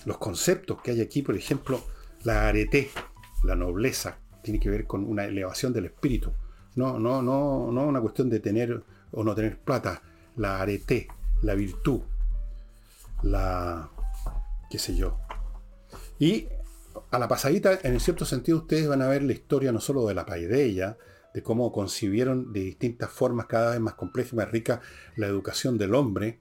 los 0.04 0.18
conceptos 0.18 0.80
que 0.80 0.92
hay 0.92 1.00
aquí, 1.00 1.22
por 1.22 1.36
ejemplo, 1.36 1.84
la 2.22 2.46
arete, 2.46 2.90
la 3.42 3.56
nobleza, 3.56 4.18
tiene 4.40 4.60
que 4.60 4.70
ver 4.70 4.86
con 4.86 5.04
una 5.04 5.24
elevación 5.24 5.72
del 5.72 5.86
espíritu. 5.86 6.32
No, 6.74 6.98
no, 6.98 7.22
no, 7.22 7.70
no 7.70 7.86
una 7.86 8.00
cuestión 8.00 8.30
de 8.30 8.40
tener 8.40 8.82
o 9.10 9.24
no 9.24 9.34
tener 9.34 9.58
plata. 9.58 10.02
La 10.36 10.60
arete, 10.60 11.08
la 11.42 11.54
virtud, 11.54 12.00
la 13.22 13.90
qué 14.70 14.78
sé 14.78 14.96
yo. 14.96 15.18
Y 16.18 16.46
a 17.10 17.18
la 17.18 17.28
pasadita, 17.28 17.78
en 17.82 17.98
cierto 18.00 18.24
sentido, 18.24 18.58
ustedes 18.58 18.88
van 18.88 19.02
a 19.02 19.08
ver 19.08 19.22
la 19.22 19.32
historia 19.32 19.72
no 19.72 19.80
solo 19.80 20.06
de 20.06 20.14
la 20.14 20.24
paideia, 20.24 20.96
de 21.34 21.42
cómo 21.42 21.72
concibieron 21.72 22.52
de 22.52 22.60
distintas 22.60 23.10
formas 23.10 23.46
cada 23.46 23.72
vez 23.72 23.80
más 23.80 23.94
compleja 23.94 24.30
y 24.32 24.36
más 24.36 24.50
rica 24.50 24.80
la 25.16 25.26
educación 25.26 25.78
del 25.78 25.94
hombre, 25.94 26.40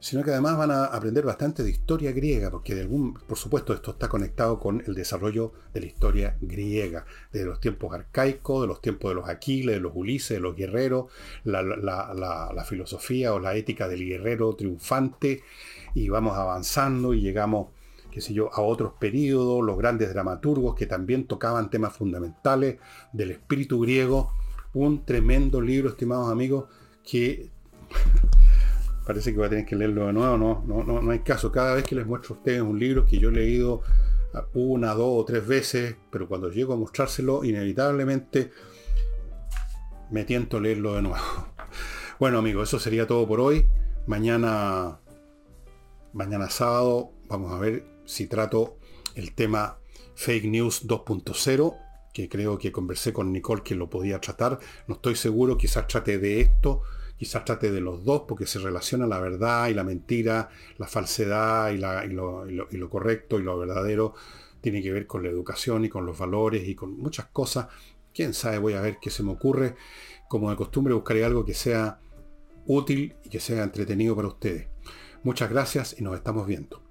sino 0.00 0.22
que 0.22 0.30
además 0.30 0.56
van 0.56 0.70
a 0.70 0.84
aprender 0.84 1.24
bastante 1.24 1.62
de 1.62 1.70
historia 1.70 2.12
griega, 2.12 2.50
porque 2.50 2.74
de 2.74 2.86
por 3.26 3.36
supuesto 3.36 3.72
esto 3.72 3.92
está 3.92 4.08
conectado 4.08 4.58
con 4.58 4.82
el 4.86 4.94
desarrollo 4.94 5.52
de 5.74 5.80
la 5.80 5.86
historia 5.86 6.36
griega, 6.40 7.04
de 7.32 7.44
los 7.44 7.60
tiempos 7.60 7.92
arcaicos, 7.92 8.62
de 8.62 8.68
los 8.68 8.80
tiempos 8.80 9.10
de 9.10 9.14
los 9.16 9.28
Aquiles, 9.28 9.74
de 9.74 9.80
los 9.80 9.92
Ulises, 9.94 10.36
de 10.36 10.40
los 10.40 10.56
guerreros, 10.56 11.10
la, 11.44 11.62
la 11.62 12.64
filosofía 12.64 13.34
o 13.34 13.40
la 13.40 13.54
ética 13.56 13.88
del 13.88 14.06
guerrero 14.06 14.54
triunfante, 14.54 15.42
y 15.94 16.08
vamos 16.08 16.36
avanzando 16.36 17.14
y 17.14 17.20
llegamos 17.20 17.68
qué 18.10 18.20
sé 18.20 18.34
yo, 18.34 18.52
a 18.52 18.62
otros 18.62 18.94
periodos, 18.98 19.64
los 19.64 19.78
grandes 19.78 20.12
dramaturgos 20.12 20.74
que 20.74 20.86
también 20.86 21.26
tocaban 21.26 21.70
temas 21.70 21.96
fundamentales 21.96 22.78
del 23.12 23.30
espíritu 23.30 23.80
griego. 23.80 24.32
Un 24.74 25.04
tremendo 25.04 25.60
libro, 25.60 25.90
estimados 25.90 26.30
amigos, 26.30 26.64
que 27.08 27.50
parece 29.08 29.32
que 29.32 29.38
voy 29.38 29.46
a 29.46 29.48
tener 29.48 29.64
que 29.64 29.74
leerlo 29.74 30.06
de 30.06 30.12
nuevo, 30.12 30.36
no, 30.36 30.62
no, 30.66 30.84
no, 30.84 31.00
no 31.00 31.10
hay 31.10 31.20
caso. 31.20 31.50
Cada 31.50 31.74
vez 31.74 31.84
que 31.84 31.94
les 31.94 32.06
muestro 32.06 32.34
a 32.34 32.38
ustedes 32.38 32.60
un 32.60 32.78
libro 32.78 33.06
que 33.06 33.16
yo 33.16 33.30
he 33.30 33.32
leído 33.32 33.80
una, 34.52 34.92
dos 34.92 35.22
o 35.22 35.24
tres 35.24 35.46
veces, 35.46 35.96
pero 36.10 36.28
cuando 36.28 36.50
llego 36.50 36.74
a 36.74 36.76
mostrárselo, 36.76 37.42
inevitablemente 37.42 38.50
me 40.10 40.24
tiento 40.24 40.58
a 40.58 40.60
leerlo 40.60 40.94
de 40.94 41.02
nuevo. 41.02 41.16
Bueno 42.20 42.38
amigos, 42.38 42.68
eso 42.68 42.78
sería 42.78 43.06
todo 43.06 43.26
por 43.26 43.40
hoy. 43.40 43.66
Mañana, 44.06 44.98
mañana 46.12 46.50
sábado, 46.50 47.12
vamos 47.28 47.52
a 47.52 47.58
ver 47.58 47.86
si 48.04 48.26
trato 48.26 48.76
el 49.14 49.34
tema 49.34 49.78
Fake 50.16 50.46
News 50.46 50.86
2.0, 50.86 51.78
que 52.12 52.28
creo 52.28 52.58
que 52.58 52.72
conversé 52.72 53.14
con 53.14 53.32
Nicole 53.32 53.62
que 53.62 53.74
lo 53.74 53.88
podía 53.88 54.20
tratar. 54.20 54.58
No 54.86 54.96
estoy 54.96 55.14
seguro, 55.14 55.56
quizás 55.56 55.86
trate 55.86 56.18
de 56.18 56.40
esto, 56.40 56.82
quizás 57.18 57.44
trate 57.44 57.70
de 57.70 57.80
los 57.80 58.04
dos, 58.04 58.22
porque 58.26 58.46
se 58.46 58.58
relaciona 58.60 59.06
la 59.06 59.20
verdad 59.20 59.68
y 59.68 59.74
la 59.74 59.84
mentira, 59.84 60.48
la 60.78 60.86
falsedad 60.86 61.70
y, 61.72 61.78
lo, 61.78 62.90
correcto 62.90 63.38
y 63.38 63.42
lo 63.42 63.58
verdadero. 63.58 64.14
tiene 64.60 64.82
que 64.82 64.92
ver 64.92 65.06
con 65.06 65.22
la 65.22 65.28
educación 65.28 65.84
y 65.84 65.88
con 65.88 66.06
los 66.06 66.18
valores 66.18 66.66
y 66.66 66.74
con 66.74 66.96
muchas 66.98 67.26
cosas. 67.26 67.68
Quién 68.14 68.34
sabe, 68.34 68.58
voy 68.58 68.74
a 68.74 68.80
ver 68.80 68.98
qué 69.00 69.10
se 69.10 69.22
me 69.22 69.32
ocurre. 69.32 69.74
Como 70.28 70.50
de 70.50 70.56
costumbre 70.56 70.94
buscaré 70.94 71.24
algo 71.24 71.44
que 71.44 71.54
sea 71.54 72.00
útil 72.66 73.16
y 73.24 73.28
que 73.28 73.40
sea 73.40 73.64
entretenido 73.64 74.14
para 74.14 74.28
ustedes. 74.28 74.68
Muchas 75.24 75.50
gracias 75.50 75.96
y 75.98 76.02
nos 76.02 76.16
estamos 76.16 76.46
viendo. 76.46 76.87